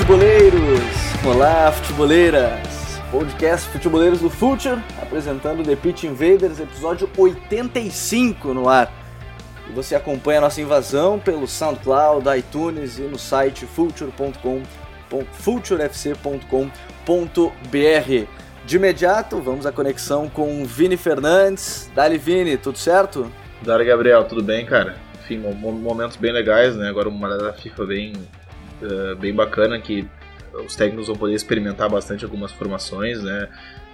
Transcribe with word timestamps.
Futeboleiros! 0.00 0.80
Olá, 1.26 1.70
futeboleiras! 1.72 2.98
Podcast 3.10 3.68
Futeboleiros 3.68 4.20
do 4.20 4.30
Future, 4.30 4.80
apresentando 5.00 5.62
The 5.62 5.76
Pitch 5.76 6.04
Invaders, 6.04 6.58
episódio 6.58 7.06
85 7.18 8.54
no 8.54 8.66
ar. 8.66 8.90
E 9.68 9.72
você 9.72 9.94
acompanha 9.94 10.38
a 10.38 10.40
nossa 10.40 10.58
invasão 10.58 11.18
pelo 11.18 11.46
SoundCloud, 11.46 12.26
iTunes 12.38 12.98
e 12.98 13.02
no 13.02 13.18
site 13.18 13.66
future.com, 13.66 14.62
futurefc.com.br. 15.32 18.26
De 18.64 18.76
imediato, 18.76 19.42
vamos 19.42 19.66
à 19.66 19.72
conexão 19.72 20.30
com 20.30 20.64
Vini 20.64 20.96
Fernandes. 20.96 21.90
Dali, 21.94 22.16
Vini, 22.16 22.56
tudo 22.56 22.78
certo? 22.78 23.30
Dali, 23.60 23.84
Gabriel, 23.84 24.24
tudo 24.24 24.42
bem, 24.42 24.64
cara? 24.64 24.96
Enfim, 25.22 25.38
momentos 25.38 26.16
bem 26.16 26.32
legais, 26.32 26.74
né? 26.74 26.88
Agora 26.88 27.10
uma 27.10 27.36
da 27.36 27.52
FIFA 27.52 27.84
bem 27.84 28.14
uh, 28.82 29.16
bem 29.16 29.34
bacana 29.34 29.80
que 29.80 30.06
os 30.64 30.74
técnicos 30.76 31.06
vão 31.06 31.16
poder 31.16 31.34
experimentar 31.34 31.88
bastante 31.88 32.24
algumas 32.24 32.52
formações, 32.52 33.22
né? 33.22 33.48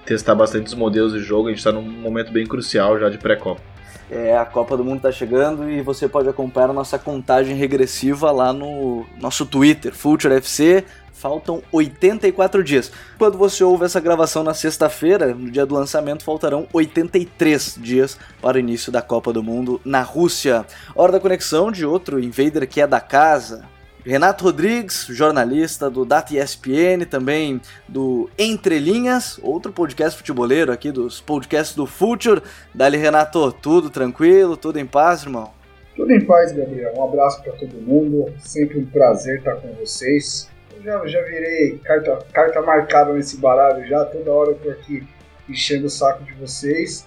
Testar 0.04 0.34
bastante 0.34 0.66
os 0.66 0.74
modelos 0.74 1.12
de 1.12 1.20
jogo. 1.20 1.48
A 1.48 1.50
gente 1.50 1.58
está 1.58 1.72
num 1.72 1.82
momento 1.82 2.32
bem 2.32 2.46
crucial 2.46 2.98
já 2.98 3.08
de 3.08 3.18
pré-copa. 3.18 3.60
É, 4.08 4.38
a 4.38 4.44
Copa 4.44 4.76
do 4.76 4.84
Mundo 4.84 4.98
está 4.98 5.10
chegando 5.10 5.68
e 5.68 5.82
você 5.82 6.08
pode 6.08 6.28
acompanhar 6.28 6.70
a 6.70 6.72
nossa 6.72 6.96
contagem 6.96 7.56
regressiva 7.56 8.30
lá 8.30 8.52
no 8.52 9.04
nosso 9.20 9.44
Twitter, 9.44 9.92
Future 9.92 10.34
FC. 10.34 10.84
Faltam 11.12 11.62
84 11.72 12.62
dias. 12.62 12.92
Quando 13.18 13.38
você 13.38 13.64
ouve 13.64 13.86
essa 13.86 13.98
gravação 13.98 14.44
na 14.44 14.52
sexta-feira, 14.52 15.34
no 15.34 15.50
dia 15.50 15.64
do 15.64 15.74
lançamento, 15.74 16.22
faltarão 16.22 16.68
83 16.72 17.78
dias 17.80 18.18
para 18.40 18.58
o 18.58 18.60
início 18.60 18.92
da 18.92 19.00
Copa 19.00 19.32
do 19.32 19.42
Mundo 19.42 19.80
na 19.84 20.02
Rússia. 20.02 20.64
Hora 20.94 21.12
da 21.12 21.20
conexão 21.20 21.72
de 21.72 21.86
outro 21.86 22.20
invader 22.20 22.68
que 22.68 22.82
é 22.82 22.86
da 22.86 23.00
casa, 23.00 23.64
Renato 24.06 24.44
Rodrigues, 24.44 25.04
jornalista 25.10 25.90
do 25.90 26.04
Data 26.04 26.32
ESPN, 26.32 27.04
também 27.10 27.60
do 27.88 28.30
Entre 28.38 28.78
Linhas, 28.78 29.36
outro 29.42 29.72
podcast 29.72 30.16
futeboleiro 30.16 30.70
aqui 30.70 30.92
dos 30.92 31.20
podcasts 31.20 31.74
do 31.74 31.86
Future. 31.86 32.40
Dali, 32.72 32.96
Renato, 32.98 33.50
tudo 33.50 33.90
tranquilo, 33.90 34.56
tudo 34.56 34.78
em 34.78 34.86
paz, 34.86 35.24
irmão? 35.24 35.50
Tudo 35.96 36.12
em 36.12 36.24
paz, 36.24 36.52
Gabriel. 36.52 36.94
Um 36.96 37.02
abraço 37.02 37.42
para 37.42 37.54
todo 37.54 37.74
mundo. 37.82 38.32
Sempre 38.38 38.78
um 38.78 38.86
prazer 38.86 39.38
estar 39.38 39.56
com 39.56 39.72
vocês. 39.72 40.48
Eu 40.76 40.84
já, 40.84 41.04
já 41.08 41.22
virei 41.22 41.76
carta, 41.78 42.18
carta 42.32 42.62
marcada 42.62 43.12
nesse 43.12 43.38
baralho 43.38 43.84
já. 43.88 44.04
Toda 44.04 44.30
hora 44.30 44.50
eu 44.50 44.54
tô 44.54 44.70
aqui 44.70 45.04
enchendo 45.48 45.86
o 45.86 45.90
saco 45.90 46.22
de 46.22 46.32
vocês. 46.34 47.04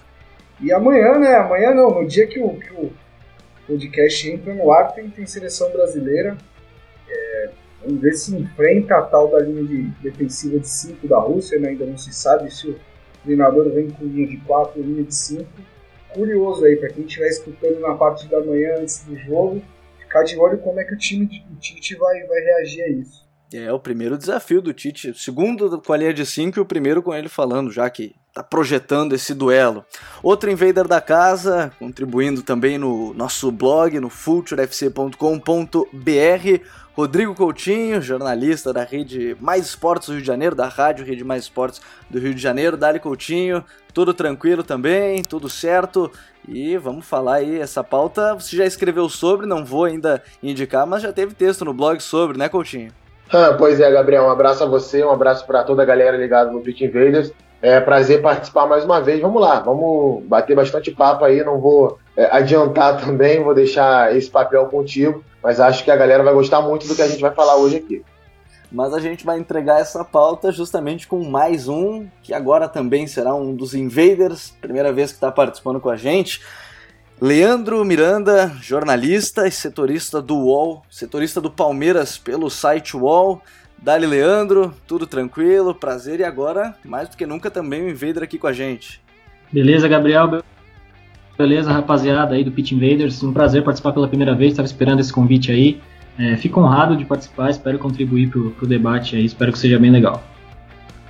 E 0.60 0.70
amanhã, 0.70 1.18
né? 1.18 1.34
Amanhã 1.36 1.72
não, 1.72 2.02
no 2.02 2.06
dia 2.06 2.26
que 2.26 2.38
o, 2.38 2.50
que 2.60 2.74
o 2.74 2.92
podcast 3.66 4.30
entra 4.30 4.52
no 4.52 4.70
ar, 4.70 4.92
tem, 4.92 5.08
tem 5.08 5.24
seleção 5.24 5.70
brasileira. 5.70 6.36
Vamos 7.82 8.00
ver 8.00 8.12
se 8.12 8.36
enfrenta 8.36 8.96
a 8.96 9.02
tal 9.02 9.30
da 9.30 9.40
linha 9.40 9.64
de 9.64 9.82
defensiva 10.02 10.58
de 10.58 10.68
5 10.68 11.08
da 11.08 11.18
Rússia, 11.18 11.58
né? 11.58 11.70
ainda 11.70 11.86
não 11.86 11.96
se 11.96 12.12
sabe 12.12 12.50
se 12.54 12.68
o 12.68 12.78
treinador 13.24 13.70
vem 13.70 13.90
com 13.90 14.04
linha 14.04 14.26
de 14.26 14.36
4 14.38 14.80
ou 14.80 14.86
linha 14.86 15.04
de 15.04 15.14
5. 15.14 15.44
Curioso 16.12 16.64
aí, 16.64 16.76
para 16.76 16.90
quem 16.90 17.04
estiver 17.04 17.28
escutando 17.28 17.80
na 17.80 17.94
parte 17.94 18.28
da 18.28 18.44
manhã 18.44 18.76
antes 18.78 19.04
do 19.04 19.16
jogo, 19.16 19.62
ficar 19.98 20.24
de 20.24 20.36
olho 20.36 20.58
como 20.58 20.80
é 20.80 20.84
que 20.84 20.94
o 20.94 20.98
time 20.98 21.26
do 21.26 21.56
Tite 21.56 21.96
vai, 21.96 22.22
vai 22.26 22.40
reagir 22.40 22.82
a 22.82 22.88
isso. 22.88 23.28
É 23.52 23.72
o 23.72 23.80
primeiro 23.80 24.18
desafio 24.18 24.60
do 24.60 24.72
Tite, 24.72 25.12
segundo 25.14 25.80
com 25.80 25.92
a 25.92 25.96
linha 25.96 26.12
de 26.12 26.26
5 26.26 26.58
e 26.58 26.62
o 26.62 26.66
primeiro 26.66 27.02
com 27.02 27.14
ele 27.14 27.28
falando, 27.28 27.70
já 27.70 27.88
que 27.88 28.14
está 28.30 28.42
projetando 28.42 29.12
esse 29.12 29.34
duelo. 29.34 29.84
Outro 30.22 30.50
invader 30.50 30.86
da 30.86 31.00
casa, 31.00 31.72
contribuindo 31.78 32.42
também 32.42 32.78
no 32.78 33.12
nosso 33.12 33.50
blog, 33.50 33.98
no 33.98 34.08
futurefc.com.br, 34.08 36.64
Rodrigo 36.94 37.34
Coutinho, 37.34 38.00
jornalista 38.00 38.72
da 38.72 38.84
Rede 38.84 39.36
Mais 39.40 39.66
Esportes 39.66 40.08
do 40.08 40.14
Rio 40.14 40.20
de 40.20 40.26
Janeiro, 40.26 40.54
da 40.54 40.68
Rádio 40.68 41.04
Rede 41.04 41.24
Mais 41.24 41.44
Esportes 41.44 41.80
do 42.08 42.18
Rio 42.18 42.34
de 42.34 42.40
Janeiro. 42.40 42.76
Dali 42.76 43.00
Coutinho, 43.00 43.64
tudo 43.92 44.14
tranquilo 44.14 44.62
também, 44.62 45.22
tudo 45.22 45.48
certo. 45.48 46.10
E 46.46 46.76
vamos 46.76 47.06
falar 47.06 47.36
aí, 47.36 47.58
essa 47.58 47.82
pauta 47.82 48.34
você 48.34 48.56
já 48.56 48.64
escreveu 48.64 49.08
sobre, 49.08 49.46
não 49.46 49.64
vou 49.64 49.84
ainda 49.84 50.22
indicar, 50.42 50.86
mas 50.86 51.02
já 51.02 51.12
teve 51.12 51.34
texto 51.34 51.64
no 51.64 51.74
blog 51.74 52.00
sobre, 52.00 52.38
né, 52.38 52.48
Coutinho? 52.48 52.92
Ah, 53.32 53.54
pois 53.56 53.80
é, 53.80 53.90
Gabriel, 53.90 54.24
um 54.24 54.30
abraço 54.30 54.64
a 54.64 54.66
você, 54.66 55.04
um 55.04 55.10
abraço 55.10 55.46
para 55.46 55.62
toda 55.62 55.82
a 55.82 55.86
galera 55.86 56.16
ligada 56.16 56.50
no 56.50 56.60
Pit 56.60 56.84
Invaders. 56.84 57.32
É 57.62 57.78
prazer 57.78 58.22
participar 58.22 58.66
mais 58.66 58.84
uma 58.84 59.00
vez. 59.00 59.20
Vamos 59.20 59.40
lá, 59.40 59.60
vamos 59.60 60.24
bater 60.24 60.56
bastante 60.56 60.90
papo 60.90 61.24
aí. 61.24 61.44
Não 61.44 61.60
vou 61.60 61.98
é, 62.16 62.28
adiantar 62.34 63.00
também, 63.04 63.42
vou 63.42 63.54
deixar 63.54 64.16
esse 64.16 64.30
papel 64.30 64.66
contigo, 64.66 65.24
mas 65.42 65.60
acho 65.60 65.84
que 65.84 65.90
a 65.90 65.96
galera 65.96 66.22
vai 66.22 66.32
gostar 66.32 66.60
muito 66.62 66.86
do 66.86 66.94
que 66.94 67.02
a 67.02 67.08
gente 67.08 67.20
vai 67.20 67.32
falar 67.32 67.56
hoje 67.56 67.76
aqui. 67.76 68.02
Mas 68.72 68.94
a 68.94 69.00
gente 69.00 69.26
vai 69.26 69.38
entregar 69.38 69.80
essa 69.80 70.04
pauta 70.04 70.52
justamente 70.52 71.08
com 71.08 71.24
mais 71.24 71.66
um, 71.66 72.06
que 72.22 72.32
agora 72.32 72.68
também 72.68 73.06
será 73.06 73.34
um 73.34 73.52
dos 73.54 73.74
invaders, 73.74 74.54
primeira 74.60 74.92
vez 74.92 75.10
que 75.10 75.16
está 75.16 75.30
participando 75.32 75.80
com 75.80 75.90
a 75.90 75.96
gente. 75.96 76.40
Leandro 77.20 77.84
Miranda, 77.84 78.50
jornalista 78.62 79.46
e 79.46 79.50
setorista 79.50 80.22
do 80.22 80.36
UOL, 80.36 80.82
setorista 80.88 81.40
do 81.40 81.50
Palmeiras 81.50 82.16
pelo 82.16 82.48
site 82.48 82.96
UOL. 82.96 83.42
Dali 83.82 84.06
Leandro, 84.06 84.74
tudo 84.86 85.06
tranquilo, 85.06 85.74
prazer 85.74 86.20
e 86.20 86.24
agora, 86.24 86.74
mais 86.84 87.08
do 87.08 87.16
que 87.16 87.24
nunca, 87.24 87.50
também 87.50 87.82
o 87.82 87.88
Invader 87.88 88.22
aqui 88.22 88.38
com 88.38 88.46
a 88.46 88.52
gente. 88.52 89.00
Beleza, 89.50 89.88
Gabriel? 89.88 90.42
Beleza, 91.38 91.72
rapaziada 91.72 92.34
aí 92.34 92.44
do 92.44 92.52
Pit 92.52 92.74
Invaders. 92.74 93.22
Um 93.22 93.32
prazer 93.32 93.64
participar 93.64 93.92
pela 93.92 94.06
primeira 94.06 94.34
vez, 94.34 94.52
estava 94.52 94.66
esperando 94.66 95.00
esse 95.00 95.10
convite 95.10 95.50
aí. 95.50 95.80
É, 96.18 96.36
fico 96.36 96.60
honrado 96.60 96.94
de 96.94 97.06
participar, 97.06 97.48
espero 97.48 97.78
contribuir 97.78 98.28
pro, 98.28 98.50
pro 98.50 98.66
debate 98.66 99.16
aí, 99.16 99.24
espero 99.24 99.50
que 99.50 99.58
seja 99.58 99.78
bem 99.78 99.90
legal. 99.90 100.22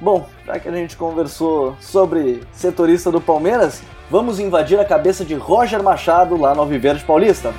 Bom, 0.00 0.28
já 0.46 0.58
que 0.60 0.68
a 0.68 0.72
gente 0.72 0.96
conversou 0.96 1.76
sobre 1.80 2.40
setorista 2.52 3.10
do 3.10 3.20
Palmeiras, 3.20 3.82
vamos 4.08 4.38
invadir 4.38 4.78
a 4.78 4.84
cabeça 4.84 5.24
de 5.24 5.34
Roger 5.34 5.82
Machado 5.82 6.36
lá 6.36 6.54
no 6.54 6.60
Alviverde 6.60 7.02
Paulista. 7.02 7.52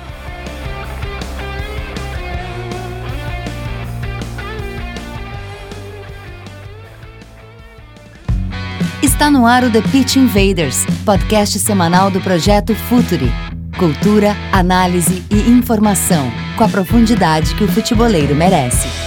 Está 9.02 9.28
no 9.28 9.44
ar 9.46 9.64
o 9.64 9.70
The 9.70 9.82
Pitch 9.82 10.14
Invaders, 10.14 10.86
podcast 11.04 11.58
semanal 11.58 12.08
do 12.08 12.20
projeto 12.20 12.72
Futuri. 12.72 13.32
Cultura, 13.76 14.36
análise 14.52 15.24
e 15.28 15.50
informação, 15.50 16.30
com 16.56 16.62
a 16.62 16.68
profundidade 16.68 17.52
que 17.56 17.64
o 17.64 17.68
futeboleiro 17.68 18.32
merece. 18.36 19.01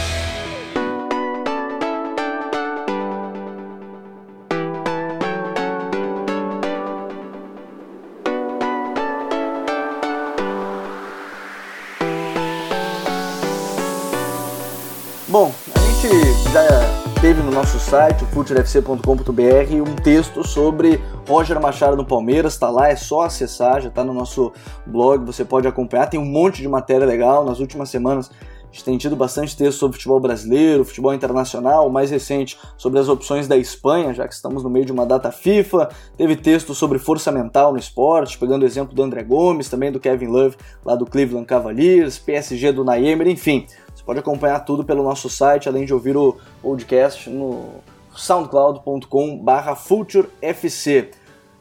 Site, 17.96 18.26
o 18.26 18.28
futurefc.com.br, 18.28 19.74
um 19.74 19.96
texto 19.96 20.46
sobre 20.46 21.02
Roger 21.30 21.62
Machado 21.62 21.96
no 21.96 22.06
Palmeiras, 22.06 22.52
está 22.52 22.70
lá, 22.70 22.90
é 22.90 22.96
só 22.98 23.22
acessar, 23.22 23.82
já 23.82 23.88
está 23.88 24.04
no 24.04 24.14
nosso 24.14 24.52
blog, 24.86 25.26
você 25.26 25.46
pode 25.46 25.66
acompanhar, 25.66 26.08
tem 26.08 26.20
um 26.20 26.26
monte 26.26 26.62
de 26.62 26.68
matéria 26.68 27.06
legal, 27.06 27.46
nas 27.46 27.62
últimas 27.62 27.90
semanas 27.90 28.30
a 28.30 28.66
gente 28.76 28.84
tem 28.84 28.98
tido 28.98 29.16
bastante 29.16 29.56
texto 29.56 29.80
sobre 29.80 29.96
futebol 29.96 30.20
brasileiro, 30.20 30.84
futebol 30.84 31.14
internacional, 31.14 31.90
mais 31.90 32.12
recente 32.12 32.60
sobre 32.76 33.00
as 33.00 33.08
opções 33.08 33.48
da 33.48 33.56
Espanha, 33.56 34.14
já 34.14 34.28
que 34.28 34.34
estamos 34.34 34.62
no 34.62 34.70
meio 34.70 34.86
de 34.86 34.92
uma 34.92 35.06
data 35.06 35.32
FIFA. 35.32 35.88
Teve 36.18 36.36
texto 36.36 36.76
sobre 36.76 37.00
força 37.00 37.32
mental 37.32 37.72
no 37.72 37.80
esporte, 37.80 38.38
pegando 38.38 38.64
o 38.64 38.66
exemplo 38.66 38.94
do 38.94 39.02
André 39.02 39.24
Gomes, 39.24 39.70
também 39.70 39.94
do 39.94 40.00
Kevin 40.02 40.28
Love, 40.28 40.58
lá 40.84 40.94
do 40.94 41.06
Cleveland 41.06 41.46
Cavaliers, 41.46 42.20
PSG 42.20 42.74
do 42.74 42.84
Naemer, 42.84 43.30
enfim. 43.30 43.66
Você 43.96 44.04
pode 44.04 44.20
acompanhar 44.20 44.60
tudo 44.60 44.84
pelo 44.84 45.04
nosso 45.04 45.30
site, 45.30 45.70
além 45.70 45.86
de 45.86 45.94
ouvir 45.94 46.18
o 46.18 46.38
podcast 46.62 47.30
no 47.30 47.76
soundcloud.com/futurefc. 48.16 51.12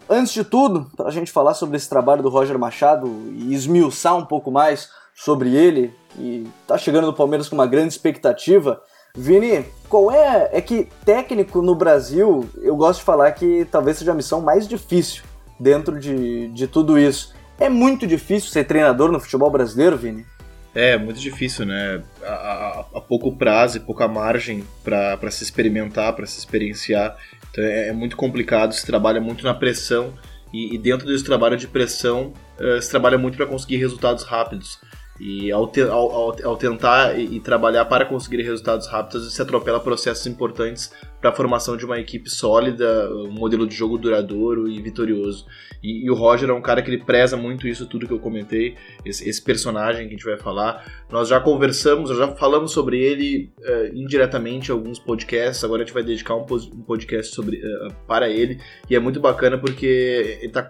Antes 0.08 0.34
de 0.34 0.44
tudo, 0.44 0.90
para 0.96 1.08
a 1.08 1.10
gente 1.10 1.32
falar 1.32 1.54
sobre 1.54 1.76
esse 1.76 1.88
trabalho 1.88 2.22
do 2.22 2.28
Roger 2.28 2.58
Machado 2.58 3.08
e 3.32 3.54
esmiuçar 3.54 4.16
um 4.16 4.24
pouco 4.24 4.50
mais 4.50 4.90
sobre 5.14 5.54
ele, 5.54 5.94
que 6.10 6.46
está 6.62 6.76
chegando 6.76 7.06
no 7.06 7.14
Palmeiras 7.14 7.48
com 7.48 7.54
uma 7.54 7.66
grande 7.66 7.94
expectativa, 7.94 8.82
Vini, 9.16 9.64
qual 9.88 10.10
é. 10.10 10.50
É 10.52 10.60
que 10.60 10.88
técnico 11.04 11.62
no 11.62 11.74
Brasil, 11.74 12.48
eu 12.60 12.76
gosto 12.76 12.98
de 12.98 13.04
falar 13.04 13.30
que 13.32 13.64
talvez 13.70 13.98
seja 13.98 14.10
a 14.10 14.14
missão 14.14 14.40
mais 14.40 14.66
difícil 14.66 15.22
dentro 15.58 15.98
de, 15.98 16.48
de 16.48 16.66
tudo 16.66 16.98
isso. 16.98 17.32
É 17.58 17.68
muito 17.68 18.06
difícil 18.06 18.50
ser 18.50 18.64
treinador 18.64 19.12
no 19.12 19.20
futebol 19.20 19.50
brasileiro, 19.50 19.96
Vini? 19.96 20.26
É, 20.74 20.98
muito 20.98 21.20
difícil, 21.20 21.64
né? 21.64 22.02
Há, 22.22 23.00
pouco 23.08 23.36
prazo 23.36 23.76
e 23.76 23.80
pouca 23.80 24.08
margem 24.08 24.64
para 24.82 25.30
se 25.30 25.44
experimentar, 25.44 26.12
para 26.14 26.26
se 26.26 26.38
experienciar. 26.38 27.16
Então 27.50 27.62
é, 27.62 27.88
é, 27.88 27.92
muito 27.92 28.16
complicado, 28.16 28.72
se 28.74 28.84
trabalha 28.84 29.20
muito 29.20 29.44
na 29.44 29.54
pressão 29.54 30.12
e, 30.52 30.74
e 30.74 30.78
dentro 30.78 31.06
desse 31.06 31.22
trabalho 31.22 31.56
de 31.56 31.68
pressão 31.68 32.32
uh, 32.58 32.82
se 32.82 32.90
trabalha 32.90 33.16
muito 33.16 33.36
para 33.36 33.46
conseguir 33.46 33.76
resultados 33.76 34.24
rápidos. 34.24 34.80
E 35.20 35.52
ao, 35.52 35.68
te, 35.68 35.80
ao, 35.80 36.10
ao, 36.10 36.36
ao 36.44 36.56
tentar 36.56 37.16
e, 37.16 37.36
e, 37.36 37.40
trabalhar 37.40 37.84
para 37.84 38.04
conseguir 38.04 38.42
resultados 38.42 38.88
rápidos, 38.88 39.32
se 39.32 39.40
atropela 39.40 39.78
processos 39.78 40.26
importantes 40.26 40.92
para 41.20 41.30
a 41.30 41.32
formação 41.32 41.76
de 41.76 41.84
uma 41.86 42.00
equipe 42.00 42.28
sólida, 42.28 43.08
um 43.14 43.30
modelo 43.30 43.66
de 43.66 43.74
jogo 43.74 43.96
duradouro 43.96 44.68
e 44.68 44.82
vitorioso. 44.82 45.46
E, 45.82 46.04
e, 46.04 46.10
o 46.10 46.14
Roger 46.14 46.50
é 46.50 46.52
um 46.52 46.60
cara 46.60 46.82
que 46.82 46.90
ele 46.90 47.04
preza 47.04 47.36
muito 47.36 47.68
isso 47.68 47.86
tudo 47.86 48.08
que 48.08 48.12
eu 48.12 48.18
comentei, 48.18 48.76
esse, 49.04 49.28
esse 49.28 49.40
personagem 49.40 50.08
que 50.08 50.14
a 50.14 50.16
gente 50.16 50.24
vai 50.24 50.36
falar. 50.36 50.84
Nós 51.10 51.28
já 51.28 51.38
conversamos, 51.38 52.10
já 52.16 52.28
falamos 52.34 52.72
sobre 52.72 52.98
ele 52.98 53.52
uh, 53.60 53.94
indiretamente 53.96 54.70
em 54.70 54.72
alguns 54.72 54.98
podcasts, 54.98 55.62
agora 55.62 55.82
a 55.82 55.84
gente 55.84 55.94
vai 55.94 56.02
dedicar 56.02 56.34
um, 56.34 56.42
um 56.42 56.82
podcast 56.82 57.32
sobre, 57.32 57.58
uh, 57.58 57.94
para 58.06 58.28
ele, 58.28 58.60
e 58.90 58.96
é 58.96 58.98
muito 58.98 59.20
bacana 59.20 59.56
porque 59.56 59.86
ele 60.40 60.46
está 60.46 60.68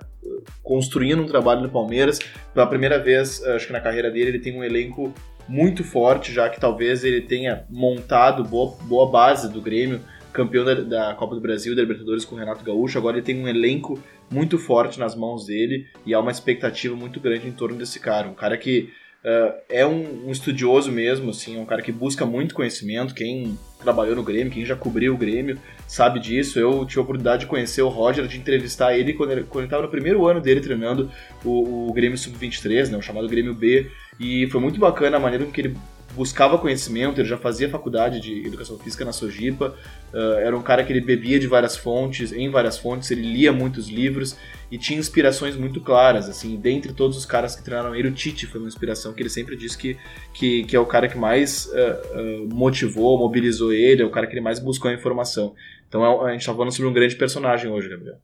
construindo 0.63 1.23
um 1.23 1.27
trabalho 1.27 1.63
no 1.63 1.69
Palmeiras. 1.69 2.19
Pela 2.53 2.67
primeira 2.67 2.99
vez, 2.99 3.43
acho 3.45 3.67
que 3.67 3.73
na 3.73 3.81
carreira 3.81 4.11
dele, 4.11 4.31
ele 4.31 4.39
tem 4.39 4.57
um 4.57 4.65
elenco 4.65 5.13
muito 5.49 5.85
forte, 5.85 6.33
já 6.33 6.49
que 6.49 6.61
talvez 6.61 7.05
ele 7.05 7.21
tenha 7.21 7.65
montado 7.69 8.45
boa, 8.45 8.77
boa 8.83 9.11
base 9.11 9.53
do 9.53 9.61
Grêmio, 9.61 10.01
campeão 10.33 10.65
da, 10.65 10.75
da, 10.75 11.15
Copa 11.15 11.35
do 11.35 11.41
Brasil, 11.41 11.77
da 11.77 11.83
Libertadores 11.83 12.25
com 12.25 12.35
o 12.35 12.39
Renato 12.39 12.65
Gaúcho. 12.65 12.99
Agora 12.99 13.17
ele 13.17 13.27
tem 13.27 13.39
um 13.39 13.47
elenco 13.47 13.99
muito 14.31 14.59
forte 14.59 14.99
nas 14.99 15.15
mãos 15.15 15.47
dele 15.47 15.87
e 16.05 16.15
há 16.15 16.21
uma 16.21 16.31
expectativa 16.31 16.97
muito 16.97 17.21
grande 17.21 17.47
em 17.47 17.53
torno 17.53 17.77
desse 17.77 18.01
cara. 18.01 18.29
Um 18.29 18.35
cara 18.35 18.57
que 18.57 18.93
Uh, 19.25 19.55
é 19.71 19.87
um, 19.87 20.27
um, 20.27 20.31
estudioso 20.31 20.93
mesmo, 20.93 21.31
assim, 21.31 21.57
é 21.57 21.59
um 21.59 21.65
cara 21.65 21.81
que 21.81 21.91
busca 21.91 22.27
muito 22.27 22.55
conhecimento. 22.55 23.15
Quem 23.15 23.59
trabalhou 23.83 24.15
no 24.15 24.23
Grêmio, 24.23 24.53
quem 24.53 24.67
já 24.67 24.77
cobriu 24.77 25.15
o 25.15 25.17
Grêmio, 25.17 25.59
sabe 25.89 26.21
disso. 26.21 26.59
Eu 26.59 26.85
tive 26.85 27.01
a 27.01 27.03
oportunidade 27.05 27.41
de 27.41 27.47
conhecer 27.47 27.81
o 27.81 27.89
Roger, 27.89 28.27
de 28.27 28.37
entrevistar 28.37 28.95
ele 28.95 29.15
quando 29.15 29.31
ele 29.33 29.47
estava 29.65 29.83
no 29.83 29.89
primeiro 29.89 30.27
ano 30.27 30.43
dele 30.43 30.61
treinando 30.61 31.11
o, 31.43 31.89
o 31.89 31.93
Grêmio 31.95 32.19
Sub-23, 32.19 32.91
né, 32.91 32.99
o 32.99 33.03
chamado 33.03 33.27
Grêmio 33.27 33.55
B. 33.55 33.91
E 34.21 34.47
foi 34.49 34.61
muito 34.61 34.79
bacana 34.79 35.17
a 35.17 35.21
maneira 35.21 35.47
que 35.47 35.59
ele 35.59 35.77
buscava 36.15 36.59
conhecimento, 36.59 37.21
ele 37.21 37.29
já 37.29 37.37
fazia 37.37 37.69
faculdade 37.69 38.21
de 38.21 38.47
educação 38.47 38.79
física 38.79 39.05
na 39.05 39.13
Sojipa, 39.13 39.75
uh, 40.13 40.35
era 40.39 40.57
um 40.57 40.63
cara 40.63 40.85
que 40.85 40.93
ele 40.93 41.01
bebia 41.01 41.39
de 41.39 41.47
várias 41.47 41.77
fontes, 41.77 42.33
em 42.33 42.51
várias 42.51 42.79
fontes, 42.79 43.11
ele 43.11 43.23
lia 43.23 43.53
muitos 43.53 43.89
livros 43.89 44.37
e 44.71 44.79
tinha 44.79 44.99
inspirações 44.99 45.57
muito 45.57 45.81
claras, 45.81 46.29
assim, 46.29 46.57
dentre 46.57 46.93
todos 46.93 47.17
os 47.17 47.27
caras 47.27 47.55
que 47.55 47.63
treinaram 47.63 47.95
ele, 47.95 48.09
o 48.09 48.13
Tite 48.13 48.47
foi 48.47 48.61
uma 48.61 48.69
inspiração 48.69 49.13
que 49.13 49.23
ele 49.23 49.31
sempre 49.31 49.57
disse 49.57 49.77
que, 49.77 49.97
que, 50.33 50.65
que 50.65 50.77
é 50.77 50.81
o 50.81 50.87
cara 50.87 51.09
que 51.09 51.19
mais 51.19 51.67
uh, 51.67 52.19
uh, 52.19 52.55
motivou, 52.55 53.19
mobilizou 53.19 53.73
ele, 53.73 54.03
é 54.03 54.05
o 54.05 54.11
cara 54.11 54.27
que 54.27 54.33
ele 54.33 54.41
mais 54.41 54.59
buscou 54.59 54.91
a 54.91 54.95
informação. 54.95 55.55
Então 55.89 56.05
é 56.05 56.29
a 56.29 56.33
gente 56.33 56.41
está 56.41 56.53
falando 56.53 56.73
sobre 56.73 56.89
um 56.89 56.93
grande 56.93 57.17
personagem 57.17 57.71
hoje, 57.71 57.89
Gabriel. 57.89 58.17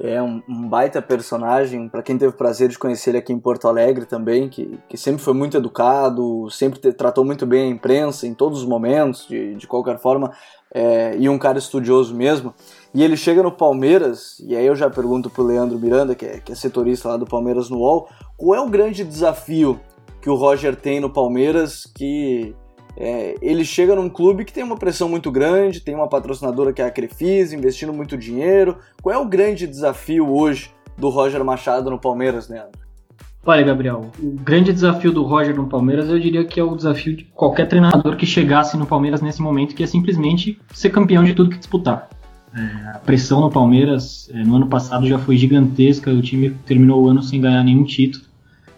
É 0.00 0.20
um, 0.22 0.42
um 0.48 0.68
baita 0.68 1.00
personagem, 1.00 1.88
para 1.88 2.02
quem 2.02 2.18
teve 2.18 2.34
o 2.34 2.36
prazer 2.36 2.68
de 2.68 2.78
conhecer 2.78 3.10
ele 3.10 3.18
aqui 3.18 3.32
em 3.32 3.38
Porto 3.38 3.68
Alegre 3.68 4.06
também, 4.06 4.48
que, 4.48 4.78
que 4.88 4.96
sempre 4.96 5.22
foi 5.22 5.34
muito 5.34 5.56
educado, 5.56 6.48
sempre 6.50 6.80
te, 6.80 6.92
tratou 6.92 7.24
muito 7.24 7.46
bem 7.46 7.68
a 7.68 7.74
imprensa 7.74 8.26
em 8.26 8.34
todos 8.34 8.60
os 8.60 8.64
momentos, 8.66 9.26
de, 9.28 9.54
de 9.54 9.66
qualquer 9.66 9.98
forma, 9.98 10.32
é, 10.72 11.16
e 11.16 11.28
um 11.28 11.38
cara 11.38 11.58
estudioso 11.58 12.14
mesmo. 12.14 12.52
E 12.92 13.02
ele 13.02 13.16
chega 13.16 13.42
no 13.42 13.52
Palmeiras, 13.52 14.40
e 14.40 14.56
aí 14.56 14.66
eu 14.66 14.74
já 14.74 14.90
pergunto 14.90 15.30
pro 15.30 15.44
Leandro 15.44 15.78
Miranda, 15.78 16.14
que 16.14 16.26
é, 16.26 16.40
que 16.40 16.52
é 16.52 16.54
setorista 16.54 17.08
lá 17.10 17.16
do 17.16 17.26
Palmeiras 17.26 17.70
no 17.70 17.78
UOL, 17.78 18.08
qual 18.36 18.54
é 18.54 18.60
o 18.60 18.68
grande 18.68 19.04
desafio 19.04 19.80
que 20.20 20.30
o 20.30 20.34
Roger 20.34 20.74
tem 20.74 21.00
no 21.00 21.10
Palmeiras 21.10 21.86
que 21.94 22.54
é, 22.96 23.36
ele 23.42 23.64
chega 23.64 23.94
num 23.94 24.08
clube 24.08 24.44
que 24.44 24.52
tem 24.52 24.62
uma 24.62 24.76
pressão 24.76 25.08
muito 25.08 25.30
grande, 25.30 25.80
tem 25.80 25.94
uma 25.94 26.08
patrocinadora 26.08 26.72
que 26.72 26.80
é 26.80 26.86
a 26.86 26.90
Crefisa, 26.90 27.56
investindo 27.56 27.92
muito 27.92 28.16
dinheiro. 28.16 28.78
Qual 29.02 29.14
é 29.14 29.18
o 29.18 29.26
grande 29.26 29.66
desafio 29.66 30.30
hoje 30.30 30.70
do 30.96 31.08
Roger 31.08 31.44
Machado 31.44 31.90
no 31.90 31.98
Palmeiras, 31.98 32.48
Leandro? 32.48 32.84
Olha, 33.46 33.62
Gabriel, 33.62 34.10
o 34.22 34.30
grande 34.30 34.72
desafio 34.72 35.12
do 35.12 35.22
Roger 35.22 35.54
no 35.54 35.66
Palmeiras 35.66 36.08
eu 36.08 36.18
diria 36.18 36.44
que 36.44 36.58
é 36.58 36.64
o 36.64 36.74
desafio 36.74 37.14
de 37.14 37.24
qualquer 37.24 37.68
treinador 37.68 38.16
que 38.16 38.24
chegasse 38.24 38.74
no 38.76 38.86
Palmeiras 38.86 39.20
nesse 39.20 39.42
momento, 39.42 39.74
que 39.74 39.82
é 39.82 39.86
simplesmente 39.86 40.58
ser 40.72 40.88
campeão 40.88 41.22
de 41.22 41.34
tudo 41.34 41.50
que 41.50 41.58
disputar. 41.58 42.08
É, 42.56 42.88
a 42.94 43.00
pressão 43.04 43.40
no 43.40 43.50
Palmeiras 43.50 44.30
é, 44.32 44.42
no 44.42 44.56
ano 44.56 44.68
passado 44.68 45.06
já 45.06 45.18
foi 45.18 45.36
gigantesca, 45.36 46.10
o 46.10 46.22
time 46.22 46.50
terminou 46.64 47.02
o 47.02 47.08
ano 47.08 47.22
sem 47.22 47.38
ganhar 47.38 47.62
nenhum 47.62 47.84
título, 47.84 48.24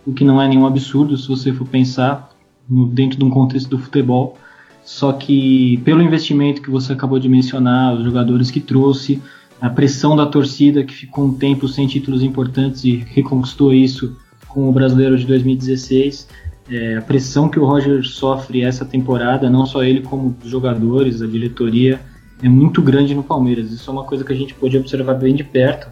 o 0.04 0.12
que 0.12 0.24
não 0.24 0.42
é 0.42 0.48
nenhum 0.48 0.66
absurdo 0.66 1.16
se 1.16 1.28
você 1.28 1.52
for 1.52 1.68
pensar 1.68 2.30
dentro 2.68 3.18
de 3.18 3.24
um 3.24 3.30
contexto 3.30 3.68
do 3.68 3.78
futebol. 3.78 4.36
Só 4.84 5.12
que 5.12 5.78
pelo 5.84 6.02
investimento 6.02 6.62
que 6.62 6.70
você 6.70 6.92
acabou 6.92 7.18
de 7.18 7.28
mencionar, 7.28 7.94
os 7.94 8.04
jogadores 8.04 8.50
que 8.50 8.60
trouxe, 8.60 9.20
a 9.60 9.68
pressão 9.68 10.14
da 10.14 10.26
torcida 10.26 10.84
que 10.84 10.94
ficou 10.94 11.24
um 11.26 11.34
tempo 11.34 11.66
sem 11.66 11.86
títulos 11.86 12.22
importantes 12.22 12.84
e 12.84 12.96
reconquistou 12.96 13.72
isso 13.72 14.16
com 14.48 14.68
o 14.68 14.72
Brasileiro 14.72 15.18
de 15.18 15.26
2016, 15.26 16.28
é, 16.70 16.96
a 16.96 17.02
pressão 17.02 17.48
que 17.48 17.58
o 17.58 17.64
Roger 17.64 18.04
sofre 18.04 18.62
essa 18.62 18.84
temporada, 18.84 19.48
não 19.48 19.66
só 19.66 19.84
ele 19.84 20.00
como 20.00 20.36
os 20.42 20.50
jogadores, 20.50 21.22
a 21.22 21.26
diretoria, 21.26 22.00
é 22.42 22.48
muito 22.48 22.82
grande 22.82 23.14
no 23.14 23.22
Palmeiras. 23.22 23.70
Isso 23.70 23.88
é 23.88 23.92
uma 23.92 24.04
coisa 24.04 24.24
que 24.24 24.32
a 24.32 24.36
gente 24.36 24.54
pode 24.54 24.76
observar 24.76 25.14
bem 25.14 25.34
de 25.34 25.44
perto. 25.44 25.88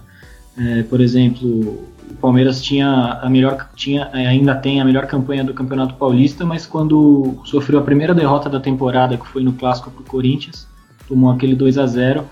É, 0.57 0.83
por 0.83 1.01
exemplo, 1.01 1.85
o 2.11 2.15
Palmeiras 2.15 2.63
tinha 2.63 3.19
a 3.23 3.29
melhor 3.31 3.69
tinha 3.75 4.11
ainda 4.13 4.55
tem 4.55 4.81
a 4.81 4.85
melhor 4.85 5.07
campanha 5.07 5.45
do 5.45 5.55
Campeonato 5.55 5.95
Paulista, 5.95 6.45
mas 6.45 6.67
quando 6.67 7.41
sofreu 7.45 7.79
a 7.79 7.83
primeira 7.83 8.15
derrota 8.15 8.49
da 8.49 8.61
temporada, 8.61 9.17
que 9.17 9.27
foi 9.27 9.43
no 9.43 9.53
clássico 9.53 9.91
pro 9.91 10.05
Corinthians, 10.05 10.69
tomou 11.09 11.31
aquele 11.31 11.55
2 11.55 11.79
a 11.79 11.87
0, 11.87 12.25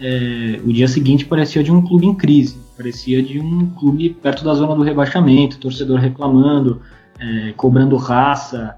é, 0.00 0.60
o 0.64 0.72
dia 0.72 0.88
seguinte 0.88 1.24
parecia 1.24 1.62
de 1.62 1.72
um 1.72 1.82
clube 1.82 2.06
em 2.06 2.14
crise, 2.14 2.58
parecia 2.76 3.22
de 3.22 3.40
um 3.40 3.66
clube 3.70 4.10
perto 4.10 4.44
da 4.44 4.54
zona 4.54 4.74
do 4.74 4.82
rebaixamento, 4.82 5.58
torcedor 5.58 5.98
reclamando, 5.98 6.80
é, 7.18 7.52
cobrando 7.56 7.96
raça, 7.96 8.76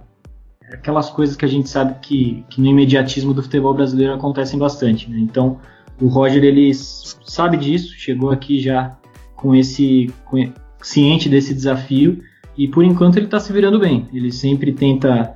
aquelas 0.73 1.11
coisas 1.11 1.37
que 1.37 1.45
a 1.45 1.49
gente 1.49 1.69
sabe 1.69 1.97
que, 2.01 2.45
que 2.49 2.61
no 2.61 2.69
imediatismo 2.69 3.35
do 3.35 3.43
futebol 3.43 3.75
brasileiro 3.75 4.15
acontecem 4.15 4.59
bastante. 4.59 5.11
Né? 5.11 5.19
Então, 5.19 5.59
o 6.01 6.07
Roger 6.07 6.43
ele 6.43 6.73
sabe 6.73 7.57
disso, 7.57 7.93
chegou 7.97 8.31
aqui 8.31 8.61
já 8.61 8.97
com 9.41 9.55
esse 9.55 10.13
com, 10.27 10.53
ciente 10.83 11.29
desse 11.29 11.55
desafio 11.55 12.23
e 12.57 12.69
por 12.69 12.85
enquanto 12.85 13.17
ele 13.17 13.25
está 13.25 13.41
se 13.41 13.53
virando 13.53 13.79
bem. 13.79 14.07
Ele 14.13 14.31
sempre 14.31 14.71
tenta 14.73 15.35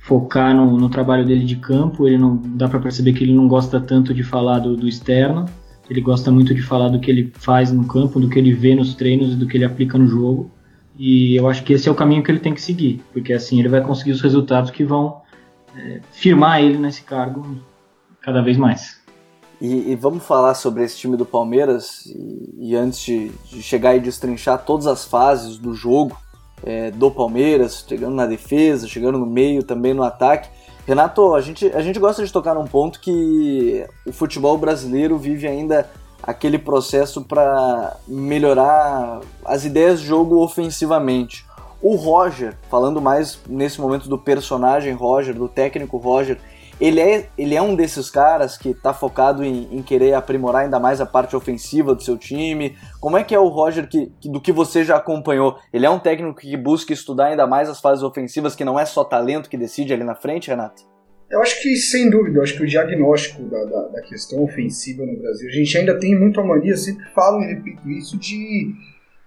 focar 0.00 0.54
no, 0.54 0.76
no, 0.76 0.88
trabalho 0.88 1.24
dele 1.24 1.44
de 1.44 1.56
campo. 1.56 2.06
Ele 2.06 2.18
não 2.18 2.36
dá 2.36 2.68
para 2.68 2.80
perceber 2.80 3.12
que 3.12 3.22
ele 3.22 3.32
não 3.32 3.46
gosta 3.46 3.80
tanto 3.80 4.12
de 4.12 4.24
falar 4.24 4.58
do, 4.58 4.76
do, 4.76 4.88
externo. 4.88 5.44
Ele 5.88 6.00
gosta 6.00 6.32
muito 6.32 6.52
de 6.52 6.62
falar 6.62 6.88
do 6.88 6.98
que 6.98 7.10
ele 7.10 7.32
faz 7.34 7.70
no 7.70 7.86
campo, 7.86 8.18
do 8.18 8.28
que 8.28 8.38
ele 8.38 8.52
vê 8.52 8.74
nos 8.74 8.94
treinos 8.94 9.34
e 9.34 9.36
do 9.36 9.46
que 9.46 9.56
ele 9.56 9.64
aplica 9.64 9.96
no 9.96 10.06
jogo. 10.08 10.50
E 10.98 11.36
eu 11.36 11.48
acho 11.48 11.62
que 11.62 11.72
esse 11.72 11.88
é 11.88 11.92
o 11.92 11.94
caminho 11.94 12.22
que 12.22 12.30
ele 12.30 12.38
tem 12.40 12.54
que 12.54 12.62
seguir, 12.62 13.02
porque 13.12 13.32
assim 13.32 13.58
ele 13.58 13.68
vai 13.68 13.80
conseguir 13.80 14.12
os 14.12 14.20
resultados 14.20 14.70
que 14.70 14.84
vão 14.84 15.22
é, 15.76 16.00
firmar 16.12 16.60
ele 16.62 16.78
nesse 16.78 17.02
cargo 17.02 17.44
cada 18.20 18.40
vez 18.40 18.56
mais. 18.56 19.03
E, 19.64 19.92
e, 19.92 19.96
vamos 19.96 20.22
falar 20.24 20.52
sobre 20.52 20.84
esse 20.84 20.98
time 20.98 21.16
do 21.16 21.24
Palmeiras. 21.24 22.04
E, 22.04 22.68
e 22.68 22.76
antes 22.76 23.00
de, 23.00 23.30
de, 23.30 23.62
chegar 23.62 23.96
e 23.96 24.00
destrinchar 24.00 24.62
todas 24.62 24.86
as 24.86 25.06
fases 25.06 25.56
do 25.56 25.72
jogo 25.72 26.14
é, 26.62 26.90
do 26.90 27.10
Palmeiras, 27.10 27.82
chegando 27.88 28.14
na 28.14 28.26
defesa, 28.26 28.86
chegando 28.86 29.16
no 29.16 29.24
meio, 29.24 29.62
também 29.62 29.94
no 29.94 30.02
ataque. 30.02 30.50
Renato, 30.86 31.34
a 31.34 31.40
gente, 31.40 31.66
a 31.68 31.80
gente 31.80 31.98
gosta 31.98 32.22
de 32.22 32.30
tocar 32.30 32.54
num 32.54 32.66
ponto 32.66 33.00
que 33.00 33.86
o 34.06 34.12
futebol 34.12 34.58
brasileiro 34.58 35.16
vive 35.16 35.48
ainda 35.48 35.88
aquele 36.22 36.58
processo 36.58 37.22
para 37.22 37.96
melhorar 38.06 39.20
as 39.46 39.64
ideias 39.64 39.98
de 39.98 40.06
jogo 40.06 40.44
ofensivamente. 40.44 41.46
O 41.80 41.96
Roger, 41.96 42.54
falando 42.68 43.00
mais 43.00 43.38
nesse 43.48 43.80
momento 43.80 44.10
do 44.10 44.18
personagem 44.18 44.92
Roger, 44.92 45.34
do 45.34 45.48
técnico 45.48 45.96
Roger, 45.96 46.38
ele 46.80 47.00
é, 47.00 47.28
ele 47.36 47.54
é 47.54 47.62
um 47.62 47.74
desses 47.74 48.10
caras 48.10 48.56
que 48.56 48.70
está 48.70 48.92
focado 48.92 49.44
em, 49.44 49.68
em, 49.70 49.82
querer 49.82 50.14
aprimorar 50.14 50.62
ainda 50.62 50.78
mais 50.78 51.00
a 51.00 51.06
parte 51.06 51.36
ofensiva 51.36 51.94
do 51.94 52.02
seu 52.02 52.16
time. 52.16 52.76
Como 53.00 53.16
é 53.16 53.24
que 53.24 53.34
é 53.34 53.38
o 53.38 53.48
Roger 53.48 53.88
que, 53.88 54.12
que, 54.20 54.28
do 54.28 54.40
que 54.40 54.52
você 54.52 54.84
já 54.84 54.96
acompanhou? 54.96 55.58
Ele 55.72 55.86
é 55.86 55.90
um 55.90 55.98
técnico 55.98 56.40
que 56.40 56.56
busca 56.56 56.92
estudar 56.92 57.26
ainda 57.26 57.46
mais 57.46 57.68
as 57.68 57.80
fases 57.80 58.02
ofensivas, 58.02 58.54
que 58.54 58.64
não 58.64 58.78
é 58.78 58.84
só 58.84 59.04
talento 59.04 59.48
que 59.48 59.56
decide 59.56 59.92
ali 59.92 60.04
na 60.04 60.14
frente, 60.14 60.48
Renato? 60.48 60.82
Eu 61.30 61.40
acho 61.40 61.60
que, 61.62 61.74
sem 61.76 62.10
dúvida, 62.10 62.42
acho 62.42 62.56
que 62.56 62.62
o 62.62 62.66
diagnóstico 62.66 63.42
da, 63.44 63.64
da, 63.64 63.88
da, 63.88 64.02
questão 64.02 64.44
ofensiva 64.44 65.04
no 65.04 65.18
Brasil, 65.18 65.48
a 65.48 65.52
gente 65.52 65.78
ainda 65.78 65.98
tem 65.98 66.18
muito 66.18 66.38
a 66.38 66.44
mania, 66.44 66.76
sempre 66.76 67.04
falo 67.14 67.40
e 67.42 67.54
repito 67.54 67.88
isso, 67.90 68.18
de, 68.18 68.72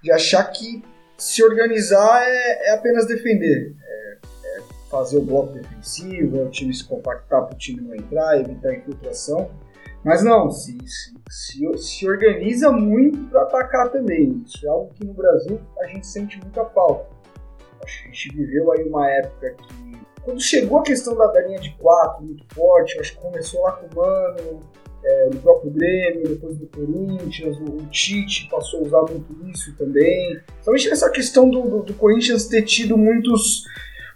de 0.04 0.12
achar 0.12 0.44
que 0.46 0.84
se 1.18 1.44
organizar 1.44 2.24
é, 2.24 2.70
é 2.70 2.74
apenas 2.76 3.08
defender 3.08 3.76
fazer 4.90 5.18
o 5.18 5.22
bloco 5.22 5.54
defensivo, 5.54 6.44
o 6.44 6.50
time 6.50 6.74
se 6.74 6.84
compactar 6.84 7.46
para 7.46 7.56
o 7.56 7.58
time 7.58 7.82
não 7.82 7.96
entrar, 7.96 8.40
evitar 8.40 8.74
infiltração. 8.74 9.50
Mas 10.04 10.24
não, 10.24 10.50
se, 10.50 10.78
se, 10.86 11.14
se, 11.30 11.78
se 11.78 12.10
organiza 12.10 12.72
muito 12.72 13.30
para 13.30 13.42
atacar 13.42 13.92
também. 13.92 14.44
Isso 14.46 14.66
é 14.66 14.70
algo 14.70 14.94
que 14.94 15.06
no 15.06 15.14
Brasil 15.14 15.60
a 15.80 15.88
gente 15.88 16.08
sente 16.08 16.40
muita 16.40 16.64
falta. 16.66 17.08
Acho 17.84 18.04
que 18.04 18.10
a 18.10 18.12
gente 18.12 18.36
viveu 18.36 18.72
aí 18.72 18.84
uma 18.84 19.10
época 19.10 19.56
que, 19.56 19.98
quando 20.24 20.42
chegou 20.42 20.80
a 20.80 20.84
questão 20.84 21.16
da, 21.16 21.28
da 21.28 21.42
linha 21.42 21.60
de 21.60 21.72
quatro 21.78 22.24
muito 22.24 22.46
forte, 22.54 23.00
acho 23.00 23.16
que 23.16 23.22
começou 23.22 23.62
lá 23.64 23.74
com 23.74 23.88
o 23.88 23.96
Mano, 23.96 24.62
é, 25.04 25.30
no 25.34 25.40
próprio 25.40 25.72
Grêmio, 25.72 26.28
depois 26.28 26.58
do 26.58 26.68
Corinthians, 26.68 27.58
o, 27.60 27.64
o, 27.64 27.86
Tite 27.88 28.50
passou 28.50 28.82
a 28.82 28.84
usar 28.84 29.02
muito 29.04 29.50
isso 29.50 29.76
também. 29.78 30.40
Somente 30.62 30.90
nessa 30.90 31.10
questão 31.10 31.50
do, 31.50 31.62
do, 31.62 31.84
do 31.84 31.94
Corinthians 31.94 32.48
ter 32.48 32.64
tido 32.64 32.98
muitos 32.98 33.64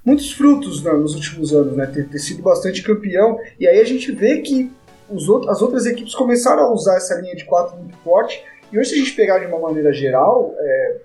muitos 0.05 0.31
frutos 0.31 0.83
né, 0.83 0.91
nos 0.93 1.15
últimos 1.15 1.53
anos, 1.53 1.75
né? 1.75 1.85
Ter, 1.85 2.07
ter, 2.09 2.19
sido 2.19 2.41
bastante 2.41 2.83
campeão. 2.83 3.39
E 3.59 3.67
aí 3.67 3.79
a 3.79 3.85
gente 3.85 4.11
vê 4.11 4.41
que 4.41 4.71
os 5.09 5.29
as 5.47 5.61
outras 5.61 5.85
equipes 5.85 6.15
começaram 6.15 6.63
a 6.63 6.73
usar 6.73 6.97
essa 6.97 7.15
linha 7.15 7.35
de 7.35 7.45
quatro 7.45 7.77
muito 7.77 7.97
forte. 7.97 8.43
E 8.71 8.79
hoje, 8.79 8.89
se 8.89 8.95
a 8.95 8.97
gente 8.99 9.13
pegar 9.15 9.39
de 9.39 9.45
uma 9.45 9.59
maneira 9.59 9.91
geral, 9.91 10.55
é, 10.57 10.97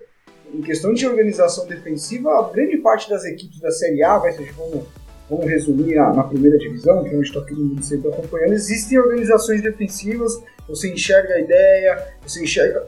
em 0.55 0.63
questão 0.63 0.95
de 0.95 1.07
organização 1.07 1.67
defensiva, 1.67 2.31
a 2.31 2.51
grande 2.51 2.79
parte 2.79 3.11
das 3.11 3.25
equipes 3.25 3.61
da 3.61 3.71
Série 3.71 4.03
A, 4.03 4.19
vai 4.19 4.33
ser, 4.33 4.53
vamos, 4.53 4.85
vamos 5.29 5.47
resumir 5.47 5.97
na, 5.97 6.13
na, 6.13 6.23
primeira 6.23 6.57
divisão, 6.57 7.03
que 7.03 7.13
é 7.13 7.19
onde 7.19 7.27
está 7.27 7.41
todo 7.41 7.57
mundo 7.57 7.83
sempre 7.83 8.09
acompanhando, 8.09 8.53
existem 8.53 8.99
organizações 8.99 9.61
defensivas, 9.61 10.41
você 10.69 10.93
enxerga 10.93 11.35
a 11.35 11.41
ideia, 11.41 12.07
você 12.25 12.43
enxerga, 12.43 12.87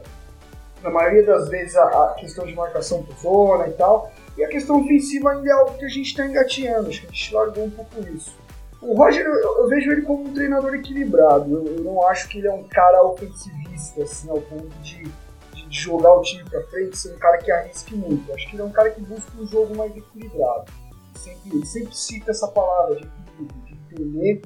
na 0.81 0.89
maioria 0.89 1.23
das 1.23 1.49
vezes, 1.49 1.75
a 1.75 2.15
questão 2.17 2.45
de 2.45 2.55
marcação 2.55 3.03
por 3.03 3.15
zona 3.17 3.67
e 3.67 3.73
tal, 3.73 4.09
e 4.39 4.43
a 4.45 4.47
questão 4.47 4.79
ofensiva 4.79 5.31
ainda 5.31 5.49
é 5.49 5.51
algo 5.51 5.77
que 5.77 5.83
a 5.83 5.89
gente 5.89 6.07
está 6.07 6.25
engatinhando, 6.25 6.87
acho 6.87 7.01
que 7.01 7.07
a 7.07 7.09
gente 7.09 7.33
largou 7.33 7.65
um 7.65 7.69
pouco 7.69 7.99
isso. 8.15 8.33
O 8.81 8.95
Roger, 8.95 9.25
eu, 9.25 9.57
eu, 9.57 9.67
vejo 9.67 9.91
ele 9.91 10.03
como 10.03 10.29
um 10.29 10.33
treinador 10.33 10.73
equilibrado. 10.75 11.53
Eu, 11.53 11.75
eu, 11.75 11.83
não 11.83 12.07
acho 12.07 12.29
que 12.29 12.37
ele 12.37 12.47
é 12.47 12.53
um 12.53 12.63
cara 12.63 13.03
ofensivista, 13.03 14.01
assim, 14.01 14.29
ao 14.29 14.39
ponto 14.39 14.69
de, 14.81 15.03
de, 15.03 15.65
jogar 15.69 16.13
o 16.13 16.21
time 16.21 16.49
para 16.49 16.63
frente, 16.67 16.97
ser 16.97 17.13
um 17.13 17.19
cara 17.19 17.37
que 17.39 17.51
arrisque 17.51 17.93
muito. 17.93 18.29
Eu 18.29 18.35
acho 18.35 18.49
que 18.49 18.55
ele 18.55 18.61
é 18.61 18.65
um 18.65 18.71
cara 18.71 18.89
que 18.91 19.01
busca 19.01 19.29
um 19.37 19.45
jogo 19.45 19.75
mais 19.75 19.93
equilibrado. 19.97 20.71
Sempre, 21.15 21.57
ele 21.57 21.65
sempre 21.65 21.97
cita 21.97 22.31
essa 22.31 22.47
palavra 22.47 22.95
de 22.95 23.03
equilíbrio, 23.03 23.61
de 23.65 23.73
entender 23.73 24.41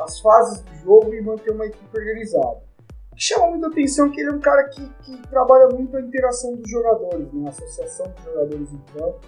as 0.00 0.20
fases 0.20 0.60
do 0.60 0.74
jogo 0.84 1.12
e 1.12 1.20
manter 1.20 1.50
uma 1.50 1.66
equipe 1.66 1.98
organizada. 1.98 2.62
Chama 3.20 3.48
muita 3.48 3.68
atenção 3.68 4.10
que 4.10 4.20
ele 4.20 4.30
é 4.30 4.32
um 4.32 4.40
cara 4.40 4.64
que, 4.70 4.88
que 5.04 5.28
trabalha 5.28 5.68
muito 5.68 5.96
a 5.96 6.00
interação 6.00 6.56
dos 6.56 6.70
jogadores, 6.70 7.32
né? 7.32 7.46
a 7.46 7.50
associação 7.50 8.06
dos 8.06 8.24
jogadores 8.24 8.72
em 8.72 8.98
campo 8.98 9.20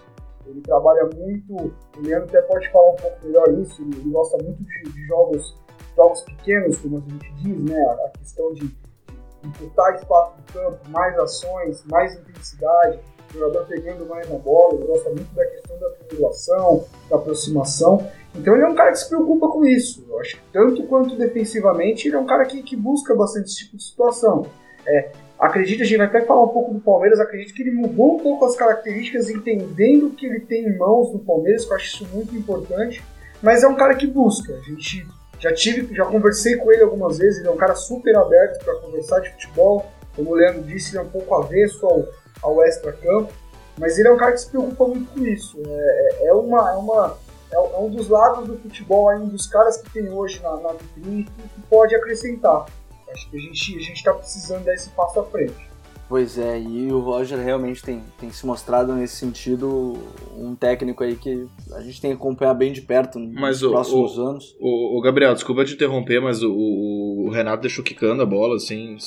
ele 0.47 0.61
trabalha 0.61 1.09
muito, 1.17 1.55
o 1.55 2.01
Leandro 2.01 2.29
até 2.29 2.43
pode 2.43 2.69
falar 2.71 2.93
um 2.93 2.97
pouco 2.97 3.27
melhor 3.27 3.49
isso, 3.61 3.83
ele 3.83 4.11
gosta 4.11 4.37
muito 4.43 4.63
de, 4.63 4.83
de 4.93 5.07
jogos, 5.07 5.57
jogos 5.97 6.21
pequenos, 6.23 6.79
como 6.79 6.99
a 6.99 7.01
gente 7.01 7.33
diz, 7.35 7.71
né? 7.71 7.81
A, 8.05 8.19
questão 8.19 8.53
de, 8.53 8.67
de 8.67 9.65
espaço 9.65 10.37
do 10.37 10.53
campo, 10.53 10.79
mais 10.89 11.19
ações, 11.19 11.85
mais 11.85 12.15
intensidade, 12.15 13.01
jogador 13.33 13.67
pegando 13.67 14.07
mais 14.07 14.29
na 14.29 14.39
bola, 14.39 14.75
ele 14.75 14.87
gosta 14.87 15.11
muito 15.11 15.35
da 15.35 15.45
questão 15.45 15.79
da 15.79 15.91
triangulação, 15.91 16.85
da 17.09 17.17
aproximação. 17.17 18.07
Então 18.35 18.55
ele 18.55 18.65
é 18.65 18.69
um 18.69 18.75
cara 18.75 18.93
que 18.93 18.99
se 18.99 19.09
preocupa 19.09 19.49
com 19.49 19.65
isso. 19.65 20.05
Eu 20.09 20.19
acho 20.21 20.37
que 20.37 20.43
tanto 20.53 20.83
quanto 20.85 21.17
defensivamente, 21.17 22.09
ele 22.09 22.17
é 22.17 22.19
um 22.19 22.27
cara 22.27 22.45
que, 22.45 22.62
que 22.62 22.77
busca 22.77 23.15
bastante 23.15 23.47
esse 23.47 23.59
tipo 23.65 23.77
de 23.77 23.85
situação. 23.85 24.47
É, 24.87 25.11
Acredito, 25.43 25.83
a 25.83 25.85
gente 25.85 25.99
vai 25.99 26.07
até 26.07 26.21
falar 26.21 26.45
um 26.45 26.49
pouco 26.51 26.73
do 26.73 26.79
Palmeiras, 26.79 27.19
acredito 27.19 27.53
que 27.53 27.62
ele 27.62 27.73
mudou 27.73 28.15
um 28.15 28.19
pouco 28.21 28.45
as 28.45 28.55
características, 28.55 29.29
entendendo 29.29 30.07
o 30.07 30.11
que 30.11 30.25
ele 30.25 30.39
tem 30.39 30.67
em 30.67 30.79
mãos 30.79 31.12
no 31.12 31.19
Palmeiras, 31.19 31.65
que 31.65 31.73
eu 31.73 31.77
acho 31.77 31.87
isso 31.87 32.09
muito 32.15 32.37
importante. 32.37 33.03
Mas 33.43 33.65
é 33.65 33.67
um 33.67 33.75
cara 33.75 33.97
que 33.97 34.07
busca. 34.07 34.55
A 34.55 34.61
gente 34.61 35.05
já 35.41 35.53
tive, 35.53 35.93
já 35.97 36.05
conversei 36.05 36.55
com 36.59 36.71
ele 36.71 36.85
algumas 36.85 37.19
vezes, 37.19 37.41
ele 37.41 37.49
é 37.49 37.51
um 37.51 37.57
cara 37.57 37.75
super 37.75 38.17
aberto 38.17 38.65
para 38.65 38.77
conversar 38.77 39.19
de 39.19 39.31
futebol. 39.31 39.85
Como 40.15 40.31
o 40.31 40.35
Leandro 40.35 40.62
disse, 40.62 40.93
ele 40.93 40.99
é 40.99 41.03
um 41.03 41.11
pouco 41.11 41.35
avesso 41.35 41.85
ao, 41.85 42.07
ao 42.43 42.63
extra-campo. 42.63 43.33
Mas 43.79 43.99
ele 43.99 44.09
é 44.09 44.13
um 44.13 44.17
cara 44.17 44.33
que 44.33 44.39
se 44.39 44.51
preocupa 44.51 44.87
muito 44.87 45.13
com 45.13 45.25
isso. 45.25 45.59
É, 45.65 46.25
é, 46.25 46.27
é 46.27 46.33
uma, 46.35 46.71
é, 46.71 46.75
uma, 46.75 47.19
é, 47.51 47.57
é 47.57 47.79
um 47.79 47.91
dos 47.91 48.09
lados 48.09 48.47
do 48.47 48.59
futebol, 48.59 49.11
é 49.11 49.17
um 49.17 49.29
dos 49.29 49.47
caras 49.47 49.79
que 49.79 49.91
tem 49.91 50.11
hoje 50.11 50.43
na, 50.43 50.57
na 50.57 50.73
vitrine 50.73 51.25
que, 51.25 51.49
que 51.49 51.61
pode 51.71 51.95
acrescentar. 51.95 52.67
Acho 53.11 53.31
que 53.31 53.37
a 53.37 53.41
gente 53.41 53.77
a 53.77 53.93
está 53.93 54.13
precisando 54.13 54.65
dar 54.65 54.75
esse 54.75 54.89
passo 54.91 55.21
à 55.21 55.25
frente. 55.25 55.72
Pois 56.12 56.37
é, 56.37 56.61
e 56.61 56.92
o 56.92 56.99
Roger 56.99 57.38
realmente 57.38 57.83
tem, 57.83 58.02
tem 58.21 58.31
se 58.31 58.45
mostrado 58.45 58.92
nesse 58.92 59.16
sentido 59.16 59.97
um 60.37 60.54
técnico 60.54 61.02
aí 61.02 61.16
que 61.16 61.47
a 61.73 61.81
gente 61.81 62.02
tem 62.02 62.11
que 62.11 62.19
acompanhar 62.19 62.52
bem 62.52 62.71
de 62.71 62.83
perto 62.83 63.19
nos 63.19 63.59
próximos 63.59 64.19
o, 64.19 64.23
anos. 64.23 64.54
O, 64.61 64.99
o, 64.99 65.00
Gabriel, 65.00 65.33
desculpa 65.33 65.64
te 65.64 65.73
interromper, 65.73 66.21
mas 66.21 66.42
o, 66.42 66.52
o, 66.52 67.31
Renato 67.31 67.62
deixou 67.62 67.83
quicando 67.83 68.21
a 68.21 68.26
bola 68.26 68.57
assim, 68.57 68.99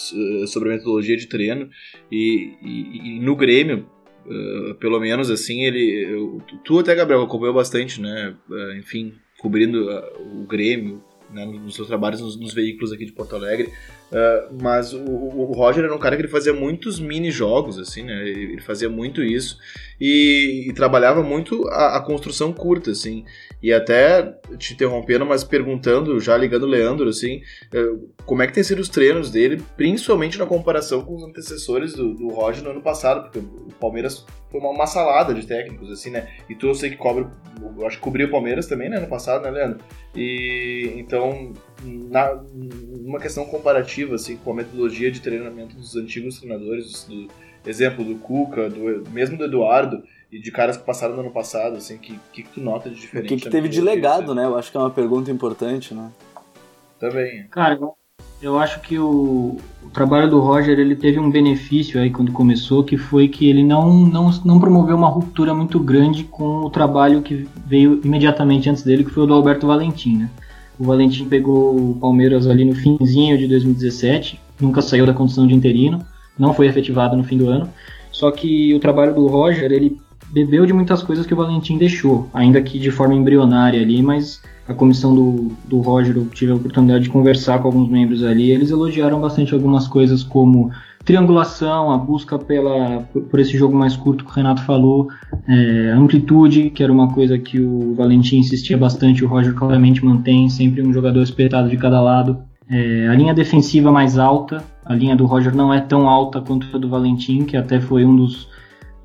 sobre 0.47 0.69
a 0.69 0.71
metodologia 0.71 1.15
de 1.15 1.27
treino 1.27 1.69
e, 2.12 2.57
e, 2.59 3.17
e 3.17 3.19
no 3.19 3.35
Grêmio, 3.35 3.88
uh, 4.25 4.74
pelo 4.79 5.00
menos 5.00 5.29
assim, 5.29 5.62
ele. 5.62 6.07
Eu, 6.09 6.41
tu 6.63 6.79
até, 6.79 6.95
Gabriel, 6.95 7.21
acompanhou 7.21 7.53
bastante, 7.53 8.01
né? 8.01 8.35
Uh, 8.50 8.79
enfim, 8.79 9.13
cobrindo 9.39 9.91
uh, 9.91 10.41
o 10.41 10.47
Grêmio, 10.47 11.03
né, 11.31 11.45
nos 11.45 11.75
seus 11.75 11.88
trabalhos 11.88 12.21
nos, 12.21 12.39
nos, 12.39 12.53
veículos 12.53 12.91
aqui 12.91 13.05
de 13.05 13.12
Porto 13.12 13.35
Alegre. 13.35 13.71
Uh, 14.12 14.55
mas 14.62 14.93
o, 14.93 15.03
o, 15.03 15.51
Roger 15.53 15.83
era 15.83 15.93
um 15.93 15.97
cara 15.97 16.15
que 16.15 16.21
ele 16.21 16.29
fazia 16.29 16.53
muitos 16.53 17.00
mini 17.00 17.31
jogos, 17.31 17.79
assim, 17.79 18.03
né? 18.03 18.27
Ele 18.27 18.62
fazia 18.62 18.88
muito 18.88 19.24
isso 19.24 19.57
e, 20.00 20.67
e 20.69 20.74
trabalhava 20.74 21.24
muito 21.24 21.67
a, 21.69 21.97
a, 21.97 22.01
construção 22.01 22.53
curta, 22.53 22.91
assim. 22.91 23.25
E 23.63 23.74
até 23.74 24.38
te 24.57 24.74
interrompendo, 24.74 25.25
mas 25.25 25.43
perguntando, 25.43 26.19
já 26.19 26.38
ligando 26.38 26.63
o 26.63 26.67
Leandro, 26.67 27.09
assim, 27.09 27.41
uh, 27.74 28.13
como 28.25 28.43
é 28.43 28.47
que 28.47 28.53
tem 28.53 28.63
sido 28.63 28.79
os 28.79 28.89
treinos 28.89 29.31
dele, 29.31 29.62
principalmente 29.75 30.38
na 30.38 30.45
comparação 30.45 31.01
com 31.01 31.15
os 31.15 31.24
antecessores 31.24 31.93
do, 31.93 32.13
do 32.13 32.29
Roger 32.29 32.63
no 32.63 32.69
ano 32.69 32.81
passado, 32.81 33.24
porque 33.24 33.39
o 33.39 33.74
Palmeiras 33.79 34.24
foi 34.51 34.59
uma, 34.59 34.69
uma, 34.69 34.88
salada 34.88 35.33
de 35.33 35.47
técnicos, 35.47 35.91
assim, 35.91 36.12
né? 36.12 36.29
E 36.47 36.55
tu 36.55 36.67
eu 36.67 36.75
sei 36.75 36.91
que 36.91 36.97
cobre, 36.97 37.25
eu 37.77 37.88
acho 37.88 37.97
que 37.97 38.03
cobriu 38.03 38.27
o 38.27 38.31
Palmeiras 38.31 38.67
também, 38.67 38.89
né, 38.89 39.00
no 39.00 39.07
passado, 39.07 39.43
né, 39.43 39.51
Leandro? 39.51 39.79
E 40.15 40.93
então, 40.95 41.53
na, 41.84 42.36
numa 42.53 43.20
questão 43.20 43.46
comparativa, 43.46 44.15
assim, 44.15 44.38
com 44.38 44.51
a 44.51 44.55
metodologia 44.55 45.12
de 45.12 45.20
treinamento 45.20 45.75
dos 45.75 45.96
antigos 45.96 46.39
treinadores, 46.39 47.05
do 47.05 47.27
exemplo 47.65 48.03
do 48.03 48.15
Cuca, 48.15 48.70
do, 48.70 49.10
mesmo 49.12 49.38
do 49.38 49.46
Eduardo, 49.46 50.03
e 50.32 50.39
de 50.39 50.51
caras 50.51 50.77
que 50.77 50.84
passaram 50.84 51.15
no 51.15 51.22
ano 51.22 51.32
passado, 51.32 51.77
assim, 51.77 51.98
que, 51.98 52.20
que 52.34 52.44
tu 52.44 52.60
nota 52.60 52.89
de 52.89 52.96
diferente? 52.96 53.34
O 53.34 53.38
que, 53.38 53.44
que 53.44 53.50
teve 53.50 53.70
de 53.70 53.82
legado, 53.82 54.36
né? 54.36 54.46
Eu 54.46 54.58
acho 54.58 54.72
que 54.72 54.77
é 54.77 54.79
uma 54.79 54.89
pergunta 54.89 55.32
importante, 55.32 55.94
né? 55.94 56.12
Também. 57.00 57.48
Cara, 57.48 57.79
eu 58.41 58.60
acho 58.60 58.82
que 58.82 59.00
o, 59.00 59.58
o, 59.84 59.89
trabalho 59.94 60.29
do 60.29 60.39
Roger 60.39 60.77
ele 60.77 60.96
teve 60.96 61.20
um 61.20 61.29
benefício 61.29 62.00
aí 62.01 62.12
quando 62.12 62.32
começou, 62.32 62.84
que 62.84 62.98
foi 62.98 63.27
que 63.27 63.50
ele 63.50 63.63
não, 63.63 63.94
não, 63.94 64.29
não 64.44 64.60
promoveu 64.60 64.96
uma 64.96 65.10
ruptura 65.10 65.53
muito 65.53 65.79
grande 65.79 66.25
com 66.25 66.60
o 66.60 66.70
trabalho 66.70 67.22
que 67.22 67.48
veio 67.65 68.01
imediatamente 68.03 68.70
antes 68.70 68.84
dele, 68.84 69.03
que 69.03 69.12
foi 69.12 69.24
o 69.24 69.27
do 69.27 69.34
Alberto 69.34 69.67
Valentim, 69.67 70.17
né? 70.17 70.29
O 70.77 70.84
Valentim 70.84 71.25
pegou 71.25 71.91
o 71.91 71.98
Palmeiras 72.00 72.48
ali 72.48 72.65
no 72.65 72.75
finzinho 72.75 73.38
de 73.38 73.48
2017, 73.48 74.39
nunca 74.60 74.82
saiu 74.82 75.05
da 75.05 75.13
condição 75.13 75.48
de 75.48 75.53
interino, 75.53 76.05
não 76.38 76.53
foi 76.53 76.67
efetivado 76.67 77.15
no 77.15 77.24
fim 77.24 77.38
do 77.38 77.50
ano. 77.50 77.70
Só 78.12 78.32
que 78.32 78.74
o 78.74 78.79
trabalho 78.79 79.13
do 79.13 79.27
Roger, 79.27 79.72
ele 79.72 80.00
bebeu 80.32 80.65
de 80.65 80.74
muitas 80.74 81.01
coisas 81.03 81.25
que 81.25 81.34
o 81.34 81.38
Valentim 81.38 81.77
deixou, 81.77 82.29
ainda 82.34 82.62
que 82.62 82.79
de 82.79 82.91
forma 82.91 83.13
embrionária 83.13 83.82
ali, 83.82 84.01
mas 84.01 84.41
a 84.67 84.74
comissão 84.74 85.13
do, 85.13 85.51
do 85.65 85.79
Roger, 85.79 86.15
eu 86.17 86.25
tive 86.27 86.51
a 86.51 86.55
oportunidade 86.55 87.03
de 87.03 87.10
conversar 87.10 87.60
com 87.60 87.67
alguns 87.67 87.89
membros 87.89 88.24
ali, 88.24 88.51
eles 88.51 88.72
elogiaram 88.72 89.22
bastante 89.22 89.53
algumas 89.53 89.88
coisas 89.88 90.24
como 90.24 90.72
triangulação, 91.05 91.91
a 91.91 91.97
busca 91.97 92.39
pela, 92.39 93.07
por 93.29 93.39
esse 93.39 93.55
jogo 93.55 93.77
mais 93.77 93.95
curto 93.95 94.25
que 94.25 94.31
o 94.31 94.33
Renato 94.33 94.63
falou, 94.63 95.07
é, 95.47 95.91
amplitude, 95.91 96.71
que 96.71 96.83
era 96.83 96.91
uma 96.91 97.13
coisa 97.13 97.38
que 97.38 97.62
o 97.62 97.93
Valentim 97.93 98.39
insistia 98.39 98.75
bastante, 98.75 99.24
o 99.24 99.27
Roger 99.27 99.53
claramente 99.53 100.03
mantém, 100.03 100.50
sempre 100.50 100.81
um 100.81 100.91
jogador 100.91 101.21
espetado 101.21 101.69
de 101.69 101.77
cada 101.77 102.01
lado. 102.01 102.39
É, 102.67 103.07
a 103.07 103.13
linha 103.13 103.35
defensiva 103.35 103.91
mais 103.91 104.17
alta, 104.17 104.63
a 104.83 104.95
linha 104.95 105.15
do 105.15 105.27
Roger 105.27 105.55
não 105.55 105.71
é 105.71 105.79
tão 105.79 106.09
alta 106.09 106.41
quanto 106.41 106.75
a 106.75 106.79
do 106.79 106.89
Valentim, 106.89 107.45
que 107.45 107.55
até 107.55 107.79
foi 107.79 108.03
um 108.03 108.15
dos, 108.15 108.50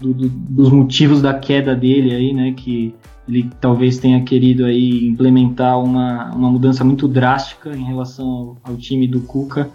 do, 0.00 0.14
do, 0.14 0.28
dos 0.28 0.70
motivos 0.70 1.20
da 1.20 1.34
queda 1.34 1.76
dele 1.76 2.14
aí, 2.14 2.32
né, 2.32 2.52
que 2.52 2.94
ele 3.28 3.50
talvez 3.60 3.98
tenha 3.98 4.22
querido 4.22 4.64
aí 4.64 5.06
implementar 5.06 5.78
uma, 5.78 6.34
uma 6.34 6.50
mudança 6.50 6.82
muito 6.82 7.06
drástica 7.06 7.76
em 7.76 7.84
relação 7.84 8.26
ao, 8.26 8.56
ao 8.72 8.76
time 8.76 9.06
do 9.06 9.20
Cuca, 9.20 9.70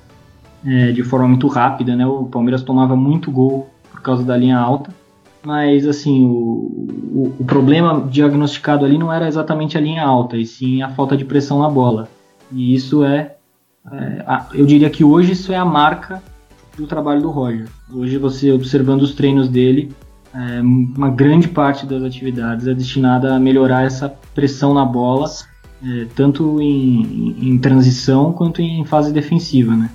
é, 0.66 0.92
de 0.92 1.04
forma 1.04 1.28
muito 1.28 1.48
rápida, 1.48 1.96
né? 1.96 2.06
O 2.06 2.26
Palmeiras 2.26 2.64
tomava 2.64 2.96
muito 2.96 3.32
gol 3.32 3.70
por 3.92 4.02
causa 4.02 4.24
da 4.24 4.36
linha 4.36 4.58
alta, 4.58 4.92
mas 5.44 5.88
assim 5.88 6.24
o, 6.24 6.32
o, 6.32 7.36
o, 7.40 7.46
problema 7.46 8.08
diagnosticado 8.10 8.84
ali 8.84 8.98
não 8.98 9.14
era 9.14 9.28
exatamente 9.28 9.78
a 9.78 9.82
linha 9.82 10.04
alta, 10.04 10.38
e 10.38 10.46
sim 10.46 10.82
a 10.82 10.90
falta 10.90 11.16
de 11.16 11.24
pressão 11.24 11.60
na 11.60 11.70
bola. 11.70 12.10
E 12.52 12.74
isso 12.74 13.04
é, 13.04 13.36
é 13.92 14.24
a, 14.26 14.48
eu 14.54 14.66
diria 14.66 14.90
que 14.90 15.04
hoje 15.04 15.34
isso 15.34 15.54
é 15.54 15.58
a 15.58 15.66
marca 15.66 16.22
do 16.78 16.88
trabalho 16.88 17.22
do 17.22 17.30
Roger. 17.30 17.68
Hoje 17.94 18.18
você 18.18 18.52
observando 18.52 19.04
os 19.04 19.14
treinos 19.14 19.48
dele, 19.48 19.92
é, 20.34 20.62
uma 20.62 21.10
grande 21.10 21.48
parte 21.48 21.86
das 21.86 22.04
atividades 22.04 22.68
é 22.68 22.74
destinada 22.74 23.36
a 23.36 23.40
melhorar 23.40 23.86
essa 23.86 24.10
pressão 24.34 24.74
na 24.74 24.84
bola, 24.84 25.30
é, 25.84 26.08
tanto 26.16 26.60
em, 26.62 27.36
em, 27.40 27.58
transição 27.58 28.34
quanto 28.34 28.62
em 28.62 28.84
fase 28.84 29.14
defensiva, 29.14 29.76
né? 29.76 29.90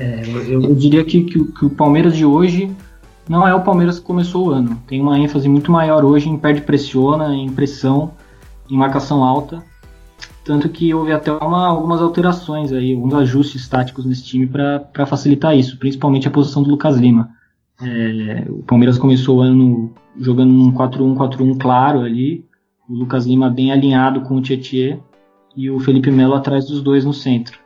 É, 0.00 0.22
eu, 0.26 0.62
eu, 0.62 0.74
diria 0.74 1.04
que, 1.04 1.22
que, 1.22 1.44
que, 1.44 1.64
o 1.64 1.70
Palmeiras 1.70 2.16
de 2.16 2.24
hoje 2.24 2.70
não 3.28 3.46
é 3.46 3.54
o 3.54 3.62
Palmeiras 3.62 3.98
que 3.98 4.04
começou 4.04 4.48
o 4.48 4.50
ano. 4.50 4.80
Tem 4.86 5.00
uma 5.00 5.18
ênfase 5.18 5.48
muito 5.48 5.70
maior 5.70 6.04
hoje 6.04 6.28
em 6.28 6.36
perde-pressiona, 6.36 7.34
em 7.34 7.48
pressão, 7.50 8.12
em 8.70 8.76
marcação 8.76 9.22
alta. 9.22 9.62
Tanto 10.44 10.68
que 10.68 10.92
houve 10.92 11.12
até 11.12 11.32
uma, 11.32 11.68
algumas 11.68 12.02
alterações 12.02 12.70
aí, 12.72 12.94
alguns 12.94 13.14
ajustes 13.14 13.66
táticos 13.66 14.04
nesse 14.04 14.24
time 14.24 14.46
para 14.46 15.06
facilitar 15.06 15.56
isso, 15.56 15.78
principalmente 15.78 16.28
a 16.28 16.30
posição 16.30 16.62
do 16.62 16.70
Lucas 16.70 16.96
Lima. 16.96 17.30
É, 17.80 18.44
o 18.48 18.62
Palmeiras 18.62 18.98
começou 18.98 19.38
o 19.38 19.40
ano 19.40 19.92
jogando 20.18 20.52
um 20.52 20.72
4-1-4-1 20.72 21.58
claro 21.58 22.00
ali, 22.00 22.44
o 22.88 22.94
Lucas 22.94 23.26
Lima 23.26 23.48
bem 23.48 23.72
alinhado 23.72 24.20
com 24.20 24.36
o 24.36 24.42
Tietê 24.42 24.98
e 25.56 25.70
o 25.70 25.80
Felipe 25.80 26.10
Melo 26.10 26.34
atrás 26.34 26.66
dos 26.66 26.82
dois 26.82 27.04
no 27.04 27.12
centro. 27.14 27.63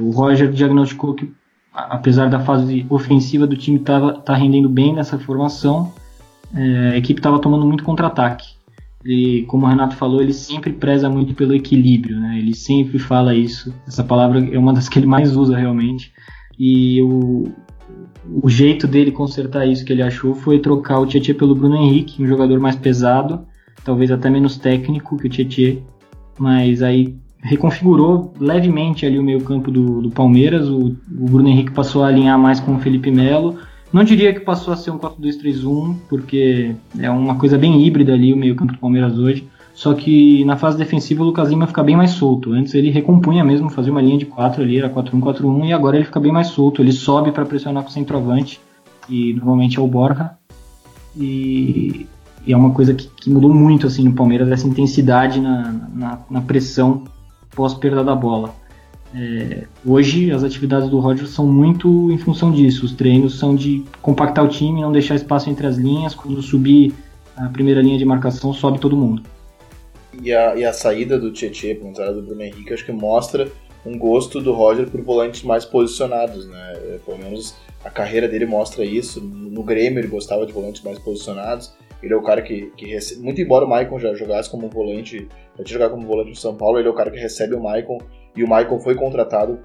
O 0.00 0.10
Roger 0.10 0.50
diagnosticou 0.50 1.14
que, 1.14 1.32
apesar 1.72 2.28
da 2.28 2.40
fase 2.40 2.86
ofensiva 2.90 3.46
do 3.46 3.56
time 3.56 3.78
estar 3.78 4.12
tá 4.20 4.34
rendendo 4.34 4.68
bem 4.68 4.94
nessa 4.94 5.18
formação, 5.18 5.92
é, 6.54 6.90
a 6.90 6.96
equipe 6.96 7.20
estava 7.20 7.38
tomando 7.38 7.66
muito 7.66 7.84
contra-ataque. 7.84 8.58
E 9.04 9.44
como 9.48 9.64
o 9.64 9.68
Renato 9.68 9.96
falou, 9.96 10.20
ele 10.20 10.32
sempre 10.32 10.72
preza 10.72 11.08
muito 11.08 11.34
pelo 11.34 11.54
equilíbrio, 11.54 12.18
né? 12.20 12.38
Ele 12.38 12.54
sempre 12.54 12.98
fala 12.98 13.34
isso. 13.34 13.72
Essa 13.86 14.02
palavra 14.02 14.44
é 14.52 14.58
uma 14.58 14.72
das 14.72 14.88
que 14.88 14.98
ele 14.98 15.06
mais 15.06 15.36
usa 15.36 15.56
realmente. 15.56 16.12
E 16.58 17.00
o, 17.02 17.44
o 18.42 18.48
jeito 18.48 18.86
dele 18.86 19.12
consertar 19.12 19.66
isso 19.66 19.84
que 19.84 19.92
ele 19.92 20.02
achou 20.02 20.34
foi 20.34 20.58
trocar 20.58 20.98
o 20.98 21.06
Tietchan 21.06 21.34
pelo 21.34 21.54
Bruno 21.54 21.76
Henrique, 21.76 22.22
um 22.22 22.26
jogador 22.26 22.58
mais 22.58 22.76
pesado, 22.76 23.46
talvez 23.84 24.10
até 24.10 24.28
menos 24.28 24.56
técnico 24.56 25.16
que 25.16 25.26
o 25.26 25.30
Tietchan, 25.30 25.80
mas 26.38 26.82
aí 26.82 27.16
reconfigurou 27.42 28.34
levemente 28.38 29.06
ali 29.06 29.18
o 29.18 29.22
meio 29.22 29.40
campo 29.40 29.70
do, 29.70 30.02
do 30.02 30.10
Palmeiras, 30.10 30.68
o, 30.68 30.88
o, 30.88 30.96
Bruno 31.08 31.48
Henrique 31.48 31.72
passou 31.72 32.02
a 32.02 32.08
alinhar 32.08 32.38
mais 32.38 32.60
com 32.60 32.74
o 32.74 32.78
Felipe 32.78 33.10
Melo, 33.10 33.56
não 33.92 34.04
diria 34.04 34.34
que 34.34 34.40
passou 34.40 34.72
a 34.72 34.76
ser 34.76 34.90
um 34.90 34.98
4-2-3-1, 34.98 35.96
porque 36.08 36.74
é 36.98 37.10
uma 37.10 37.36
coisa 37.36 37.56
bem 37.56 37.86
híbrida 37.86 38.12
ali 38.12 38.32
o 38.32 38.36
meio 38.36 38.54
campo 38.54 38.72
do 38.72 38.78
Palmeiras 38.78 39.18
hoje, 39.18 39.48
só 39.72 39.94
que 39.94 40.44
na 40.44 40.56
fase 40.56 40.76
defensiva 40.76 41.22
o 41.22 41.26
Lucas 41.26 41.48
Lima 41.48 41.66
fica 41.66 41.84
bem 41.84 41.96
mais 41.96 42.10
solto. 42.10 42.52
Antes 42.52 42.74
ele 42.74 42.90
recompunha 42.90 43.44
mesmo, 43.44 43.70
fazia 43.70 43.92
uma 43.92 44.02
linha 44.02 44.18
de 44.18 44.26
4 44.26 44.60
ali, 44.60 44.76
era 44.76 44.90
4-1-4-1, 44.90 45.68
e 45.68 45.72
agora 45.72 45.96
ele 45.96 46.04
fica 46.04 46.18
bem 46.18 46.32
mais 46.32 46.48
solto. 46.48 46.82
Ele 46.82 46.90
sobe 46.90 47.30
para 47.30 47.46
pressionar 47.46 47.84
com 47.84 47.88
o 47.88 47.92
centroavante, 47.92 48.60
e 49.08 49.34
normalmente 49.34 49.78
é 49.78 49.80
o 49.80 49.86
Borja. 49.86 50.32
E, 51.16 52.08
e 52.44 52.52
é 52.52 52.56
uma 52.56 52.72
coisa 52.72 52.92
que, 52.92 53.06
que, 53.06 53.30
mudou 53.30 53.54
muito 53.54 53.86
assim 53.86 54.02
no 54.02 54.14
Palmeiras, 54.14 54.50
essa 54.50 54.66
intensidade 54.66 55.40
na, 55.40 55.72
na, 55.94 56.18
na 56.28 56.40
pressão 56.40 57.04
pós 57.58 57.74
perda 57.74 58.04
da 58.04 58.14
bola. 58.14 58.54
É, 59.14 59.64
hoje 59.84 60.30
as 60.30 60.44
atividades 60.44 60.88
do 60.88 61.00
Roger 61.00 61.26
são 61.26 61.46
muito 61.46 62.10
em 62.12 62.18
função 62.18 62.52
disso. 62.52 62.86
Os 62.86 62.92
treinos 62.92 63.38
são 63.38 63.54
de 63.54 63.84
compactar 64.00 64.44
o 64.44 64.48
time, 64.48 64.80
não 64.80 64.92
deixar 64.92 65.16
espaço 65.16 65.50
entre 65.50 65.66
as 65.66 65.76
linhas. 65.76 66.14
Quando 66.14 66.40
subir 66.40 66.94
a 67.36 67.48
primeira 67.48 67.82
linha 67.82 67.98
de 67.98 68.04
marcação, 68.04 68.52
sobe 68.52 68.78
todo 68.78 68.96
mundo 68.96 69.22
e 70.22 70.32
a, 70.32 70.56
e 70.56 70.64
a 70.64 70.72
saída 70.72 71.18
do 71.18 71.32
Tietchan 71.32 71.76
para 71.76 71.88
entrada 71.88 72.14
do 72.14 72.22
Bruno 72.22 72.42
Henrique, 72.42 72.72
acho 72.72 72.84
que 72.84 72.92
mostra 72.92 73.50
um 73.86 73.96
gosto 73.96 74.40
do 74.40 74.52
Roger 74.52 74.88
por 74.88 75.00
volantes 75.02 75.42
mais 75.42 75.64
posicionados, 75.64 76.46
né? 76.48 76.72
É, 76.74 76.98
pelo 77.04 77.18
menos 77.18 77.54
a 77.84 77.90
carreira 77.90 78.28
dele 78.28 78.44
mostra 78.44 78.84
isso. 78.84 79.20
No 79.20 79.62
Grêmio 79.62 80.00
ele 80.00 80.08
gostava 80.08 80.44
de 80.44 80.52
volantes 80.52 80.82
mais 80.82 80.98
posicionados. 80.98 81.72
Ele 82.02 82.12
é 82.12 82.16
o 82.16 82.22
cara 82.22 82.42
que, 82.42 82.72
que. 82.76 82.96
Muito 83.18 83.40
embora 83.40 83.64
o 83.64 83.68
Maicon 83.68 83.98
já 83.98 84.14
jogasse 84.14 84.50
como 84.50 84.68
volante, 84.68 85.28
tinha 85.64 85.78
jogado 85.78 85.92
como 85.92 86.06
volante 86.06 86.30
no 86.30 86.36
São 86.36 86.56
Paulo, 86.56 86.78
ele 86.78 86.88
é 86.88 86.90
o 86.90 86.94
cara 86.94 87.10
que 87.10 87.18
recebe 87.18 87.54
o 87.54 87.62
Maicon. 87.62 87.98
E 88.36 88.44
o 88.44 88.48
Maicon 88.48 88.78
foi 88.80 88.94
contratado 88.94 89.58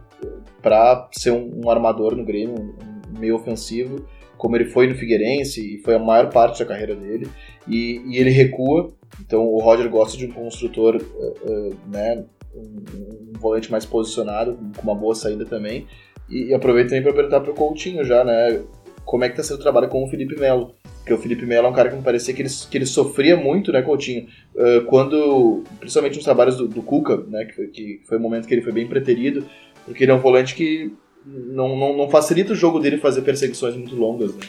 para 0.61 1.07
ser 1.11 1.31
um, 1.31 1.61
um, 1.63 1.69
armador 1.69 2.15
no 2.15 2.25
Grêmio, 2.25 2.55
um, 2.55 3.15
um 3.15 3.19
meio 3.19 3.35
ofensivo, 3.35 4.05
como 4.37 4.55
ele 4.55 4.65
foi 4.65 4.87
no 4.87 4.95
Figueirense, 4.95 5.75
e 5.75 5.77
foi 5.79 5.95
a 5.95 5.99
maior 5.99 6.29
parte 6.29 6.59
da 6.59 6.65
carreira 6.65 6.95
dele. 6.95 7.27
E, 7.67 8.01
e 8.07 8.17
ele 8.17 8.29
recua 8.29 8.93
então 9.21 9.45
o 9.45 9.59
Roger 9.59 9.89
gosta 9.89 10.17
de 10.17 10.25
um 10.25 10.31
construtor, 10.31 10.95
uh, 10.95 10.99
uh, 10.99 11.75
né, 11.87 12.23
um, 12.55 12.59
um, 12.61 13.39
volante 13.39 13.71
mais 13.71 13.85
posicionado, 13.85 14.57
com 14.75 14.83
uma 14.83 14.95
boa 14.95 15.15
saída 15.15 15.45
também. 15.45 15.87
E, 16.29 16.49
e 16.49 16.53
aproveito 16.53 16.89
também 16.89 17.03
para 17.03 17.13
perguntar 17.13 17.41
para 17.41 17.51
o 17.51 17.55
Coutinho 17.55 18.03
já, 18.03 18.23
né, 18.23 18.61
como 19.05 19.23
é 19.23 19.29
que 19.29 19.33
está 19.33 19.43
sendo 19.43 19.59
o 19.59 19.63
trabalho 19.63 19.89
com 19.89 20.03
o 20.03 20.07
Felipe 20.07 20.39
Melo. 20.39 20.73
Porque 21.03 21.13
o 21.13 21.17
Felipe 21.17 21.45
Melo 21.45 21.67
é 21.67 21.69
um 21.69 21.73
cara 21.73 21.89
que 21.89 21.97
me 21.97 22.01
parecia 22.01 22.33
que 22.33 22.41
ele, 22.41 22.49
que 22.49 22.77
ele 22.77 22.85
sofria 22.85 23.35
muito, 23.35 23.73
né, 23.73 23.81
Coutinho? 23.81 24.25
Uh, 24.55 24.85
quando, 24.85 25.61
principalmente 25.77 26.15
nos 26.15 26.23
trabalhos 26.23 26.55
do, 26.55 26.65
do 26.65 26.81
Cuca, 26.81 27.17
né, 27.27 27.43
que, 27.43 27.67
que 27.67 28.01
foi 28.07 28.17
o 28.17 28.21
momento 28.21 28.47
que 28.47 28.53
ele 28.53 28.61
foi 28.61 28.71
bem 28.71 28.87
preterido, 28.87 29.45
porque 29.85 30.05
ele 30.05 30.11
é 30.11 30.15
um 30.15 30.19
volante 30.19 30.55
que 30.55 30.93
não, 31.25 31.75
não, 31.75 31.97
não 31.97 32.09
facilita 32.09 32.53
o 32.53 32.55
jogo 32.55 32.79
dele 32.79 32.97
fazer 32.99 33.21
perseguições 33.21 33.75
muito 33.75 33.95
longas, 33.95 34.33
né? 34.33 34.43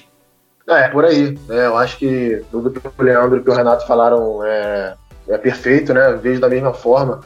É, 0.66 0.88
por 0.88 1.04
aí. 1.04 1.36
É, 1.50 1.66
eu 1.66 1.76
acho 1.76 1.98
que 1.98 2.42
tudo 2.50 2.70
que 2.70 2.80
o 2.86 3.02
Leandro 3.02 3.42
e 3.44 3.50
o 3.50 3.54
Renato 3.54 3.86
falaram 3.86 4.42
é, 4.44 4.94
é 5.28 5.38
perfeito, 5.38 5.92
né? 5.92 6.18
Vejo 6.22 6.40
da 6.40 6.48
mesma 6.48 6.72
forma. 6.72 7.20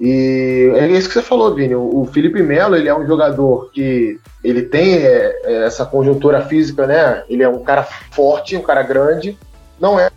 E 0.00 0.72
é 0.74 0.86
isso 0.88 1.08
que 1.08 1.14
você 1.14 1.22
falou, 1.22 1.54
Vini. 1.54 1.74
O 1.74 2.06
Felipe 2.12 2.42
Melo, 2.42 2.76
ele 2.76 2.88
é 2.88 2.96
um 2.96 3.06
jogador 3.06 3.70
que 3.70 4.18
ele 4.44 4.62
tem 4.62 4.96
é, 4.96 5.40
é, 5.44 5.64
essa 5.64 5.86
conjuntura 5.86 6.42
física, 6.42 6.86
né? 6.86 7.24
Ele 7.28 7.42
é 7.42 7.48
um 7.48 7.60
cara 7.60 7.82
forte, 7.82 8.56
um 8.56 8.62
cara 8.62 8.82
grande, 8.82 9.38
não 9.80 9.98
é 9.98 10.10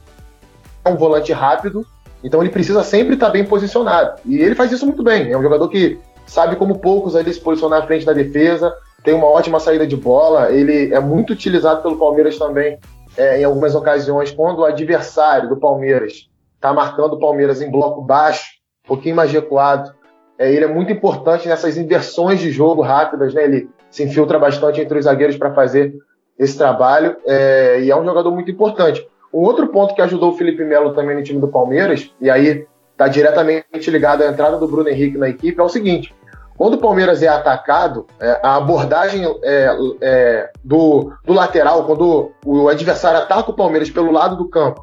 um 0.85 0.95
volante 0.95 1.31
rápido, 1.31 1.85
então 2.23 2.41
ele 2.41 2.49
precisa 2.49 2.83
sempre 2.83 3.13
estar 3.13 3.29
bem 3.29 3.45
posicionado. 3.45 4.19
E 4.25 4.39
ele 4.39 4.55
faz 4.55 4.71
isso 4.71 4.85
muito 4.85 5.03
bem. 5.03 5.31
É 5.31 5.37
um 5.37 5.41
jogador 5.41 5.69
que 5.69 5.97
sabe 6.25 6.57
como 6.57 6.79
poucos 6.79 7.15
ali 7.15 7.33
se 7.33 7.39
posicionar 7.39 7.81
à 7.81 7.87
frente 7.87 8.05
da 8.05 8.13
defesa, 8.13 8.73
tem 9.03 9.13
uma 9.13 9.27
ótima 9.27 9.59
saída 9.59 9.87
de 9.87 9.95
bola, 9.95 10.51
ele 10.51 10.93
é 10.93 10.99
muito 10.99 11.31
utilizado 11.31 11.81
pelo 11.81 11.97
Palmeiras 11.97 12.37
também 12.37 12.77
é, 13.17 13.39
em 13.39 13.43
algumas 13.43 13.73
ocasiões, 13.73 14.31
quando 14.31 14.59
o 14.59 14.65
adversário 14.65 15.49
do 15.49 15.57
Palmeiras 15.57 16.29
está 16.55 16.73
marcando 16.73 17.13
o 17.13 17.19
Palmeiras 17.19 17.61
em 17.61 17.71
bloco 17.71 18.01
baixo, 18.01 18.59
pouquinho 18.89 19.15
mais 19.15 19.32
recuado. 19.32 19.93
É, 20.38 20.52
ele 20.52 20.65
é 20.65 20.67
muito 20.67 20.91
importante 20.91 21.47
nessas 21.47 21.78
inversões 21.78 22.39
de 22.39 22.52
jogo 22.52 22.82
rápidas, 22.82 23.34
né? 23.34 23.43
ele 23.43 23.69
se 23.89 24.04
infiltra 24.04 24.38
bastante 24.38 24.82
entre 24.82 24.97
os 24.97 25.06
zagueiros 25.06 25.38
para 25.38 25.54
fazer 25.54 25.93
esse 26.38 26.58
trabalho 26.58 27.17
é, 27.25 27.82
e 27.82 27.91
é 27.91 27.95
um 27.95 28.06
jogador 28.06 28.32
muito 28.32 28.49
importante. 28.49 29.06
Um 29.34 29.39
outro 29.39 29.67
ponto 29.67 29.93
que 29.93 30.02
ajudou 30.02 30.32
o 30.32 30.38
Felipe 30.38 30.63
Melo 30.63 30.93
também 30.93 31.15
no 31.15 31.23
time 31.23 31.39
do 31.39 31.47
Palmeiras, 31.47 32.12
e 32.19 32.30
aí 32.30 32.65
está 32.91 33.08
diretamente 33.08 33.91
ligado 33.91 34.23
à 34.23 34.28
entrada 34.28 34.58
do 34.58 34.67
Bruno 34.67 34.89
Henrique 34.89 35.17
na 35.17 35.30
equipe, 35.30 35.60
é 35.60 35.63
o 35.63 35.69
seguinte: 35.69 36.13
quando 36.60 36.73
o 36.73 36.80
Palmeiras 36.80 37.23
é 37.23 37.28
atacado, 37.28 38.06
é, 38.19 38.39
a 38.43 38.58
abordagem 38.58 39.23
é, 39.43 39.69
é, 40.02 40.49
do, 40.63 41.13
do, 41.23 41.34
lateral, 41.34 41.86
quando 41.86 42.32
o 42.45 42.67
adversário 42.67 43.19
ataca 43.19 43.52
o 43.52 43.56
Palmeiras 43.56 43.89
pelo 43.89 44.12
lado 44.12 44.36
do 44.36 44.49
campo, 44.49 44.82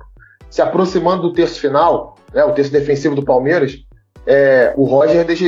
se 0.48 0.62
aproximando 0.62 1.22
do 1.22 1.34
terço 1.34 1.60
final, 1.60 2.14
né, 2.32 2.44
o 2.44 2.52
terço 2.52 2.72
defensivo 2.72 3.14
do 3.14 3.22
Palmeiras, 3.24 3.84
é, 4.26 4.72
o 4.76 4.84
Roger 4.84 5.24
deixa, 5.24 5.44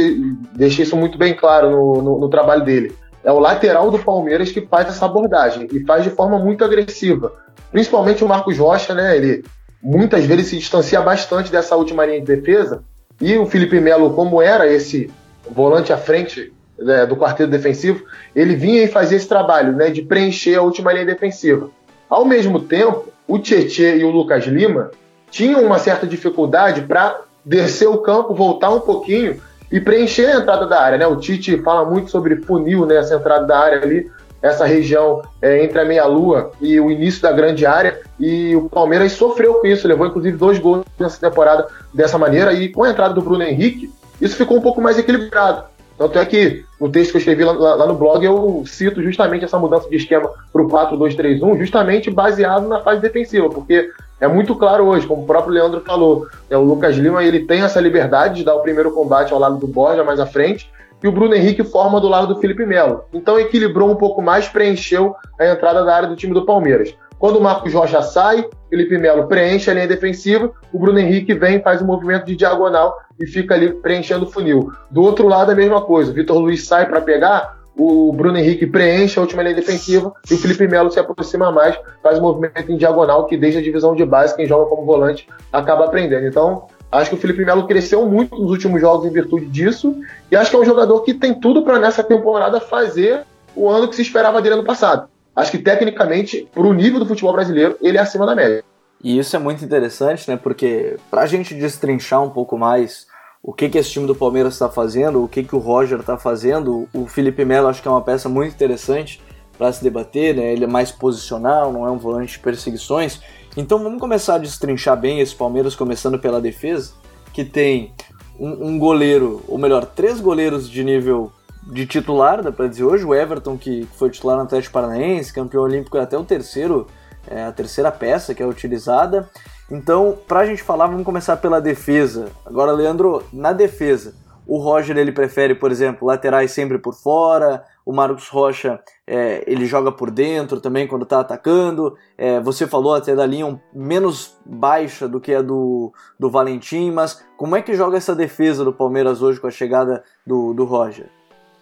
deixa, 0.54 0.82
isso 0.82 0.96
muito 0.96 1.18
bem 1.18 1.34
claro 1.34 1.70
no, 1.70 2.02
no, 2.02 2.18
no, 2.20 2.28
trabalho 2.28 2.64
dele. 2.64 2.94
É 3.24 3.32
o 3.32 3.40
lateral 3.40 3.90
do 3.90 3.98
Palmeiras 3.98 4.52
que 4.52 4.60
faz 4.60 4.88
essa 4.88 5.06
abordagem 5.06 5.66
e 5.72 5.84
faz 5.84 6.04
de 6.04 6.10
forma 6.10 6.38
muito 6.38 6.64
agressiva. 6.64 7.32
Principalmente 7.72 8.22
o 8.22 8.28
Marcos 8.28 8.56
Rocha, 8.56 8.94
né? 8.94 9.16
Ele 9.16 9.44
muitas 9.82 10.24
vezes 10.24 10.46
se 10.46 10.58
distancia 10.58 11.00
bastante 11.00 11.50
dessa 11.50 11.76
última 11.76 12.06
linha 12.06 12.20
de 12.20 12.26
defesa. 12.26 12.82
E 13.20 13.36
o 13.36 13.46
Felipe 13.46 13.80
Melo, 13.80 14.14
como 14.14 14.40
era 14.40 14.70
esse 14.72 15.10
volante 15.50 15.92
à 15.92 15.98
frente 15.98 16.52
né, 16.78 17.04
do 17.04 17.16
quarteto 17.16 17.50
defensivo, 17.50 18.04
ele 18.34 18.54
vinha 18.54 18.84
e 18.84 18.88
fazia 18.88 19.16
esse 19.16 19.26
trabalho 19.26 19.72
né, 19.72 19.90
de 19.90 20.02
preencher 20.02 20.54
a 20.54 20.62
última 20.62 20.92
linha 20.92 21.06
defensiva. 21.06 21.70
Ao 22.08 22.24
mesmo 22.24 22.60
tempo, 22.60 23.08
o 23.26 23.38
Tietê 23.38 23.98
e 23.98 24.04
o 24.04 24.10
Lucas 24.10 24.44
Lima 24.44 24.90
tinham 25.30 25.62
uma 25.62 25.78
certa 25.78 26.06
dificuldade 26.06 26.82
para 26.82 27.20
descer 27.48 27.88
o 27.88 27.98
campo, 27.98 28.34
voltar 28.34 28.70
um 28.70 28.80
pouquinho 28.80 29.40
e 29.72 29.80
preencher 29.80 30.26
a 30.26 30.36
entrada 30.36 30.66
da 30.66 30.80
área. 30.80 30.98
Né? 30.98 31.06
O 31.06 31.16
Tite 31.16 31.56
fala 31.62 31.88
muito 31.88 32.10
sobre 32.10 32.36
funil, 32.36 32.84
né, 32.84 32.96
essa 32.96 33.14
entrada 33.14 33.46
da 33.46 33.58
área 33.58 33.80
ali, 33.80 34.10
essa 34.42 34.66
região 34.66 35.22
é, 35.40 35.64
entre 35.64 35.80
a 35.80 35.84
meia-lua 35.84 36.52
e 36.60 36.78
o 36.78 36.90
início 36.90 37.22
da 37.22 37.32
grande 37.32 37.64
área. 37.64 38.00
E 38.20 38.54
o 38.54 38.68
Palmeiras 38.68 39.12
sofreu 39.12 39.54
com 39.54 39.66
isso, 39.66 39.88
levou 39.88 40.06
inclusive 40.06 40.36
dois 40.36 40.58
gols 40.58 40.84
nessa 40.98 41.18
temporada 41.18 41.66
dessa 41.92 42.18
maneira. 42.18 42.52
E 42.52 42.68
com 42.68 42.84
a 42.84 42.90
entrada 42.90 43.14
do 43.14 43.22
Bruno 43.22 43.42
Henrique, 43.42 43.90
isso 44.20 44.36
ficou 44.36 44.58
um 44.58 44.62
pouco 44.62 44.80
mais 44.80 44.98
equilibrado. 44.98 45.64
Tanto 45.96 46.18
é 46.18 46.24
que 46.24 46.64
no 46.80 46.88
texto 46.88 47.10
que 47.10 47.16
eu 47.16 47.18
escrevi 47.18 47.42
lá, 47.42 47.74
lá 47.74 47.86
no 47.86 47.94
blog 47.94 48.24
eu 48.24 48.62
cito 48.66 49.02
justamente 49.02 49.44
essa 49.44 49.58
mudança 49.58 49.88
de 49.88 49.96
esquema 49.96 50.30
para 50.52 50.62
o 50.62 50.68
4-2-3-1, 50.68 51.58
justamente 51.58 52.08
baseado 52.08 52.68
na 52.68 52.80
fase 52.80 53.00
defensiva, 53.00 53.48
porque 53.50 53.90
é 54.20 54.26
muito 54.26 54.54
claro 54.54 54.84
hoje, 54.84 55.06
como 55.06 55.22
o 55.22 55.26
próprio 55.26 55.54
Leandro 55.54 55.80
falou, 55.80 56.26
é, 56.50 56.56
o 56.56 56.62
Lucas 56.62 56.96
Lima 56.96 57.22
ele 57.22 57.40
tem 57.40 57.62
essa 57.62 57.80
liberdade 57.80 58.36
de 58.36 58.44
dar 58.44 58.54
o 58.54 58.62
primeiro 58.62 58.90
combate 58.90 59.32
ao 59.32 59.38
lado 59.38 59.56
do 59.56 59.66
Borja 59.66 60.02
mais 60.02 60.18
à 60.18 60.26
frente, 60.26 60.70
e 61.02 61.06
o 61.06 61.12
Bruno 61.12 61.34
Henrique 61.34 61.62
forma 61.62 62.00
do 62.00 62.08
lado 62.08 62.34
do 62.34 62.40
Felipe 62.40 62.66
Melo. 62.66 63.04
Então 63.12 63.38
equilibrou 63.38 63.90
um 63.90 63.94
pouco 63.94 64.20
mais, 64.20 64.48
preencheu 64.48 65.14
a 65.38 65.46
entrada 65.46 65.84
da 65.84 65.94
área 65.94 66.08
do 66.08 66.16
time 66.16 66.34
do 66.34 66.44
Palmeiras. 66.44 66.94
Quando 67.18 67.36
o 67.36 67.42
Marcos 67.42 67.74
Rocha 67.74 68.00
sai, 68.00 68.48
Felipe 68.70 68.96
Melo 68.96 69.26
preenche 69.26 69.70
a 69.70 69.74
linha 69.74 69.88
defensiva, 69.88 70.52
o 70.72 70.78
Bruno 70.78 70.98
Henrique 70.98 71.34
vem, 71.34 71.60
faz 71.60 71.82
um 71.82 71.86
movimento 71.86 72.26
de 72.26 72.36
diagonal 72.36 72.96
e 73.18 73.26
fica 73.26 73.54
ali 73.54 73.72
preenchendo 73.72 74.24
o 74.24 74.30
funil. 74.30 74.72
Do 74.90 75.02
outro 75.02 75.26
lado, 75.26 75.50
a 75.50 75.54
mesma 75.54 75.80
coisa. 75.80 76.12
O 76.12 76.14
Vitor 76.14 76.38
Luiz 76.38 76.66
sai 76.66 76.86
para 76.86 77.00
pegar, 77.00 77.57
o 77.78 78.12
Bruno 78.12 78.36
Henrique 78.36 78.66
preenche 78.66 79.18
a 79.18 79.22
última 79.22 79.42
linha 79.42 79.54
defensiva 79.54 80.12
e 80.28 80.34
o 80.34 80.38
Felipe 80.38 80.66
Melo 80.66 80.90
se 80.90 80.98
aproxima 80.98 81.52
mais, 81.52 81.78
faz 82.02 82.18
um 82.18 82.22
movimento 82.22 82.72
em 82.72 82.76
diagonal 82.76 83.26
que 83.26 83.36
desde 83.36 83.60
a 83.60 83.62
divisão 83.62 83.94
de 83.94 84.04
base, 84.04 84.34
quem 84.34 84.46
joga 84.46 84.68
como 84.68 84.84
volante 84.84 85.28
acaba 85.52 85.84
aprendendo. 85.84 86.26
Então, 86.26 86.66
acho 86.90 87.10
que 87.10 87.16
o 87.16 87.18
Felipe 87.18 87.44
Melo 87.44 87.68
cresceu 87.68 88.04
muito 88.04 88.36
nos 88.36 88.50
últimos 88.50 88.80
jogos 88.80 89.06
em 89.06 89.12
virtude 89.12 89.46
disso 89.46 89.94
e 90.28 90.34
acho 90.34 90.50
que 90.50 90.56
é 90.56 90.58
um 90.58 90.64
jogador 90.64 91.02
que 91.02 91.14
tem 91.14 91.32
tudo 91.32 91.62
para 91.62 91.78
nessa 91.78 92.02
temporada 92.02 92.60
fazer 92.60 93.22
o 93.54 93.68
ano 93.68 93.86
que 93.86 93.94
se 93.94 94.02
esperava 94.02 94.42
dele 94.42 94.56
ano 94.56 94.64
passado. 94.64 95.08
Acho 95.34 95.52
que 95.52 95.58
tecnicamente, 95.58 96.48
para 96.52 96.66
o 96.66 96.72
nível 96.72 96.98
do 96.98 97.06
futebol 97.06 97.32
brasileiro, 97.32 97.76
ele 97.80 97.96
é 97.96 98.00
acima 98.00 98.26
da 98.26 98.34
média. 98.34 98.64
E 99.02 99.16
isso 99.16 99.36
é 99.36 99.38
muito 99.38 99.64
interessante, 99.64 100.28
né? 100.28 100.36
Porque 100.36 100.96
para 101.08 101.22
a 101.22 101.26
gente 101.26 101.54
destrinchar 101.54 102.22
um 102.22 102.30
pouco 102.30 102.58
mais 102.58 103.06
o 103.48 103.52
que, 103.54 103.66
que 103.70 103.78
esse 103.78 103.92
time 103.92 104.06
do 104.06 104.14
Palmeiras 104.14 104.52
está 104.52 104.68
fazendo, 104.68 105.24
o 105.24 105.26
que, 105.26 105.42
que 105.42 105.56
o 105.56 105.58
Roger 105.58 106.00
está 106.00 106.18
fazendo. 106.18 106.86
O 106.92 107.06
Felipe 107.06 107.46
Melo 107.46 107.66
acho 107.66 107.80
que 107.80 107.88
é 107.88 107.90
uma 107.90 108.02
peça 108.02 108.28
muito 108.28 108.52
interessante 108.52 109.22
para 109.56 109.72
se 109.72 109.82
debater, 109.82 110.36
né? 110.36 110.52
Ele 110.52 110.64
é 110.64 110.66
mais 110.66 110.92
posicional, 110.92 111.72
não 111.72 111.86
é 111.86 111.90
um 111.90 111.96
volante 111.96 112.32
de 112.32 112.40
perseguições. 112.40 113.22
Então 113.56 113.82
vamos 113.82 113.98
começar 114.00 114.34
a 114.34 114.38
destrinchar 114.38 115.00
bem 115.00 115.20
esse 115.20 115.34
Palmeiras, 115.34 115.74
começando 115.74 116.18
pela 116.18 116.42
defesa, 116.42 116.92
que 117.32 117.42
tem 117.42 117.94
um, 118.38 118.68
um 118.68 118.78
goleiro, 118.78 119.42
ou 119.48 119.56
melhor, 119.56 119.86
três 119.86 120.20
goleiros 120.20 120.68
de 120.68 120.84
nível 120.84 121.32
de 121.62 121.86
titular, 121.86 122.42
dá 122.42 122.52
para 122.52 122.68
dizer 122.68 122.84
hoje. 122.84 123.06
O 123.06 123.14
Everton, 123.14 123.56
que 123.56 123.88
foi 123.94 124.10
titular 124.10 124.36
no 124.36 124.42
Atlético 124.42 124.74
Paranaense, 124.74 125.32
campeão 125.32 125.62
olímpico, 125.62 125.96
é 125.96 126.02
até 126.02 126.18
o 126.18 126.22
terceiro, 126.22 126.86
é 127.26 127.44
a 127.44 127.52
terceira 127.52 127.90
peça 127.90 128.34
que 128.34 128.42
é 128.42 128.46
utilizada. 128.46 129.26
Então, 129.70 130.16
para 130.26 130.40
a 130.40 130.46
gente 130.46 130.62
falar, 130.62 130.86
vamos 130.86 131.04
começar 131.04 131.36
pela 131.36 131.60
defesa. 131.60 132.30
Agora, 132.44 132.72
Leandro, 132.72 133.22
na 133.32 133.52
defesa, 133.52 134.14
o 134.46 134.56
Roger 134.56 134.96
ele 134.96 135.12
prefere, 135.12 135.54
por 135.54 135.70
exemplo, 135.70 136.08
laterais 136.08 136.52
sempre 136.52 136.78
por 136.78 136.94
fora. 136.94 137.62
O 137.84 137.92
Marcos 137.92 138.28
Rocha 138.28 138.80
é, 139.06 139.44
ele 139.46 139.66
joga 139.66 139.92
por 139.92 140.10
dentro 140.10 140.58
também 140.58 140.86
quando 140.86 141.02
está 141.02 141.20
atacando. 141.20 141.94
É, 142.16 142.40
você 142.40 142.66
falou 142.66 142.94
até 142.94 143.14
da 143.14 143.26
linha 143.26 143.60
menos 143.74 144.38
baixa 144.46 145.06
do 145.06 145.20
que 145.20 145.34
a 145.34 145.42
do, 145.42 145.92
do 146.18 146.30
Valentim, 146.30 146.90
mas 146.90 147.22
como 147.36 147.56
é 147.56 147.62
que 147.62 147.74
joga 147.74 147.98
essa 147.98 148.14
defesa 148.14 148.64
do 148.64 148.72
Palmeiras 148.72 149.20
hoje 149.20 149.38
com 149.38 149.46
a 149.46 149.50
chegada 149.50 150.02
do, 150.26 150.54
do 150.54 150.64
Roger? 150.64 151.10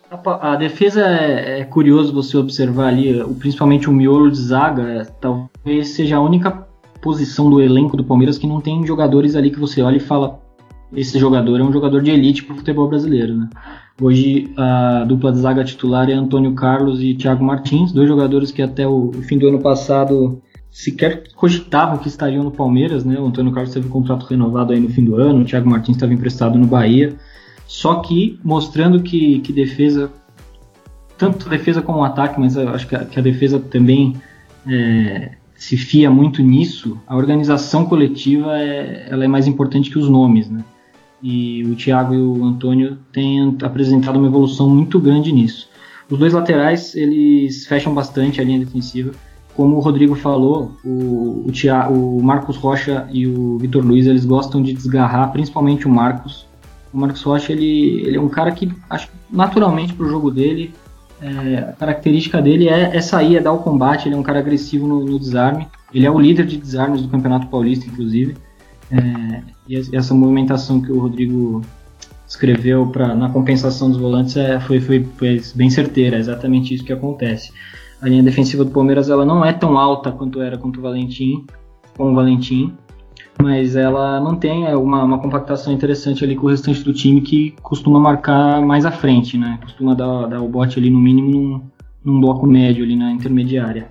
A, 0.08 0.52
a 0.52 0.56
defesa 0.56 1.04
é, 1.04 1.60
é, 1.60 1.64
curioso 1.64 2.14
você 2.14 2.36
observar 2.36 2.86
ali, 2.86 3.20
principalmente 3.40 3.90
o 3.90 3.92
miolo 3.92 4.30
de 4.30 4.40
zaga, 4.40 4.82
é, 4.82 5.04
talvez 5.20 5.94
seja 5.94 6.16
a 6.16 6.20
única 6.20 6.65
posição 7.06 7.48
do 7.48 7.62
elenco 7.62 7.96
do 7.96 8.02
Palmeiras 8.02 8.36
que 8.36 8.48
não 8.48 8.60
tem 8.60 8.84
jogadores 8.84 9.36
ali 9.36 9.52
que 9.52 9.60
você 9.60 9.80
olha 9.80 9.98
e 9.98 10.00
fala: 10.00 10.40
esse 10.92 11.16
jogador 11.20 11.60
é 11.60 11.62
um 11.62 11.72
jogador 11.72 12.02
de 12.02 12.10
elite 12.10 12.42
para 12.42 12.54
o 12.54 12.56
futebol 12.56 12.88
brasileiro. 12.88 13.36
Né? 13.36 13.48
Hoje 14.00 14.50
a 14.56 15.04
dupla 15.04 15.30
de 15.30 15.38
zaga 15.38 15.62
titular 15.62 16.10
é 16.10 16.14
Antônio 16.14 16.52
Carlos 16.54 17.00
e 17.00 17.14
Thiago 17.14 17.44
Martins, 17.44 17.92
dois 17.92 18.08
jogadores 18.08 18.50
que 18.50 18.60
até 18.60 18.88
o 18.88 19.12
fim 19.22 19.38
do 19.38 19.46
ano 19.46 19.60
passado 19.60 20.42
sequer 20.68 21.22
cogitavam 21.36 21.96
que 21.98 22.08
estariam 22.08 22.42
no 22.42 22.50
Palmeiras. 22.50 23.04
Né? 23.04 23.16
O 23.20 23.26
Antônio 23.26 23.52
Carlos 23.52 23.72
teve 23.72 23.86
um 23.86 23.90
contrato 23.90 24.26
renovado 24.26 24.72
aí 24.72 24.80
no 24.80 24.88
fim 24.88 25.04
do 25.04 25.14
ano, 25.14 25.42
o 25.42 25.44
Thiago 25.44 25.70
Martins 25.70 25.96
estava 25.96 26.12
emprestado 26.12 26.58
no 26.58 26.66
Bahia. 26.66 27.14
Só 27.68 28.00
que 28.00 28.40
mostrando 28.42 29.00
que, 29.00 29.38
que 29.40 29.52
defesa, 29.52 30.10
tanto 31.16 31.48
defesa 31.48 31.80
como 31.80 32.02
ataque, 32.02 32.40
mas 32.40 32.56
acho 32.56 32.88
que 32.88 32.96
a, 32.96 33.04
que 33.04 33.18
a 33.18 33.22
defesa 33.22 33.60
também 33.60 34.14
é, 34.68 35.36
se 35.56 35.76
fia 35.76 36.10
muito 36.10 36.42
nisso, 36.42 36.98
a 37.06 37.16
organização 37.16 37.86
coletiva 37.86 38.58
é, 38.58 39.08
ela 39.10 39.24
é 39.24 39.28
mais 39.28 39.46
importante 39.46 39.90
que 39.90 39.98
os 39.98 40.08
nomes, 40.08 40.50
né? 40.50 40.64
E 41.22 41.64
o 41.64 41.74
Thiago 41.74 42.14
e 42.14 42.18
o 42.18 42.44
Antônio 42.44 42.98
têm 43.10 43.56
apresentado 43.62 44.18
uma 44.18 44.28
evolução 44.28 44.68
muito 44.68 45.00
grande 45.00 45.32
nisso. 45.32 45.68
Os 46.10 46.18
dois 46.18 46.32
laterais, 46.32 46.94
eles 46.94 47.66
fecham 47.66 47.92
bastante 47.94 48.40
a 48.40 48.44
linha 48.44 48.60
defensiva. 48.60 49.12
Como 49.54 49.76
o 49.76 49.80
Rodrigo 49.80 50.14
falou, 50.14 50.76
o, 50.84 51.44
o, 51.46 51.50
Thiago, 51.50 51.94
o 51.94 52.22
Marcos 52.22 52.56
Rocha 52.58 53.08
e 53.10 53.26
o 53.26 53.58
Vitor 53.58 53.84
Luiz, 53.84 54.06
eles 54.06 54.26
gostam 54.26 54.62
de 54.62 54.74
desgarrar, 54.74 55.32
principalmente 55.32 55.86
o 55.86 55.90
Marcos. 55.90 56.46
O 56.92 56.98
Marcos 56.98 57.22
Rocha, 57.22 57.52
ele, 57.52 58.02
ele 58.06 58.16
é 58.18 58.20
um 58.20 58.28
cara 58.28 58.52
que, 58.52 58.70
acho 58.90 59.08
naturalmente 59.32 59.94
para 59.94 60.04
o 60.04 60.08
jogo 60.08 60.30
dele, 60.30 60.72
é, 61.20 61.58
a 61.58 61.72
característica 61.72 62.40
dele 62.42 62.68
é, 62.68 62.96
é 62.96 63.00
sair, 63.00 63.36
é 63.36 63.40
dar 63.40 63.52
o 63.52 63.58
combate, 63.58 64.08
ele 64.08 64.14
é 64.14 64.18
um 64.18 64.22
cara 64.22 64.38
agressivo 64.38 64.86
no, 64.86 65.04
no 65.04 65.18
desarme. 65.18 65.66
Ele 65.92 66.06
é 66.06 66.10
o 66.10 66.18
líder 66.18 66.46
de 66.46 66.56
desarmes 66.56 67.02
do 67.02 67.08
Campeonato 67.08 67.46
Paulista, 67.46 67.86
inclusive. 67.86 68.36
É, 68.90 69.42
e 69.68 69.96
essa 69.96 70.14
movimentação 70.14 70.80
que 70.80 70.92
o 70.92 71.00
Rodrigo 71.00 71.62
escreveu 72.28 72.86
pra, 72.88 73.14
na 73.14 73.30
compensação 73.30 73.90
dos 73.90 73.98
volantes 73.98 74.36
é, 74.36 74.60
foi, 74.60 74.80
foi, 74.80 75.06
foi, 75.16 75.40
bem 75.54 75.70
certeira, 75.70 76.16
é 76.16 76.20
exatamente 76.20 76.74
isso 76.74 76.84
que 76.84 76.92
acontece. 76.92 77.52
A 78.00 78.08
linha 78.08 78.22
defensiva 78.22 78.64
do 78.64 78.70
Palmeiras 78.70 79.08
ela 79.08 79.24
não 79.24 79.44
é 79.44 79.52
tão 79.52 79.78
alta 79.78 80.12
quanto 80.12 80.40
era 80.42 80.58
contra 80.58 80.80
o 80.80 80.82
Valentim, 80.82 81.46
com 81.96 82.12
o 82.12 82.14
Valentim, 82.14 82.74
mas 83.42 83.76
ela 83.76 84.20
mantém 84.20 84.66
é, 84.66 84.76
uma, 84.76 85.04
uma, 85.04 85.18
compactação 85.18 85.72
interessante 85.72 86.24
ali 86.24 86.34
com 86.34 86.46
o 86.46 86.50
restante 86.50 86.82
do 86.82 86.92
time 86.92 87.20
que 87.20 87.54
costuma 87.62 88.00
marcar 88.00 88.60
mais 88.62 88.86
à 88.86 88.90
frente, 88.90 89.36
né? 89.36 89.58
Costuma 89.62 89.94
dar, 89.94 90.26
dar 90.26 90.40
o 90.40 90.48
bote 90.48 90.78
ali 90.78 90.90
no 90.90 90.98
mínimo 90.98 91.30
num, 91.30 91.62
num 92.04 92.20
bloco 92.20 92.46
médio 92.46 92.84
ali 92.84 92.96
na 92.96 93.12
intermediária. 93.12 93.88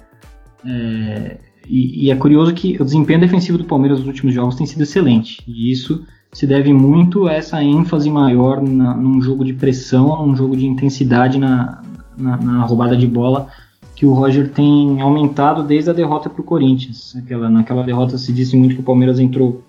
É, 0.66 1.38
e, 1.68 2.06
e, 2.06 2.12
é 2.12 2.16
curioso 2.16 2.54
que 2.54 2.78
o 2.80 2.86
desempenho 2.86 3.20
defensivo 3.20 3.58
do 3.58 3.66
Palmeiras 3.66 4.00
nos 4.00 4.08
últimos 4.08 4.34
jogos 4.34 4.56
tem 4.56 4.66
sido 4.66 4.82
excelente. 4.82 5.44
E 5.48 5.72
isso 5.72 6.06
se 6.32 6.46
deve 6.46 6.74
muito 6.74 7.28
a 7.28 7.34
essa 7.34 7.64
ênfase 7.64 8.10
maior 8.10 8.62
na, 8.62 8.96
num 8.96 9.22
jogo 9.22 9.46
de 9.46 9.54
pressão, 9.54 10.26
num 10.26 10.36
jogo 10.36 10.56
de 10.56 10.66
intensidade 10.66 11.40
na, 11.40 11.82
na, 12.18 12.38
na 12.38 12.66
roubada 12.66 12.96
de 12.96 13.08
bola 13.08 13.48
que 13.96 14.06
o 14.06 14.14
Roger 14.14 14.52
tem 14.52 15.02
aumentado 15.02 15.64
desde 15.64 15.90
a 15.90 15.94
derrota 15.94 16.30
para 16.30 16.42
o 16.42 16.44
Corinthians. 16.44 17.16
Aquela, 17.16 17.50
naquela 17.50 17.82
derrota 17.82 18.18
se 18.18 18.34
disse 18.34 18.56
muito 18.58 18.76
que 18.76 18.82
o 18.82 18.84
Palmeiras 18.84 19.20
entrou 19.20 19.64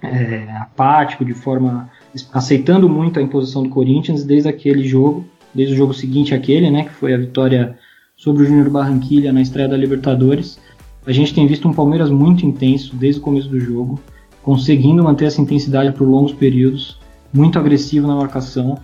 é, 0.00 0.48
apático, 0.60 1.24
de 1.24 1.34
forma 1.34 1.90
aceitando 2.32 2.88
muito 2.88 3.18
a 3.18 3.22
imposição 3.22 3.64
do 3.64 3.68
Corinthians 3.68 4.24
desde 4.24 4.48
aquele 4.48 4.86
jogo, 4.86 5.24
desde 5.52 5.74
o 5.74 5.76
jogo 5.76 5.92
seguinte 5.92 6.34
àquele, 6.34 6.70
né, 6.70 6.84
que 6.84 6.90
foi 6.90 7.12
a 7.12 7.18
vitória 7.18 7.76
sobre 8.16 8.44
o 8.44 8.46
Júnior 8.46 8.70
Barranquilha 8.70 9.32
na 9.32 9.42
estreia 9.42 9.68
da 9.68 9.76
Libertadores. 9.76 10.60
A 11.04 11.12
gente 11.12 11.34
tem 11.34 11.46
visto 11.46 11.66
um 11.68 11.72
Palmeiras 11.72 12.10
muito 12.10 12.46
intenso 12.46 12.94
desde 12.94 13.20
o 13.20 13.24
começo 13.24 13.48
do 13.48 13.58
jogo, 13.58 13.98
conseguindo 14.42 15.02
manter 15.02 15.26
essa 15.26 15.40
intensidade 15.40 15.92
por 15.92 16.06
longos 16.06 16.32
períodos, 16.32 16.98
muito 17.32 17.58
agressivo 17.58 18.06
na 18.06 18.14
marcação. 18.14 18.78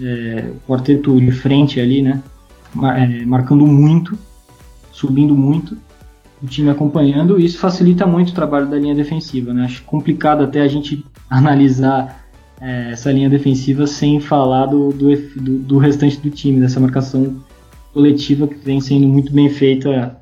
É, 0.00 0.50
o 0.50 0.68
quarteto 0.68 1.18
de 1.18 1.30
frente 1.30 1.80
ali, 1.80 2.02
né, 2.02 2.22
é, 2.84 3.24
marcando 3.24 3.66
muito, 3.66 4.18
subindo 4.92 5.34
muito, 5.34 5.76
o 6.42 6.46
time 6.46 6.70
acompanhando, 6.70 7.40
e 7.40 7.44
isso 7.44 7.58
facilita 7.58 8.06
muito 8.06 8.30
o 8.30 8.34
trabalho 8.34 8.66
da 8.68 8.78
linha 8.78 8.94
defensiva. 8.94 9.52
Né? 9.52 9.64
Acho 9.64 9.82
complicado 9.84 10.44
até 10.44 10.60
a 10.60 10.68
gente 10.68 11.04
analisar 11.30 12.26
é, 12.60 12.92
essa 12.92 13.10
linha 13.12 13.28
defensiva 13.28 13.86
sem 13.86 14.20
falar 14.20 14.66
do, 14.66 14.90
do, 14.90 15.58
do, 15.58 15.78
restante 15.78 16.18
do 16.18 16.30
time, 16.30 16.60
dessa 16.60 16.80
marcação 16.80 17.36
coletiva 17.92 18.46
que 18.46 18.56
vem 18.56 18.80
sendo 18.80 19.06
muito 19.06 19.32
bem 19.32 19.48
feita 19.48 20.18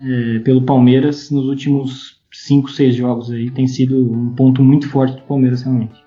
é, 0.00 0.38
pelo 0.40 0.62
Palmeiras 0.62 1.30
nos 1.30 1.46
últimos 1.46 2.20
5, 2.32 2.70
6 2.70 2.94
jogos 2.94 3.30
aí. 3.30 3.50
Tem 3.50 3.66
sido 3.66 3.96
um 4.12 4.34
ponto 4.34 4.62
muito 4.62 4.88
forte 4.88 5.16
do 5.16 5.22
Palmeiras 5.22 5.62
realmente. 5.62 6.02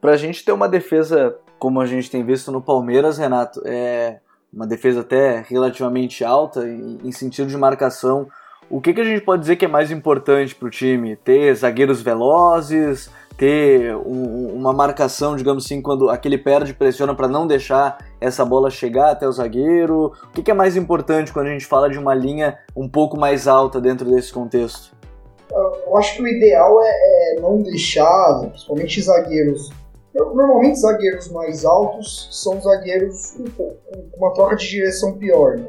Pra 0.00 0.16
gente 0.16 0.44
ter 0.44 0.52
uma 0.52 0.68
defesa 0.68 1.36
como 1.62 1.80
a 1.80 1.86
gente 1.86 2.10
tem 2.10 2.24
visto 2.24 2.50
no 2.50 2.60
Palmeiras, 2.60 3.18
Renato, 3.18 3.62
é, 3.64 4.18
uma 4.52 4.66
defesa 4.66 5.00
até 5.00 5.44
relativamente 5.48 6.24
alta 6.24 6.68
em, 6.68 6.98
em 7.04 7.12
sentido 7.12 7.48
de 7.48 7.56
marcação. 7.56 8.28
O 8.68 8.80
que, 8.80 8.92
que 8.92 9.00
a 9.00 9.04
gente 9.04 9.22
pode 9.22 9.40
dizer 9.40 9.56
que 9.56 9.64
é 9.64 9.68
mais 9.68 9.90
importante 9.90 10.54
para 10.54 10.66
o 10.66 10.70
time? 10.70 11.16
Ter 11.16 11.54
zagueiros 11.54 12.02
velozes, 12.02 13.10
ter 13.36 13.94
um, 13.96 14.54
uma 14.54 14.72
marcação, 14.72 15.36
digamos 15.36 15.64
assim, 15.64 15.80
quando 15.80 16.08
aquele 16.10 16.38
perde 16.38 16.74
pressiona 16.74 17.14
para 17.14 17.28
não 17.28 17.46
deixar 17.46 17.98
essa 18.20 18.44
bola 18.44 18.70
chegar 18.70 19.10
até 19.10 19.26
o 19.26 19.32
zagueiro? 19.32 20.12
O 20.24 20.30
que, 20.32 20.42
que, 20.42 20.50
é 20.50 20.54
mais 20.54 20.76
importante 20.76 21.32
quando 21.32 21.46
a 21.46 21.50
gente 21.50 21.66
fala 21.66 21.90
de 21.90 21.98
uma 21.98 22.14
linha 22.14 22.58
um 22.76 22.88
pouco 22.88 23.18
mais 23.18 23.48
alta 23.48 23.80
dentro 23.80 24.10
desse 24.10 24.32
contexto? 24.32 24.94
Eu 25.50 25.98
acho 25.98 26.16
que 26.16 26.22
o 26.22 26.26
ideal 26.26 26.78
é, 26.82 27.36
é 27.36 27.40
não 27.40 27.60
deixar, 27.62 28.40
principalmente 28.48 29.02
zagueiros 29.02 29.70
Normalmente 30.14 30.78
zagueiros 30.78 31.30
mais 31.30 31.64
altos 31.64 32.28
são 32.30 32.60
zagueiros 32.60 33.34
com 33.56 33.76
uma 34.16 34.32
troca 34.34 34.56
de 34.56 34.68
direção 34.68 35.16
pior, 35.16 35.56
né? 35.56 35.68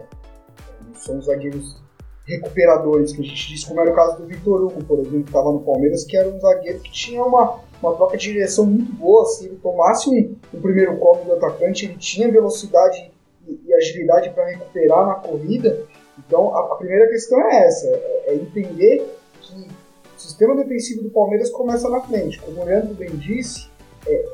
São 0.96 1.22
zagueiros 1.22 1.82
recuperadores, 2.26 3.14
que 3.14 3.22
a 3.22 3.26
gente 3.26 3.48
diz, 3.50 3.64
como 3.64 3.80
era 3.82 3.92
o 3.92 3.96
caso 3.96 4.18
do 4.18 4.28
Vitor 4.28 4.64
Hugo, 4.64 4.84
por 4.86 5.00
exemplo, 5.00 5.24
que 5.24 5.30
estava 5.30 5.52
no 5.52 5.60
Palmeiras, 5.62 6.06
que 6.06 6.16
era 6.16 6.30
um 6.30 6.40
zagueiro 6.40 6.80
que 6.80 6.92
tinha 6.92 7.24
uma, 7.24 7.60
uma 7.82 7.96
troca 7.96 8.18
de 8.18 8.32
direção 8.32 8.66
muito 8.66 8.92
boa. 8.94 9.26
Se 9.26 9.46
ele 9.46 9.58
tomasse 9.58 10.10
um, 10.10 10.36
um 10.54 10.62
primeiro 10.62 10.98
copo 10.98 11.26
do 11.26 11.34
atacante, 11.34 11.86
ele 11.86 11.98
tinha 11.98 12.32
velocidade 12.32 13.12
e, 13.48 13.60
e 13.66 13.74
agilidade 13.74 14.30
para 14.30 14.46
recuperar 14.46 15.06
na 15.06 15.16
corrida 15.16 15.86
Então, 16.18 16.56
a, 16.56 16.74
a 16.74 16.76
primeira 16.76 17.08
questão 17.10 17.40
é 17.42 17.66
essa, 17.66 17.88
é, 17.88 18.24
é, 18.28 18.36
entender 18.36 19.06
que 19.42 19.68
o 20.16 20.20
sistema 20.20 20.56
defensivo 20.56 21.04
do 21.04 21.10
Palmeiras 21.10 21.50
começa 21.50 21.90
na 21.90 22.02
frente. 22.02 22.40
Como 22.40 22.62
o 22.62 22.66
Leandro 22.66 22.94
bem 22.94 23.10
disse, 23.10 23.68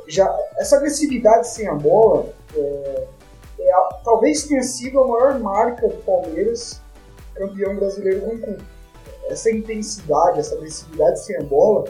já, 0.09 0.27
essa 0.57 0.77
agressividade 0.77 1.47
sem 1.47 1.67
a 1.67 1.75
bola 1.75 2.33
é, 2.55 3.07
é 3.59 3.71
talvez 4.03 4.43
tenha 4.43 4.63
sido 4.63 4.99
a 4.99 5.07
maior 5.07 5.39
marca 5.39 5.87
do 5.87 5.95
Palmeiras 6.03 6.81
campeão 7.35 7.75
brasileiro 7.75 8.21
com 8.21 8.57
Essa 9.29 9.49
intensidade, 9.51 10.39
essa 10.39 10.55
agressividade 10.55 11.23
sem 11.23 11.37
a 11.37 11.43
bola, 11.43 11.89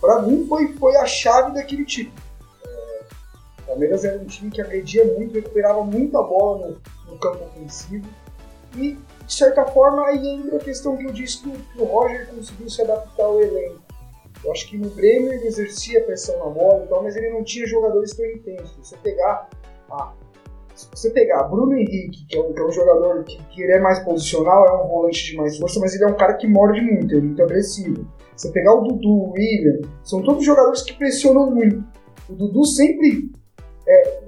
para 0.00 0.22
mim 0.22 0.46
foi, 0.48 0.72
foi 0.74 0.96
a 0.96 1.04
chave 1.04 1.52
daquele 1.52 1.84
time. 1.84 2.12
É, 2.64 3.02
o 3.60 3.66
Palmeiras 3.66 4.04
era 4.04 4.18
um 4.18 4.24
time 4.24 4.50
que 4.50 4.62
agredia 4.62 5.04
muito, 5.04 5.34
recuperava 5.34 5.82
muita 5.84 6.22
bola 6.22 6.68
no, 6.68 7.12
no 7.12 7.18
campo 7.18 7.44
ofensivo 7.44 8.06
e 8.76 8.96
de 9.28 9.34
certa 9.34 9.66
forma, 9.66 10.06
aí 10.06 10.26
entra 10.26 10.56
a 10.56 10.60
questão 10.60 10.96
que 10.96 11.04
eu 11.04 11.12
disse 11.12 11.42
que 11.42 11.50
o 11.76 11.84
Roger 11.84 12.26
conseguiu 12.28 12.70
se 12.70 12.80
adaptar 12.80 13.24
ao 13.24 13.38
elenco. 13.38 13.82
Eu 14.44 14.52
acho 14.52 14.68
que 14.68 14.78
no 14.78 14.88
Grêmio 14.90 15.32
ele 15.32 15.46
exercia 15.46 16.04
pressão 16.04 16.38
na 16.38 16.50
bola 16.50 16.84
e 16.84 16.88
tal, 16.88 17.02
mas 17.02 17.16
ele 17.16 17.30
não 17.30 17.42
tinha 17.42 17.66
jogadores 17.66 18.14
tão 18.14 18.24
intensos. 18.26 18.76
Você 18.88 18.96
pegar 18.98 19.48
ah, 19.90 20.12
se 20.78 20.88
você 20.94 21.10
pegar 21.10 21.42
Bruno 21.42 21.74
Henrique, 21.74 22.24
que 22.28 22.36
é 22.36 22.40
um, 22.40 22.52
que 22.52 22.60
é 22.60 22.64
um 22.64 22.70
jogador 22.70 23.24
que, 23.24 23.36
que, 23.46 23.62
ele 23.62 23.72
é 23.72 23.80
mais 23.80 23.98
posicional, 23.98 24.64
é 24.64 24.84
um 24.84 24.88
volante 24.88 25.24
de 25.24 25.36
mais 25.36 25.58
força, 25.58 25.80
mas 25.80 25.92
ele 25.92 26.04
é 26.04 26.06
um 26.06 26.16
cara 26.16 26.34
que 26.34 26.46
morde 26.46 26.80
muito, 26.80 27.12
ele 27.12 27.20
é 27.20 27.24
muito 27.24 27.42
agressivo. 27.42 28.06
Você 28.36 28.52
pegar 28.52 28.74
o 28.74 28.82
Dudu, 28.82 29.08
o 29.08 29.32
William, 29.32 29.80
são 30.04 30.22
todos 30.22 30.44
jogadores 30.44 30.82
que 30.82 30.92
pressionam 30.96 31.50
muito. 31.50 31.82
O 32.30 32.32
Dudu 32.32 32.64
sempre 32.64 33.28
é, 33.88 34.20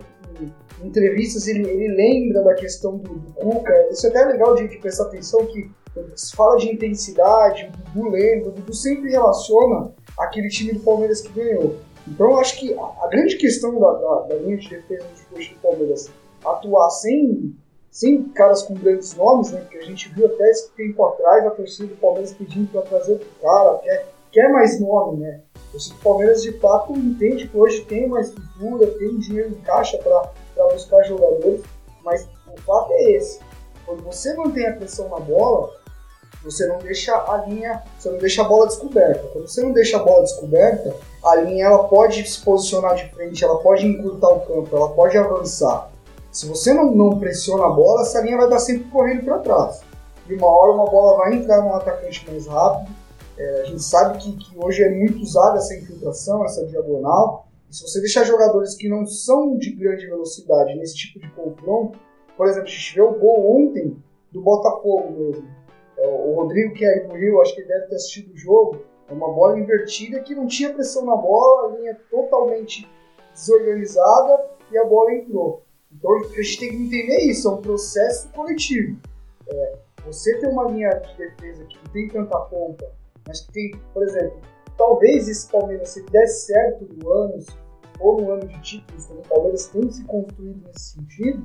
em 0.83 0.89
entrevistas 0.89 1.47
ele, 1.47 1.69
ele 1.69 1.95
lembra 1.95 2.43
da 2.43 2.55
questão 2.55 2.97
do, 2.97 3.15
do 3.15 3.33
Cuca. 3.35 3.89
Isso 3.93 4.09
é 4.09 4.11
até 4.11 4.25
legal 4.25 4.57
de, 4.57 4.67
de, 4.67 4.79
prestar 4.79 5.05
atenção 5.05 5.47
que 5.47 5.71
quando 5.95 6.17
se 6.17 6.35
fala 6.35 6.57
de 6.57 6.73
intensidade, 6.73 7.71
o 7.73 7.93
Dudu 7.93 8.11
lembra, 8.11 8.49
o 8.49 8.53
Dudu 8.53 8.73
sempre 8.73 9.11
relaciona 9.11 9.93
aquele 10.19 10.49
time 10.49 10.73
do 10.73 10.81
Palmeiras 10.81 11.21
que 11.21 11.33
ganhou. 11.33 11.77
Então 12.07 12.31
eu 12.31 12.39
acho 12.39 12.59
que 12.59 12.75
a, 12.75 12.83
a 13.05 13.09
grande 13.09 13.37
questão 13.37 13.79
da, 13.79 13.93
da, 13.93 14.21
da, 14.29 14.35
linha 14.37 14.57
de 14.57 14.69
defesa 14.69 15.05
do 15.05 15.61
Palmeiras 15.61 16.11
atuar 16.45 16.91
sem, 16.91 17.55
sem 17.91 18.25
caras 18.31 18.63
com 18.63 18.75
grandes 18.75 19.15
nomes, 19.15 19.51
né? 19.53 19.61
Porque 19.61 19.79
a 19.79 19.85
gente 19.85 20.09
viu 20.15 20.27
até 20.27 20.51
esse 20.51 20.71
tempo 20.73 21.05
atrás 21.05 21.47
a 21.47 21.51
torcida 21.51 21.89
do 21.89 21.97
Palmeiras 21.97 22.33
pedindo 22.33 22.71
para 22.73 22.83
trazer 22.83 23.13
outro 23.13 23.29
cara, 23.43 23.79
quer, 23.79 24.09
quer 24.33 24.49
mais 24.53 24.81
nome, 24.81 25.19
né? 25.19 25.41
O 25.73 26.03
Palmeiras 26.03 26.43
de 26.43 26.53
fato 26.59 26.93
entende 26.97 27.47
que 27.47 27.57
hoje 27.57 27.85
tem 27.85 28.07
uma 28.07 28.21
estrutura, 28.21 28.87
tem 28.99 29.19
dinheiro 29.19 29.51
em 29.51 29.61
caixa 29.61 29.99
para 29.99 30.33
buscar 30.73 31.03
jogadores, 31.05 31.63
mas 32.03 32.29
o 32.53 32.61
fato 32.63 32.93
é 32.93 33.13
esse. 33.13 33.41
Quando 33.87 34.03
você 34.03 34.35
mantém 34.35 34.67
a 34.67 34.73
pressão 34.73 35.09
na 35.09 35.21
bola, 35.21 35.80
você 36.43 36.67
não 36.67 36.79
deixa 36.79 37.15
a 37.15 37.45
linha, 37.47 37.83
você 37.99 38.11
não 38.11 38.19
deixa 38.19 38.43
a 38.43 38.49
bola 38.49 38.67
descoberta. 38.67 39.29
Quando 39.33 39.47
você 39.47 39.63
não 39.63 39.73
deixa 39.73 39.97
a 39.99 40.03
bola 40.03 40.23
descoberta, 40.23 40.97
a 41.23 41.37
linha 41.37 41.67
ela 41.67 41.85
pode 41.85 42.27
se 42.29 42.41
posicionar 42.43 42.95
de 42.95 43.11
frente, 43.11 43.45
ela 43.45 43.59
pode 43.59 43.87
encurtar 43.87 44.29
o 44.29 44.41
campo, 44.41 44.77
ela 44.77 44.89
pode 44.91 45.19
avançar. 45.19 45.91
Se 46.33 46.47
você 46.47 46.73
não, 46.73 46.91
não 46.93 47.19
pressiona 47.19 47.67
a 47.67 47.71
bola, 47.71 48.03
essa 48.03 48.21
linha 48.21 48.37
vai 48.37 48.47
estar 48.47 48.61
sempre 48.61 48.85
correndo 48.91 49.25
para 49.25 49.39
trás. 49.39 49.81
E 50.29 50.35
uma 50.35 50.47
hora 50.47 50.73
uma 50.73 50.87
bola 50.87 51.19
vai 51.19 51.35
entrar 51.35 51.61
num 51.61 51.75
atacante 51.75 52.25
mais 52.31 52.47
rápido. 52.47 52.91
É, 53.37 53.63
a 53.63 53.65
gente 53.65 53.83
sabe 53.83 54.19
que, 54.19 54.37
que 54.37 54.57
hoje 54.57 54.83
é 54.83 54.91
muito 54.91 55.21
usada 55.23 55.59
essa 55.59 55.75
infiltração, 55.75 56.45
essa 56.45 56.65
diagonal. 56.67 57.49
E 57.69 57.75
se 57.75 57.83
você 57.83 58.01
deixar 58.01 58.25
jogadores 58.25 58.75
que 58.75 58.89
não 58.89 59.05
são 59.05 59.57
de 59.57 59.73
grande 59.73 60.07
velocidade 60.07 60.75
nesse 60.77 60.95
tipo 60.97 61.19
de 61.19 61.31
confronto, 61.33 61.99
por 62.37 62.47
exemplo, 62.47 62.69
a 62.69 62.71
gente 62.71 62.95
vê 62.95 63.03
o 63.03 63.19
gol 63.19 63.63
ontem 63.63 63.97
do 64.31 64.41
Botafogo 64.41 65.11
mesmo. 65.11 65.49
É, 66.01 66.09
o 66.09 66.35
Rodrigo, 66.35 66.75
que 66.75 66.85
é 66.85 67.01
do 67.01 67.15
Rio, 67.15 67.41
acho 67.43 67.55
que 67.55 67.61
ele 67.61 67.69
deve 67.69 67.87
ter 67.87 67.95
assistido 67.97 68.33
o 68.33 68.37
jogo. 68.37 68.83
É 69.09 69.13
uma 69.13 69.31
bola 69.33 69.59
invertida 69.59 70.21
que 70.21 70.35
não 70.35 70.47
tinha 70.47 70.73
pressão 70.73 71.05
na 71.05 71.15
bola, 71.15 71.69
a 71.69 71.77
linha 71.77 71.95
totalmente 72.11 72.89
desorganizada 73.35 74.51
e 74.73 74.79
a 74.79 74.85
bola 74.85 75.13
entrou. 75.13 75.63
Então 75.93 76.11
a 76.15 76.43
gente 76.43 76.59
tem 76.59 76.71
que 76.71 76.77
entender 76.77 77.19
isso, 77.27 77.49
é 77.49 77.53
um 77.53 77.61
processo 77.61 78.29
coletivo. 78.31 78.99
É, 79.49 79.79
você 80.07 80.39
tem 80.39 80.49
uma 80.49 80.65
linha 80.71 80.91
de 80.91 81.17
defesa 81.17 81.65
que 81.65 81.77
não 81.77 81.93
tem 81.93 82.09
tanta 82.09 82.39
ponta, 82.39 82.91
mas 83.27 83.41
que 83.41 83.53
tem, 83.53 83.71
por 83.93 84.03
exemplo, 84.05 84.41
talvez 84.79 85.29
esse 85.29 85.51
Palmeiras, 85.51 85.91
se 85.91 86.03
der 86.07 86.27
certo 86.27 86.89
no 86.95 87.11
ano, 87.11 87.45
ou 87.99 88.21
no 88.21 88.33
ano 88.33 88.47
de 88.47 88.63
títulos, 88.63 89.11
o 89.11 89.29
Palmeiras 89.29 89.67
tem 89.67 89.91
se 89.91 90.05
construído 90.05 90.63
nesse 90.67 90.95
sentido, 90.95 91.45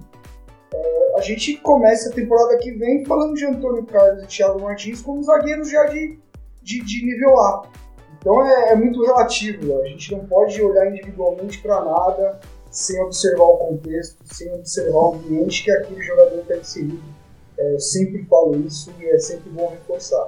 é, 0.74 1.18
a 1.18 1.22
gente 1.22 1.58
começa 1.58 2.10
a 2.10 2.14
temporada 2.14 2.58
que 2.58 2.72
vem 2.72 3.06
falando 3.06 3.34
de 3.34 3.46
Antônio 3.46 3.86
Carlos 3.86 4.24
e 4.24 4.28
Thiago 4.28 4.62
Martins 4.62 5.02
como 5.02 5.24
zagueiros 5.24 5.70
já 5.70 5.86
de, 5.86 6.20
de, 6.62 6.84
de 6.84 7.06
nível 7.06 7.38
A. 7.40 7.70
Então 8.20 8.44
é, 8.46 8.72
é, 8.72 8.76
muito 8.76 9.04
relativo, 9.04 9.82
a 9.82 9.88
gente 9.88 10.12
não 10.12 10.26
pode 10.26 10.62
olhar 10.62 10.90
individualmente 10.90 11.60
para 11.60 11.84
nada 11.84 12.40
sem 12.72 13.00
observar 13.02 13.44
o 13.44 13.58
contexto, 13.58 14.18
sem 14.26 14.52
observar 14.54 14.98
o 14.98 15.14
ambiente 15.16 15.64
que 15.64 15.72
aquele 15.72 16.02
jogador 16.02 16.40
está 16.40 16.58
inserido. 16.58 17.04
É, 17.58 17.74
eu 17.74 17.80
sempre 17.80 18.26
falo 18.26 18.60
isso 18.66 18.92
e 19.00 19.06
é 19.06 19.18
sempre 19.18 19.50
bom 19.50 19.70
reforçar. 19.70 20.28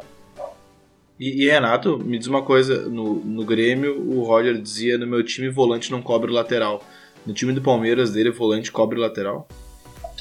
E, 1.19 1.43
e, 1.43 1.50
Renato, 1.50 1.97
me 1.97 2.17
diz 2.17 2.28
uma 2.28 2.43
coisa: 2.43 2.88
no, 2.88 3.15
no 3.15 3.43
Grêmio, 3.43 4.00
o 4.00 4.23
Roger 4.23 4.62
dizia: 4.62 4.97
no 4.97 5.08
meu 5.08 5.23
time, 5.23 5.50
volante 5.50 5.91
não 5.91 6.02
cobre 6.02 6.32
lateral. 6.32 6.84
No 7.26 7.34
time 7.34 7.52
do 7.52 7.62
Palmeiras 7.62 8.12
dele, 8.12 8.32
volante 8.32 8.71
cobre 8.71 9.00
lateral? 9.00 9.47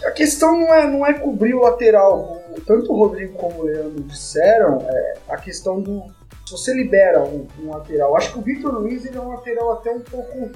A 0.05 0.11
questão 0.11 0.59
não 0.59 0.75
é, 0.75 0.87
não 0.87 1.07
é 1.07 1.15
cobrir 1.15 1.55
o 1.55 1.61
lateral. 1.61 2.41
Tanto 2.67 2.93
o 2.93 2.97
Rodrigo 2.97 3.35
como 3.35 3.61
o 3.61 3.65
Leandro 3.65 4.03
disseram, 4.03 4.79
é 4.89 5.15
a 5.29 5.37
questão 5.37 5.81
do. 5.81 6.05
Se 6.47 6.53
você 6.53 6.73
libera 6.73 7.23
um, 7.25 7.47
um 7.61 7.71
lateral, 7.71 8.17
acho 8.17 8.33
que 8.33 8.39
o 8.39 8.43
Victor 8.43 8.73
Luiz 8.75 9.05
ele 9.05 9.17
é 9.17 9.21
um 9.21 9.31
lateral 9.31 9.73
até 9.73 9.91
um 9.91 10.01
pouco 10.01 10.51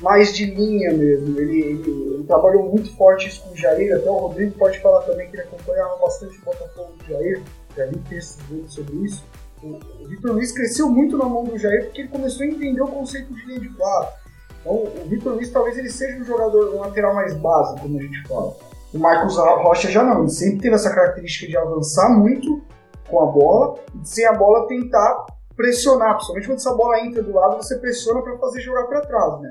mais 0.00 0.32
de 0.32 0.46
linha 0.46 0.92
mesmo. 0.92 1.38
Ele, 1.38 1.60
ele, 1.60 1.90
ele, 1.90 2.24
trabalhou 2.24 2.70
muito 2.70 2.94
forte 2.96 3.28
isso 3.28 3.42
com 3.42 3.50
o 3.50 3.56
Jair, 3.56 3.96
até 3.96 4.08
o 4.08 4.14
Rodrigo 4.14 4.52
pode 4.56 4.78
falar 4.80 5.02
também 5.02 5.28
que 5.28 5.36
ele 5.36 5.42
acompanhava 5.42 5.96
bastante 5.96 6.38
o 6.38 6.44
Botafogo 6.44 6.92
do 6.98 7.04
Jair, 7.06 7.42
já 7.76 7.86
vi 7.86 7.98
textos 8.08 8.46
dele 8.46 8.68
sobre 8.68 8.94
isso 9.04 9.24
o 9.62 10.08
Vitor 10.08 10.32
Luiz 10.32 10.52
cresceu 10.52 10.88
muito 10.88 11.16
na 11.16 11.24
mão 11.24 11.44
do 11.44 11.56
Jair 11.56 11.84
porque 11.84 12.02
ele 12.02 12.08
começou 12.08 12.44
a 12.44 12.48
entender 12.48 12.82
o 12.82 12.88
conceito 12.88 13.32
de 13.32 13.46
linha 13.46 13.60
de 13.60 13.68
quadro. 13.70 14.12
Então, 14.60 14.74
o 14.74 15.08
Vitor 15.08 15.34
Luiz 15.34 15.50
talvez 15.50 15.78
ele 15.78 15.90
seja 15.90 16.18
um 16.18 16.24
jogador, 16.24 16.74
um 16.74 16.80
lateral 16.80 17.14
mais 17.14 17.34
básico, 17.34 17.80
como 17.80 17.98
a 17.98 18.02
gente 18.02 18.26
fala. 18.26 18.56
O 18.92 18.98
Marcos 18.98 19.36
Rocha 19.36 19.90
já 19.90 20.04
não, 20.04 20.20
ele 20.20 20.30
sempre 20.30 20.60
teve 20.60 20.74
essa 20.74 20.94
característica 20.94 21.46
de 21.46 21.56
avançar 21.56 22.10
muito 22.10 22.62
com 23.08 23.20
a 23.22 23.26
bola 23.26 23.74
sem 24.04 24.26
a 24.26 24.32
bola 24.32 24.66
tentar 24.68 25.26
pressionar, 25.56 26.14
principalmente 26.14 26.46
quando 26.46 26.58
essa 26.58 26.74
bola 26.74 27.00
entra 27.00 27.22
do 27.22 27.32
lado, 27.32 27.56
você 27.56 27.76
pressiona 27.78 28.22
para 28.22 28.36
fazer 28.38 28.60
jogar 28.60 28.84
para 28.84 29.00
trás, 29.02 29.40
né? 29.40 29.48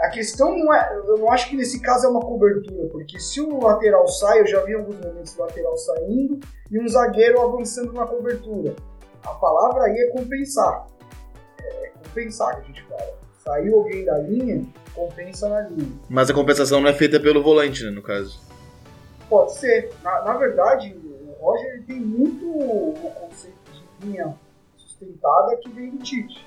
A 0.00 0.08
questão 0.08 0.56
não 0.56 0.74
é, 0.74 1.00
eu 1.06 1.18
não 1.18 1.30
acho 1.30 1.48
que 1.48 1.56
nesse 1.56 1.80
caso 1.80 2.06
é 2.06 2.10
uma 2.10 2.20
cobertura, 2.20 2.88
porque 2.90 3.20
se 3.20 3.40
o 3.40 3.62
lateral 3.62 4.08
sai, 4.08 4.40
eu 4.40 4.46
já 4.46 4.60
vi 4.64 4.74
alguns 4.74 4.96
momentos 4.96 5.32
do 5.34 5.42
lateral 5.42 5.76
saindo 5.76 6.40
e 6.70 6.80
um 6.80 6.88
zagueiro 6.88 7.40
avançando 7.40 7.92
na 7.92 8.04
cobertura. 8.04 8.74
A 9.24 9.34
palavra 9.34 9.84
aí 9.84 9.96
é 9.96 10.10
compensar. 10.10 10.86
É 11.60 11.92
compensar 12.02 12.56
que 12.56 12.62
a 12.62 12.64
gente 12.64 12.82
fala. 12.84 13.14
Saiu 13.44 13.76
alguém 13.76 14.04
da 14.04 14.18
linha, 14.18 14.64
compensa 14.92 15.48
na 15.48 15.60
linha. 15.60 15.92
Mas 16.08 16.30
a 16.30 16.34
compensação 16.34 16.80
não 16.80 16.88
é 16.88 16.94
feita 16.94 17.20
pelo 17.20 17.42
volante, 17.42 17.84
né, 17.84 17.90
no 17.90 18.02
caso? 18.02 18.40
Pode 19.32 19.54
ser. 19.54 19.90
Na, 20.02 20.24
na 20.24 20.34
verdade, 20.34 20.94
o 20.94 21.32
Roger 21.40 21.82
tem 21.86 21.98
muito 21.98 22.46
o 22.46 23.12
conceito 23.18 23.56
de 23.72 24.06
linha 24.06 24.36
sustentada 24.76 25.56
que 25.56 25.70
vem 25.70 25.88
do 25.88 26.02
Tite. 26.02 26.46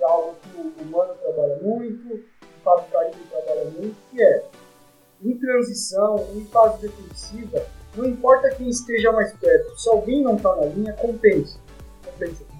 É 0.00 0.04
algo 0.04 0.34
que 0.42 0.56
o 0.58 0.84
Mano 0.86 1.14
trabalha 1.14 1.60
muito, 1.62 2.14
o 2.16 2.62
Fábio 2.64 2.90
Carilho 2.90 3.24
trabalha 3.30 3.64
muito, 3.66 3.96
que 4.10 4.20
é 4.20 4.44
em 5.22 5.38
transição, 5.38 6.26
em 6.34 6.44
fase 6.46 6.82
defensiva, 6.82 7.64
não 7.94 8.04
importa 8.04 8.50
quem 8.50 8.68
esteja 8.68 9.12
mais 9.12 9.32
perto, 9.34 9.78
se 9.78 9.88
alguém 9.88 10.20
não 10.20 10.34
está 10.34 10.56
na 10.56 10.66
linha, 10.66 10.92
compensa 10.94 11.56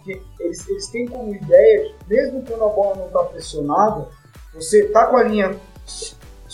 porque 0.05 0.23
eles, 0.39 0.69
eles 0.69 0.87
têm 0.89 1.09
como 1.09 1.35
ideia 1.35 1.89
que 1.89 2.09
mesmo 2.09 2.45
quando 2.45 2.65
a 2.65 2.69
bola 2.69 2.97
não 2.97 3.07
está 3.07 3.25
pressionada, 3.25 4.09
você 4.53 4.85
está 4.85 5.07
com 5.07 5.17
a 5.17 5.23
linha 5.25 5.59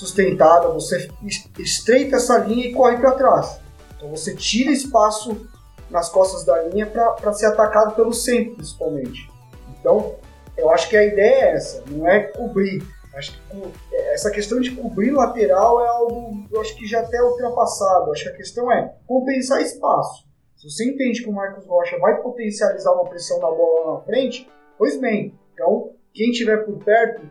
sustentada, 0.01 0.69
você 0.69 1.11
estreita 1.59 2.17
essa 2.17 2.39
linha 2.39 2.67
e 2.67 2.73
corre 2.73 2.97
para 2.97 3.13
trás. 3.13 3.61
Então 3.97 4.09
você 4.09 4.35
tira 4.35 4.73
espaço 4.73 5.47
nas 5.91 6.09
costas 6.09 6.45
da 6.45 6.63
linha 6.63 6.87
para 6.87 7.33
ser 7.35 7.47
atacado 7.47 7.95
pelo 7.95 8.13
centro, 8.13 8.55
principalmente. 8.55 9.31
Então, 9.79 10.15
eu 10.57 10.71
acho 10.71 10.89
que 10.89 10.97
a 10.97 11.05
ideia 11.05 11.45
é 11.45 11.53
essa, 11.53 11.85
não 11.91 12.09
é 12.09 12.21
cobrir. 12.21 12.83
Acho 13.15 13.33
que 13.33 13.97
essa 14.13 14.31
questão 14.31 14.61
de 14.61 14.71
cobrir 14.71 15.11
lateral 15.11 15.85
é 15.85 15.89
algo, 15.89 16.47
eu 16.51 16.61
acho 16.61 16.75
que 16.77 16.87
já 16.87 17.01
até 17.01 17.21
ultrapassado. 17.23 18.13
Acho 18.13 18.25
que 18.25 18.31
a 18.31 18.37
questão 18.37 18.73
é 18.73 18.95
compensar 19.07 19.61
espaço. 19.61 20.25
Se 20.57 20.71
você 20.71 20.89
entende 20.89 21.23
que 21.23 21.29
o 21.29 21.33
Marcos 21.33 21.67
Rocha 21.67 21.99
vai 21.99 22.23
potencializar 22.23 22.93
uma 22.93 23.09
pressão 23.09 23.39
na 23.41 23.51
bola 23.51 23.85
lá 23.85 23.95
na 23.99 24.01
frente, 24.05 24.49
pois 24.79 24.99
bem. 24.99 25.39
Então, 25.53 25.91
quem 26.15 26.31
estiver 26.31 26.65
por 26.65 26.79
perto, 26.85 27.23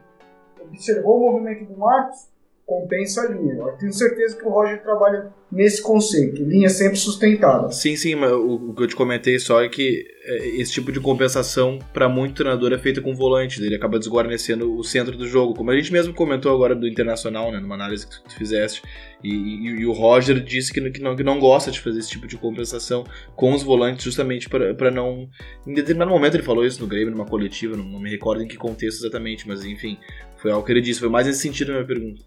observou 0.62 1.18
o 1.18 1.32
movimento 1.32 1.66
do 1.66 1.78
Marcos, 1.78 2.28
compensa 2.70 3.24
a 3.24 3.28
linha. 3.28 3.56
Eu 3.56 3.78
tenho 3.78 3.92
certeza 3.92 4.38
que 4.38 4.46
o 4.46 4.50
Roger 4.50 4.82
trabalha 4.84 5.34
nesse 5.52 5.82
conceito, 5.82 6.44
linha 6.44 6.70
sempre 6.70 6.98
sustentada. 6.98 7.72
Sim, 7.72 7.96
sim, 7.96 8.14
mas 8.14 8.32
o, 8.32 8.72
que 8.76 8.84
eu 8.84 8.88
te 8.88 8.96
comentei 8.96 9.40
só 9.40 9.64
é 9.64 9.68
que 9.68 10.06
é, 10.24 10.48
esse 10.62 10.72
tipo 10.72 10.92
de 10.92 11.00
compensação 11.00 11.80
para 11.92 12.08
muito 12.08 12.36
treinador 12.36 12.72
é 12.72 12.78
feita 12.78 13.02
com 13.02 13.16
volante, 13.16 13.60
ele 13.60 13.76
acaba 13.76 13.98
desguarnecendo 13.98 14.78
o 14.78 14.84
centro 14.84 15.18
do 15.18 15.28
jogo, 15.28 15.56
como 15.56 15.72
a 15.72 15.76
gente 15.76 15.92
mesmo 15.92 16.14
comentou 16.14 16.54
agora 16.54 16.76
do 16.76 16.88
Internacional, 16.88 17.52
né, 17.52 17.60
numa 17.60 17.74
análise 17.74 18.06
que 18.06 18.24
tu 18.24 18.36
fizeste, 18.36 18.84
e, 19.24 19.34
e, 19.34 19.66
e 19.82 19.86
o 19.88 19.92
Roger 19.92 20.40
disse 20.40 20.72
que, 20.72 20.88
que, 20.92 21.02
não, 21.02 21.16
que 21.16 21.24
não 21.24 21.40
gosta 21.40 21.72
de 21.72 21.80
fazer 21.80 21.98
esse 21.98 22.10
tipo 22.12 22.28
de 22.28 22.38
compensação 22.38 23.04
com 23.36 23.52
os 23.52 23.64
volantes 23.64 24.04
justamente 24.04 24.48
para 24.48 24.92
não... 24.92 25.28
Em 25.66 25.74
determinado 25.74 26.12
momento 26.12 26.36
ele 26.36 26.44
falou 26.44 26.64
isso 26.64 26.80
no 26.80 26.88
Grêmio, 26.88 27.10
numa 27.10 27.26
coletiva, 27.26 27.76
não, 27.76 27.86
não 27.86 28.00
me 28.00 28.12
recordo 28.12 28.44
em 28.44 28.48
que 28.48 28.56
contexto 28.56 29.00
exatamente, 29.00 29.48
mas 29.48 29.66
enfim, 29.66 29.98
foi 30.38 30.52
algo 30.52 30.64
que 30.64 30.72
ele 30.72 30.82
disse, 30.82 31.00
foi 31.00 31.10
mais 31.10 31.26
nesse 31.26 31.40
sentido 31.40 31.72
a 31.72 31.74
minha 31.74 31.88
pergunta. 31.88 32.22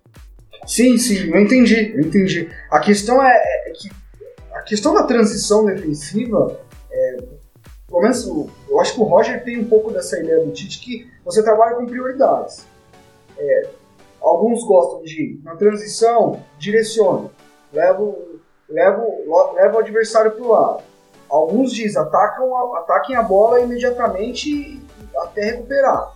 Sim, 0.66 0.96
sim, 0.96 1.30
eu 1.30 1.40
entendi, 1.40 1.92
eu 1.94 2.00
entendi. 2.00 2.48
A 2.70 2.78
questão 2.80 3.22
é, 3.22 3.32
é 3.66 3.70
que 3.70 3.90
a 4.54 4.62
questão 4.62 4.94
da 4.94 5.02
transição 5.04 5.64
defensiva, 5.64 6.60
é, 6.90 7.16
pelo 7.88 8.00
menos 8.00 8.24
eu 8.26 8.80
acho 8.80 8.94
que 8.94 9.00
o 9.00 9.04
Roger 9.04 9.42
tem 9.42 9.58
um 9.58 9.68
pouco 9.68 9.90
dessa 9.90 10.18
ideia 10.18 10.44
do 10.44 10.52
Tite 10.52 10.80
que 10.80 11.10
você 11.24 11.42
trabalha 11.42 11.76
com 11.76 11.86
prioridades. 11.86 12.64
É, 13.36 13.68
alguns 14.20 14.64
gostam 14.64 15.02
de, 15.02 15.40
na 15.42 15.56
transição, 15.56 16.42
direciona, 16.58 17.28
leva, 17.72 18.14
leva, 18.68 19.04
leva 19.54 19.76
o 19.76 19.80
adversário 19.80 20.30
para 20.32 20.44
o 20.44 20.48
lado. 20.48 20.82
Alguns 21.28 21.72
dizem, 21.72 22.00
atacam, 22.00 22.74
ataquem 22.76 23.16
a 23.16 23.22
bola 23.22 23.60
imediatamente 23.60 24.80
até 25.16 25.44
recuperar. 25.46 26.12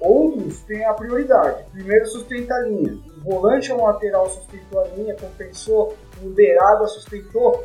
Outros 0.00 0.60
têm 0.60 0.84
a 0.84 0.94
prioridade. 0.94 1.64
Primeiro 1.70 2.06
sustenta 2.06 2.54
a 2.54 2.60
linha. 2.60 2.98
Volante 3.22 3.72
ou 3.72 3.84
lateral 3.84 4.28
sustentou 4.28 4.80
a 4.80 4.88
linha, 4.88 5.14
compensou, 5.14 5.96
o 6.22 6.28
beirada 6.30 6.86
sustentou, 6.86 7.64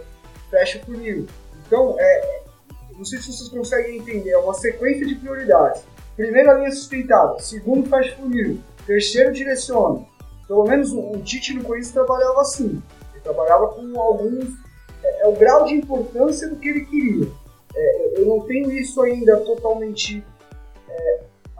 fecha 0.49 0.79
o 0.79 0.85
funil. 0.85 1.27
Então, 1.65 1.95
é, 1.99 2.43
não 2.95 3.05
sei 3.05 3.19
se 3.19 3.31
vocês 3.31 3.49
conseguem 3.49 3.97
entender, 3.97 4.31
é 4.31 4.37
uma 4.37 4.53
sequência 4.53 5.05
de 5.05 5.15
prioridades. 5.15 5.83
Primeiro 6.15 6.51
a 6.51 6.53
linha 6.55 6.71
sustentada, 6.71 7.39
segundo 7.39 7.89
fecha 7.89 8.13
o 8.13 8.23
funil, 8.23 8.59
terceiro 8.85 9.31
direciona. 9.31 10.05
Pelo 10.47 10.65
menos 10.65 10.91
o, 10.91 11.13
o 11.13 11.21
Tite 11.21 11.53
no 11.53 11.63
Corinthians 11.63 11.93
trabalhava 11.93 12.41
assim. 12.41 12.81
Ele 13.13 13.21
trabalhava 13.23 13.67
com 13.69 13.99
alguns. 13.99 14.49
É, 15.03 15.23
é 15.23 15.27
o 15.27 15.33
grau 15.33 15.65
de 15.65 15.73
importância 15.73 16.47
do 16.49 16.57
que 16.57 16.69
ele 16.69 16.85
queria. 16.85 17.27
É, 17.75 18.19
eu 18.19 18.25
não 18.27 18.41
tenho 18.41 18.71
isso 18.71 19.01
ainda 19.01 19.37
totalmente 19.37 20.23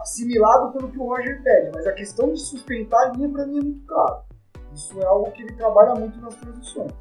assimilado 0.04 0.72
pelo 0.72 0.88
que 0.88 0.98
o 0.98 1.08
Roger 1.08 1.42
pede, 1.42 1.70
mas 1.74 1.86
a 1.86 1.92
questão 1.92 2.32
de 2.32 2.40
sustentar 2.40 3.08
a 3.08 3.12
linha 3.16 3.28
para 3.30 3.46
mim 3.46 3.58
é 3.58 3.62
muito 3.62 3.86
claro. 3.86 4.16
Isso 4.74 5.00
é 5.00 5.04
algo 5.06 5.30
que 5.32 5.42
ele 5.42 5.52
trabalha 5.54 5.94
muito 5.94 6.20
nas 6.20 6.34
transições. 6.36 6.92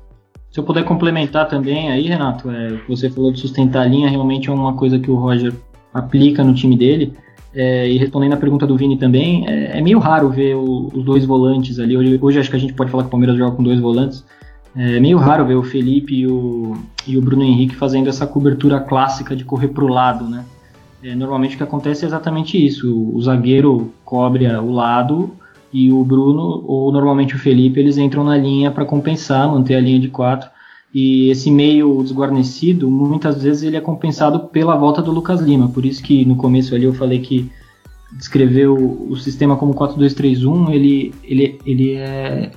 Se 0.50 0.60
eu 0.60 0.64
puder 0.64 0.86
complementar 0.86 1.48
também 1.48 1.92
aí, 1.92 2.08
Renato, 2.08 2.50
é, 2.50 2.80
você 2.88 3.10
falou 3.10 3.32
de 3.32 3.40
sustentar 3.40 3.82
a 3.82 3.86
linha, 3.86 4.10
realmente 4.10 4.50
é 4.50 4.54
uma 4.54 4.76
coisa 4.76 5.00
que 5.00 5.12
o 5.12 5.16
Roger 5.16 5.54
aplica 5.94 6.44
no 6.44 6.54
time 6.54 6.78
dele. 6.78 7.14
É, 7.56 7.88
e 7.90 7.98
respondendo 7.98 8.34
a 8.34 8.38
pergunta 8.38 8.66
do 8.66 8.78
Vini 8.78 8.98
também, 8.98 9.48
é, 9.48 9.78
é 9.78 9.82
meio 9.82 10.00
raro 10.00 10.30
ver 10.30 10.56
o, 10.56 10.88
os 10.94 11.04
dois 11.04 11.26
volantes 11.26 11.80
ali. 11.80 11.98
Hoje, 11.98 12.20
hoje, 12.22 12.40
acho 12.40 12.50
que 12.50 12.56
a 12.56 12.60
gente 12.60 12.74
pode 12.74 12.90
falar 12.90 13.04
que 13.04 13.08
o 13.08 13.12
Palmeiras 13.12 13.38
joga 13.38 13.56
com 13.56 13.64
dois 13.64 13.80
volantes. 13.80 14.24
É 14.76 15.00
meio 15.00 15.18
raro 15.18 15.46
ver 15.46 15.56
o 15.56 15.64
Felipe 15.64 16.16
e 16.16 16.28
o, 16.28 16.76
e 17.06 17.18
o 17.18 17.22
Bruno 17.22 17.44
Henrique 17.44 17.76
fazendo 17.76 18.10
essa 18.10 18.26
cobertura 18.26 18.80
clássica 18.80 19.36
de 19.36 19.44
correr 19.44 19.68
para 19.68 19.84
o 19.84 19.88
lado, 19.88 20.28
né? 20.28 20.46
É, 21.04 21.14
normalmente 21.16 21.56
o 21.56 21.58
que 21.58 21.64
acontece 21.64 22.06
é 22.06 22.08
exatamente 22.08 22.64
isso: 22.64 22.96
o, 22.96 23.16
o 23.16 23.22
zagueiro 23.22 23.92
cobre 24.06 24.48
o 24.48 24.72
lado 24.72 25.32
e 25.72 25.92
o 25.92 26.04
Bruno 26.04 26.64
ou 26.66 26.92
normalmente 26.92 27.36
o 27.36 27.40
Felipe 27.40 27.80
eles 27.80 27.98
entram 27.98 28.24
na 28.24 28.38
linha 28.38 28.72
para 28.72 28.86
compensar, 28.86 29.50
manter 29.50 29.76
a 29.76 29.82
linha 29.82 30.00
de 30.00 30.08
quatro. 30.08 30.50
E 30.94 31.30
esse 31.32 31.50
meio 31.50 32.04
desguarnecido, 32.04 32.90
muitas 32.90 33.42
vezes 33.42 33.64
ele 33.64 33.76
é 33.76 33.82
compensado 33.82 34.42
pela 34.50 34.76
volta 34.76 35.02
do 35.02 35.12
Lucas 35.12 35.42
Lima. 35.42 35.68
Por 35.68 35.86
isso 35.86 36.04
que 36.04 36.24
no 36.24 36.36
começo 36.36 36.76
ali 36.76 36.84
eu 36.84 36.94
falei 36.94 37.20
que 37.20 37.52
descrever 38.12 38.68
o, 38.68 39.16
sistema 39.16 39.56
como 39.56 39.74
4-2-3-1, 39.74 40.72
ele, 40.72 41.14
ele, 41.24 41.60
ele 41.66 41.94
é. 41.94 42.52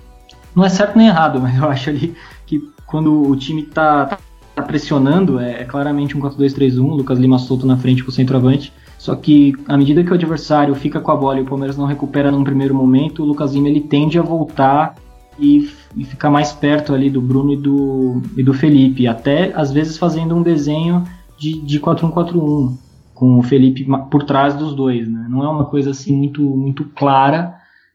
Não 0.55 0.65
é 0.65 0.69
certo 0.69 0.99
nem 0.99 1.09
errado, 1.09 1.41
mas 1.43 1.57
eu 1.57 1.69
acho 1.69 1.89
ali 1.89 2.15
que 2.47 2.61
quando 2.87 3.29
o 3.29 3.35
time 3.37 3.63
está 3.63 4.05
tá 4.05 4.19
pressionando, 4.63 5.39
é, 5.39 5.63
é 5.63 5.65
claramente 5.65 6.17
um 6.17 6.21
4-2-3-1, 6.21 6.97
Lucas 6.97 7.19
Lima 7.19 7.39
solto 7.39 7.67
na 7.67 7.77
frente 7.77 8.03
com 8.03 8.11
o 8.11 8.15
centroavante. 8.15 8.73
Só 8.99 9.15
que 9.15 9.55
à 9.69 9.77
medida 9.77 10.03
que 10.03 10.11
o 10.11 10.15
adversário 10.15 10.75
fica 10.75 11.01
com 11.01 11.13
a 11.13 11.17
bola 11.17 11.39
e 11.39 11.43
o 11.43 11.47
Palmeiras 11.47 11.77
não 11.77 11.87
recupera 11.87 12.31
num 12.31 12.43
primeiro 12.43 12.75
momento, 12.75 13.23
o 13.23 13.27
Lucas 13.27 13.53
Lima 13.53 13.69
ele 13.69 13.81
tende 13.81 14.19
a 14.19 14.23
voltar 14.23 14.95
e, 15.39 15.71
e 15.97 16.05
ficar 16.05 16.31
mais 16.31 16.53
perto 16.53 16.95
ali 16.95 17.11
do 17.11 17.21
Bruno 17.21 17.53
e 17.53 17.57
do, 17.57 18.23
e 18.37 18.43
do 18.43 18.55
Felipe, 18.55 19.07
até 19.07 19.53
às 19.55 19.71
vezes 19.71 19.99
fazendo 19.99 20.35
um 20.35 20.43
desenho 20.43 21.05
de, 21.39 21.61
de 21.61 21.79
4-1-4-1, 21.79 22.77
com 23.15 23.39
o 23.39 23.43
Felipe 23.43 23.87
por 24.11 24.25
trás 24.25 24.55
dos 24.55 24.75
dois. 24.75 25.09
Né? 25.09 25.27
Não 25.29 25.45
é 25.45 25.49
uma 25.49 25.67
coisa 25.67 25.91
assim 25.91 26.17
muito, 26.17 26.43
muito 26.43 26.85
clara, 26.85 27.55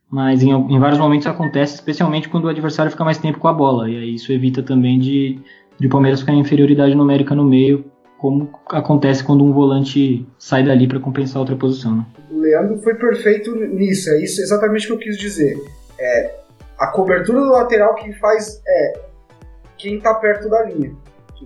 mas 0.10 0.43
em, 0.43 0.52
em 0.52 0.80
vários 0.80 1.00
momentos 1.00 1.28
acontece, 1.28 1.76
especialmente 1.76 2.30
quando 2.30 2.45
o 2.45 2.50
adversário 2.50 2.91
fica 2.91 3.04
mais 3.04 3.17
tempo 3.17 3.39
com 3.39 3.47
a 3.47 3.54
bola, 3.54 3.89
e 3.89 3.97
aí 3.97 4.15
isso 4.15 4.32
evita 4.32 4.62
também 4.62 5.00
de 5.00 5.39
de 5.80 5.88
o 5.88 5.90
Palmeiras 5.90 6.20
ficar 6.20 6.34
em 6.34 6.40
inferioridade 6.40 6.96
numérica 6.96 7.34
no 7.36 7.44
meio, 7.44 7.86
como 8.18 8.52
acontece 8.70 9.24
quando 9.24 9.44
um 9.44 9.52
volante 9.52 10.28
sai 10.38 10.64
dali 10.64 10.88
para 10.88 11.00
compensar 11.00 11.40
outra 11.40 11.56
posição. 11.56 11.98
Né? 11.98 12.06
O 12.30 12.40
Leandro 12.40 12.78
foi 12.78 12.94
perfeito 12.94 13.56
nisso, 13.56 14.10
é 14.12 14.22
isso 14.22 14.42
exatamente 14.42 14.86
o 14.86 14.88
que 14.90 14.94
eu 14.94 15.00
quis 15.00 15.18
dizer. 15.18 15.58
É, 16.00 16.36
a 16.78 16.88
cobertura 16.88 17.40
do 17.40 17.52
lateral 17.52 17.96
que 17.96 18.14
faz 18.14 18.62
é 18.68 18.94
quem 19.78 19.98
está 19.98 20.14
perto 20.14 20.50
da 20.50 20.64
linha, 20.66 20.96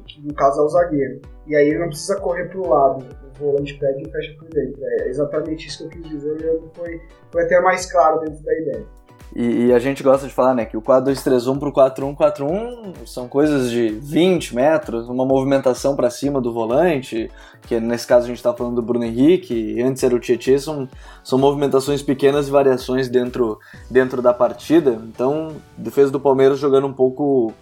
que, 0.06 0.22
no 0.22 0.34
caso 0.34 0.60
é 0.60 0.64
o 0.64 0.68
zagueiro. 0.68 1.22
E 1.48 1.56
aí 1.56 1.70
ele 1.70 1.80
não 1.80 1.88
precisa 1.88 2.20
correr 2.20 2.46
para 2.46 2.60
o 2.60 2.68
lado, 2.68 3.06
o 3.06 3.40
volante 3.40 3.74
pega 3.76 4.02
e 4.02 4.12
fecha 4.12 4.36
por 4.38 4.50
dentro. 4.50 4.84
É 4.84 5.08
exatamente 5.08 5.68
isso 5.68 5.88
que 5.90 5.98
eu 5.98 6.02
quis 6.02 6.12
dizer, 6.12 6.32
o 6.32 6.38
Leandro 6.38 6.72
foi, 6.74 7.02
foi 7.32 7.44
até 7.44 7.62
mais 7.62 7.90
claro 7.90 8.20
dentro 8.20 8.44
da 8.44 8.54
ideia. 8.54 8.86
E, 9.34 9.66
e, 9.66 9.74
a 9.74 9.80
gente 9.80 10.04
gosta 10.04 10.28
de 10.28 10.34
falar, 10.34 10.54
né, 10.54 10.66
que 10.66 10.78
o 10.78 10.82
4-2-3-1 10.82 11.60
pro 11.60 11.72
4-1-4-1 11.72 13.06
são 13.06 13.28
coisas 13.28 13.70
de 13.70 13.90
20 13.90 14.56
metros, 14.56 15.10
uma 15.10 15.26
movimentação 15.26 15.96
para 15.96 16.10
cima 16.10 16.40
do 16.40 16.54
volante, 16.54 17.30
que 17.64 17.80
nesse 17.80 18.08
caso 18.08 18.26
a 18.26 18.28
gente 18.28 18.38
está 18.38 18.54
falando 18.54 18.76
do 18.76 18.82
Bruno 18.82 19.04
Henrique, 19.04 19.82
antes 19.82 20.04
era 20.04 20.16
o 20.16 20.20
Tietchan, 20.20 20.58
são, 20.58 20.90
são 21.24 21.38
movimentações 21.40 22.02
pequenas 22.02 22.48
e 22.48 22.52
variações 22.52 23.10
dentro, 23.10 23.60
dentro 23.90 24.22
da 24.22 24.34
partida. 24.34 25.02
Então, 25.08 25.56
defesa 25.78 26.12
do 26.12 26.20
Palmeiras 26.20 26.60
jogando 26.60 26.88
um 26.88 26.94
pouco 26.94 27.54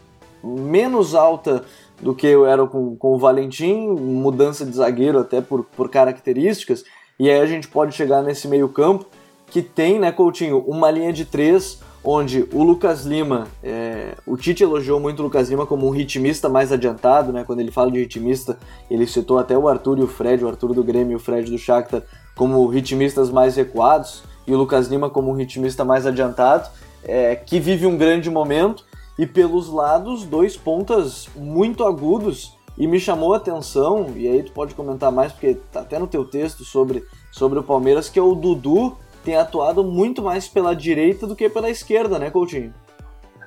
menos 0.43 1.15
alta 1.15 1.63
do 2.01 2.13
que 2.13 2.27
era 2.27 2.67
com, 2.67 2.95
com 2.95 3.13
o 3.13 3.17
Valentim, 3.17 3.87
mudança 3.87 4.65
de 4.65 4.75
zagueiro 4.75 5.17
até 5.17 5.41
por, 5.41 5.63
por 5.63 5.89
características, 5.89 6.83
e 7.17 7.29
aí 7.29 7.39
a 7.39 7.45
gente 7.45 7.67
pode 7.67 7.95
chegar 7.95 8.21
nesse 8.21 8.47
meio 8.47 8.67
campo 8.67 9.05
que 9.47 9.61
tem, 9.61 9.99
né, 9.99 10.11
Coutinho, 10.11 10.59
uma 10.67 10.89
linha 10.89 11.13
de 11.13 11.25
três 11.25 11.79
onde 12.03 12.47
o 12.51 12.63
Lucas 12.63 13.05
Lima, 13.05 13.47
é, 13.63 14.15
o 14.27 14.35
Tite 14.35 14.61
elogiou 14.61 14.99
muito 14.99 15.21
o 15.21 15.23
Lucas 15.23 15.49
Lima 15.49 15.65
como 15.65 15.87
um 15.87 15.89
ritmista 15.89 16.49
mais 16.49 16.71
adiantado, 16.71 17.31
né? 17.31 17.45
Quando 17.45 17.61
ele 17.61 17.71
fala 17.71 17.89
de 17.89 17.99
ritmista, 17.99 18.57
ele 18.91 19.07
citou 19.07 19.39
até 19.39 19.57
o 19.57 19.69
Arthur 19.69 19.99
e 19.99 20.03
o 20.03 20.07
Fred, 20.07 20.43
o 20.43 20.49
Arthur 20.49 20.73
do 20.73 20.83
Grêmio 20.83 21.13
e 21.13 21.15
o 21.15 21.19
Fred 21.19 21.49
do 21.49 21.57
Shakhtar 21.57 22.03
como 22.35 22.65
ritmistas 22.67 23.29
mais 23.29 23.55
recuados 23.55 24.23
e 24.45 24.53
o 24.53 24.57
Lucas 24.57 24.87
Lima 24.87 25.09
como 25.09 25.31
um 25.31 25.35
ritmista 25.35 25.85
mais 25.85 26.05
adiantado, 26.05 26.69
é, 27.03 27.35
que 27.35 27.59
vive 27.59 27.85
um 27.85 27.97
grande 27.97 28.29
momento 28.29 28.83
e 29.17 29.25
pelos 29.25 29.69
lados 29.69 30.25
dois 30.25 30.57
pontas 30.57 31.29
muito 31.35 31.85
agudos 31.85 32.57
e 32.77 32.87
me 32.87 32.99
chamou 32.99 33.33
a 33.33 33.37
atenção 33.37 34.07
e 34.15 34.27
aí 34.27 34.43
tu 34.43 34.51
pode 34.51 34.73
comentar 34.73 35.11
mais 35.11 35.31
porque 35.31 35.55
tá 35.71 35.81
até 35.81 35.99
no 35.99 36.07
teu 36.07 36.25
texto 36.25 36.65
sobre 36.65 37.05
sobre 37.31 37.59
o 37.59 37.63
Palmeiras 37.63 38.09
que 38.09 38.17
é 38.17 38.21
o 38.21 38.33
Dudu 38.33 38.97
tem 39.23 39.35
atuado 39.35 39.83
muito 39.83 40.21
mais 40.21 40.47
pela 40.47 40.75
direita 40.75 41.25
do 41.25 41.35
que 41.35 41.49
pela 41.49 41.69
esquerda, 41.69 42.19
né, 42.19 42.29
Coutinho? 42.29 42.73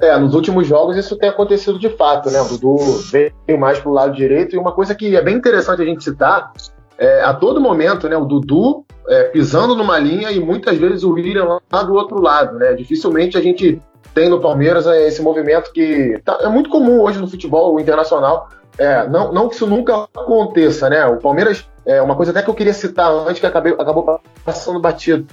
É, 0.01 0.17
nos 0.19 0.35
últimos 0.35 0.67
jogos 0.67 0.97
isso 0.97 1.17
tem 1.17 1.29
acontecido 1.29 1.79
de 1.79 1.89
fato, 1.91 2.31
né? 2.31 2.41
O 2.41 2.49
Dudu 2.49 2.77
veio 3.11 3.59
mais 3.59 3.79
pro 3.79 3.93
lado 3.93 4.15
direito 4.15 4.55
e 4.55 4.59
uma 4.59 4.73
coisa 4.73 4.95
que 4.95 5.17
é 5.17 5.23
bem 5.23 5.37
interessante 5.37 5.81
a 5.81 5.85
gente 5.85 6.05
citar 6.05 6.53
é, 6.99 7.23
a 7.23 7.33
todo 7.33 7.61
momento, 7.61 8.09
né? 8.09 8.17
O 8.17 8.25
Dudu 8.25 8.85
é, 9.09 9.25
pisando 9.25 9.75
numa 9.75 9.99
linha 9.99 10.31
e 10.31 10.41
muitas 10.41 10.77
vezes 10.77 11.03
o 11.03 11.13
William 11.13 11.61
lá 11.73 11.83
do 11.83 11.95
outro 11.95 12.21
lado, 12.21 12.59
né? 12.59 12.75
Dificilmente 12.75 13.39
a 13.39 13.41
gente 13.41 13.81
tem 14.13 14.29
no 14.29 14.41
Palmeiras 14.41 14.87
é, 14.87 15.07
esse 15.07 15.23
movimento 15.23 15.73
que 15.73 16.21
tá, 16.25 16.39
é 16.43 16.49
muito 16.49 16.69
comum 16.69 17.01
hoje 17.01 17.19
no 17.19 17.29
futebol 17.29 17.79
internacional. 17.81 18.51
É, 18.79 19.09
não, 19.09 19.33
não 19.33 19.49
que 19.49 19.55
isso 19.55 19.67
nunca 19.67 20.07
aconteça, 20.15 20.91
né? 20.91 21.07
O 21.07 21.17
Palmeiras, 21.17 21.67
é 21.87 22.03
uma 22.03 22.17
coisa 22.17 22.33
até 22.33 22.43
que 22.43 22.51
eu 22.51 22.55
queria 22.55 22.75
citar 22.75 23.11
antes 23.11 23.41
que 23.41 23.47
acabei, 23.47 23.73
acabou 23.73 24.21
passando 24.45 24.79
batido. 24.79 25.27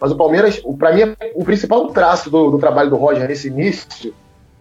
Mas 0.00 0.10
o 0.10 0.16
Palmeiras, 0.16 0.62
para 0.78 0.92
mim, 0.92 1.14
o 1.34 1.44
principal 1.44 1.86
traço 1.88 2.30
do, 2.30 2.50
do, 2.50 2.58
trabalho 2.58 2.88
do 2.88 2.96
Roger 2.96 3.28
nesse 3.28 3.48
início 3.48 4.14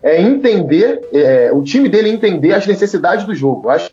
é 0.04 0.22
entender, 0.22 1.08
é, 1.14 1.50
o 1.54 1.62
time 1.64 1.88
dele 1.88 2.10
entender 2.10 2.54
as 2.54 2.68
necessidades 2.68 3.26
do 3.26 3.34
jogo. 3.34 3.70
Acho 3.70 3.90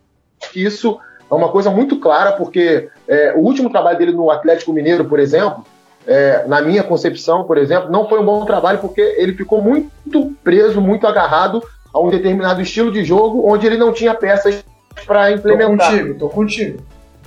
que 0.52 0.64
isso 0.64 0.98
é 1.30 1.34
uma 1.34 1.48
coisa 1.50 1.70
muito 1.70 2.00
clara, 2.00 2.32
porque 2.32 2.88
é, 3.06 3.32
o 3.34 3.40
último 3.40 3.70
trabalho 3.70 3.96
dele 3.96 4.12
no 4.12 4.30
Atlético 4.30 4.72
Mineiro, 4.72 5.04
por 5.04 5.20
exemplo, 5.20 5.64
é, 6.04 6.44
na 6.46 6.60
minha 6.60 6.82
concepção, 6.82 7.44
por 7.44 7.58
exemplo, 7.58 7.90
não 7.90 8.08
foi 8.08 8.20
um 8.20 8.24
bom 8.24 8.44
trabalho 8.44 8.78
porque 8.80 9.00
ele 9.00 9.32
ficou 9.32 9.62
muito 9.62 10.32
preso, 10.42 10.80
muito 10.80 11.06
agarrado 11.06 11.62
a 11.92 12.00
um 12.00 12.10
determinado 12.10 12.60
estilo 12.60 12.90
de 12.90 13.04
jogo 13.04 13.48
onde 13.48 13.66
ele 13.66 13.76
não 13.76 13.92
tinha 13.92 14.14
peças 14.14 14.64
para 15.06 15.30
implementar. 15.30 15.90
Tô 15.90 15.96
contigo, 15.96 16.18
tô 16.18 16.28
contigo. 16.28 16.78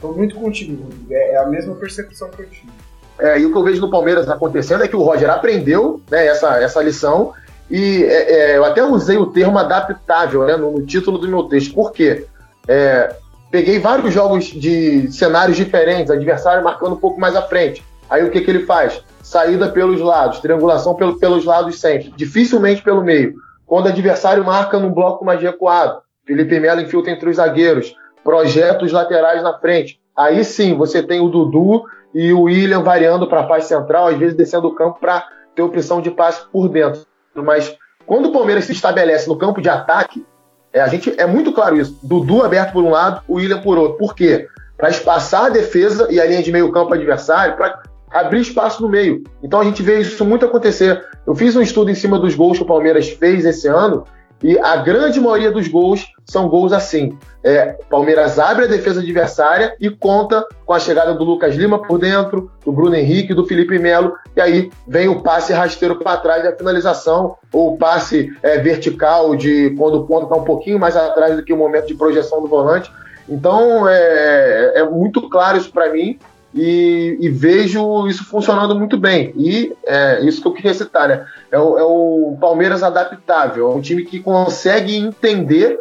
Tô 0.01 0.11
muito 0.13 0.35
contigo, 0.35 0.83
Rodrigo. 0.83 1.13
É, 1.13 1.31
é 1.33 1.37
a 1.37 1.45
mesma 1.45 1.75
percepção 1.75 2.29
que 2.29 2.41
eu 2.41 2.49
tive. 2.49 2.88
É, 3.19 3.39
e 3.39 3.45
o 3.45 3.51
que 3.51 3.57
eu 3.57 3.63
vejo 3.63 3.81
no 3.81 3.91
Palmeiras 3.91 4.29
acontecendo 4.29 4.83
é 4.83 4.87
que 4.87 4.95
o 4.95 5.01
Roger 5.01 5.29
aprendeu 5.29 6.01
né, 6.09 6.25
essa, 6.27 6.61
essa 6.61 6.81
lição 6.81 7.33
e 7.69 8.03
é, 8.03 8.31
é, 8.53 8.57
eu 8.57 8.65
até 8.65 8.83
usei 8.83 9.17
o 9.17 9.27
termo 9.27 9.57
adaptável 9.59 10.45
né, 10.45 10.57
no, 10.57 10.71
no 10.71 10.85
título 10.85 11.17
do 11.17 11.27
meu 11.27 11.43
texto. 11.43 11.73
Por 11.73 11.91
quê? 11.91 12.25
É, 12.67 13.15
peguei 13.51 13.77
vários 13.77 14.13
jogos 14.13 14.45
de 14.45 15.11
cenários 15.11 15.57
diferentes, 15.57 16.09
adversário 16.09 16.63
marcando 16.63 16.93
um 16.93 16.99
pouco 16.99 17.19
mais 17.19 17.35
à 17.35 17.41
frente. 17.41 17.83
Aí 18.09 18.23
o 18.23 18.31
que, 18.31 18.41
que 18.41 18.49
ele 18.49 18.65
faz? 18.65 19.03
Saída 19.21 19.69
pelos 19.69 20.01
lados, 20.01 20.39
triangulação 20.39 20.95
pelo, 20.95 21.19
pelos 21.19 21.45
lados 21.45 21.79
sempre, 21.79 22.11
dificilmente 22.15 22.81
pelo 22.81 23.03
meio. 23.03 23.35
Quando 23.67 23.85
o 23.85 23.89
adversário 23.89 24.43
marca 24.43 24.79
num 24.79 24.91
bloco 24.91 25.23
mais 25.23 25.39
recuado, 25.39 26.01
Felipe 26.25 26.59
Melo 26.59 26.81
infiltra 26.81 27.11
entre 27.11 27.29
os 27.29 27.35
zagueiros, 27.35 27.95
projeta 28.23 28.83
os 28.83 28.91
laterais 28.91 29.43
na 29.43 29.53
frente. 29.59 29.99
Aí 30.17 30.43
sim, 30.43 30.75
você 30.75 31.03
tem 31.03 31.19
o 31.19 31.29
Dudu 31.29 31.83
e 32.13 32.33
o 32.33 32.43
William 32.43 32.81
variando 32.81 33.27
para 33.27 33.41
a 33.41 33.47
parte 33.47 33.65
central, 33.65 34.07
às 34.07 34.17
vezes 34.17 34.35
descendo 34.35 34.67
o 34.67 34.75
campo 34.75 34.99
para 34.99 35.25
ter 35.55 35.61
opção 35.61 36.01
de 36.01 36.11
passe 36.11 36.41
por 36.51 36.67
dentro. 36.67 37.05
Mas 37.35 37.75
quando 38.05 38.29
o 38.29 38.31
Palmeiras 38.31 38.65
se 38.65 38.71
estabelece 38.71 39.27
no 39.27 39.37
campo 39.37 39.61
de 39.61 39.69
ataque, 39.69 40.25
é, 40.73 40.81
a 40.81 40.87
gente 40.87 41.13
é 41.19 41.25
muito 41.25 41.51
claro 41.51 41.77
isso. 41.77 41.97
Dudu 42.03 42.43
aberto 42.43 42.73
por 42.73 42.83
um 42.83 42.89
lado, 42.89 43.21
o 43.27 43.35
William 43.35 43.61
por 43.61 43.77
outro. 43.77 43.97
Por 43.97 44.15
quê? 44.15 44.47
Para 44.77 44.89
espaçar 44.89 45.45
a 45.45 45.49
defesa 45.49 46.07
e 46.09 46.19
a 46.19 46.25
linha 46.25 46.41
de 46.41 46.51
meio 46.51 46.71
campo 46.71 46.93
adversário, 46.93 47.55
para 47.55 47.81
abrir 48.11 48.41
espaço 48.41 48.81
no 48.81 48.89
meio. 48.89 49.23
Então 49.43 49.59
a 49.59 49.63
gente 49.63 49.83
vê 49.83 49.99
isso 49.99 50.25
muito 50.25 50.45
acontecer. 50.45 51.03
Eu 51.25 51.35
fiz 51.35 51.55
um 51.55 51.61
estudo 51.61 51.91
em 51.91 51.95
cima 51.95 52.17
dos 52.17 52.35
gols 52.35 52.57
que 52.57 52.63
o 52.63 52.67
Palmeiras 52.67 53.09
fez 53.09 53.45
esse 53.45 53.67
ano 53.67 54.03
e 54.41 54.57
a 54.57 54.77
grande 54.77 55.19
maioria 55.19 55.51
dos 55.51 55.67
gols 55.67 56.07
são 56.25 56.47
gols 56.47 56.71
assim. 56.71 57.17
É, 57.43 57.77
Palmeiras 57.89 58.39
abre 58.39 58.65
a 58.65 58.67
defesa 58.67 59.01
adversária 59.01 59.75
e 59.79 59.89
conta 59.89 60.45
com 60.65 60.73
a 60.73 60.79
chegada 60.79 61.13
do 61.13 61.23
Lucas 61.23 61.55
Lima 61.55 61.81
por 61.81 61.99
dentro, 61.99 62.51
do 62.63 62.71
Bruno 62.71 62.95
Henrique, 62.95 63.33
do 63.33 63.45
Felipe 63.45 63.77
Melo, 63.79 64.13
e 64.35 64.41
aí 64.41 64.71
vem 64.87 65.07
o 65.07 65.21
passe 65.21 65.51
rasteiro 65.51 65.97
para 65.97 66.17
trás 66.17 66.43
da 66.43 66.55
finalização, 66.55 67.35
ou 67.51 67.73
o 67.73 67.77
passe 67.77 68.33
é, 68.43 68.57
vertical 68.59 69.35
de 69.35 69.71
quando 69.77 69.95
o 69.95 70.05
ponto 70.05 70.23
está 70.23 70.35
um 70.35 70.43
pouquinho 70.43 70.79
mais 70.79 70.95
atrás 70.95 71.35
do 71.35 71.43
que 71.43 71.53
o 71.53 71.57
momento 71.57 71.87
de 71.87 71.95
projeção 71.95 72.41
do 72.41 72.47
volante. 72.47 72.91
Então 73.27 73.87
é, 73.87 74.73
é 74.75 74.83
muito 74.83 75.29
claro 75.29 75.57
isso 75.57 75.71
para 75.71 75.91
mim 75.91 76.17
e, 76.53 77.17
e, 77.19 77.29
vejo 77.29 78.07
isso 78.07 78.25
funcionando 78.25 78.75
muito 78.75 78.97
bem. 78.97 79.33
E 79.37 79.75
é 79.85 80.21
isso 80.21 80.41
que 80.41 80.47
eu 80.47 80.53
queria 80.53 80.73
citar, 80.73 81.07
né? 81.07 81.25
É 81.51 81.59
o, 81.59 81.77
é 81.77 81.83
o 81.83 82.37
Palmeiras 82.39 82.81
adaptável, 82.81 83.71
é 83.71 83.75
um 83.75 83.81
time 83.81 84.03
que 84.03 84.19
consegue 84.19 84.95
entender 84.95 85.77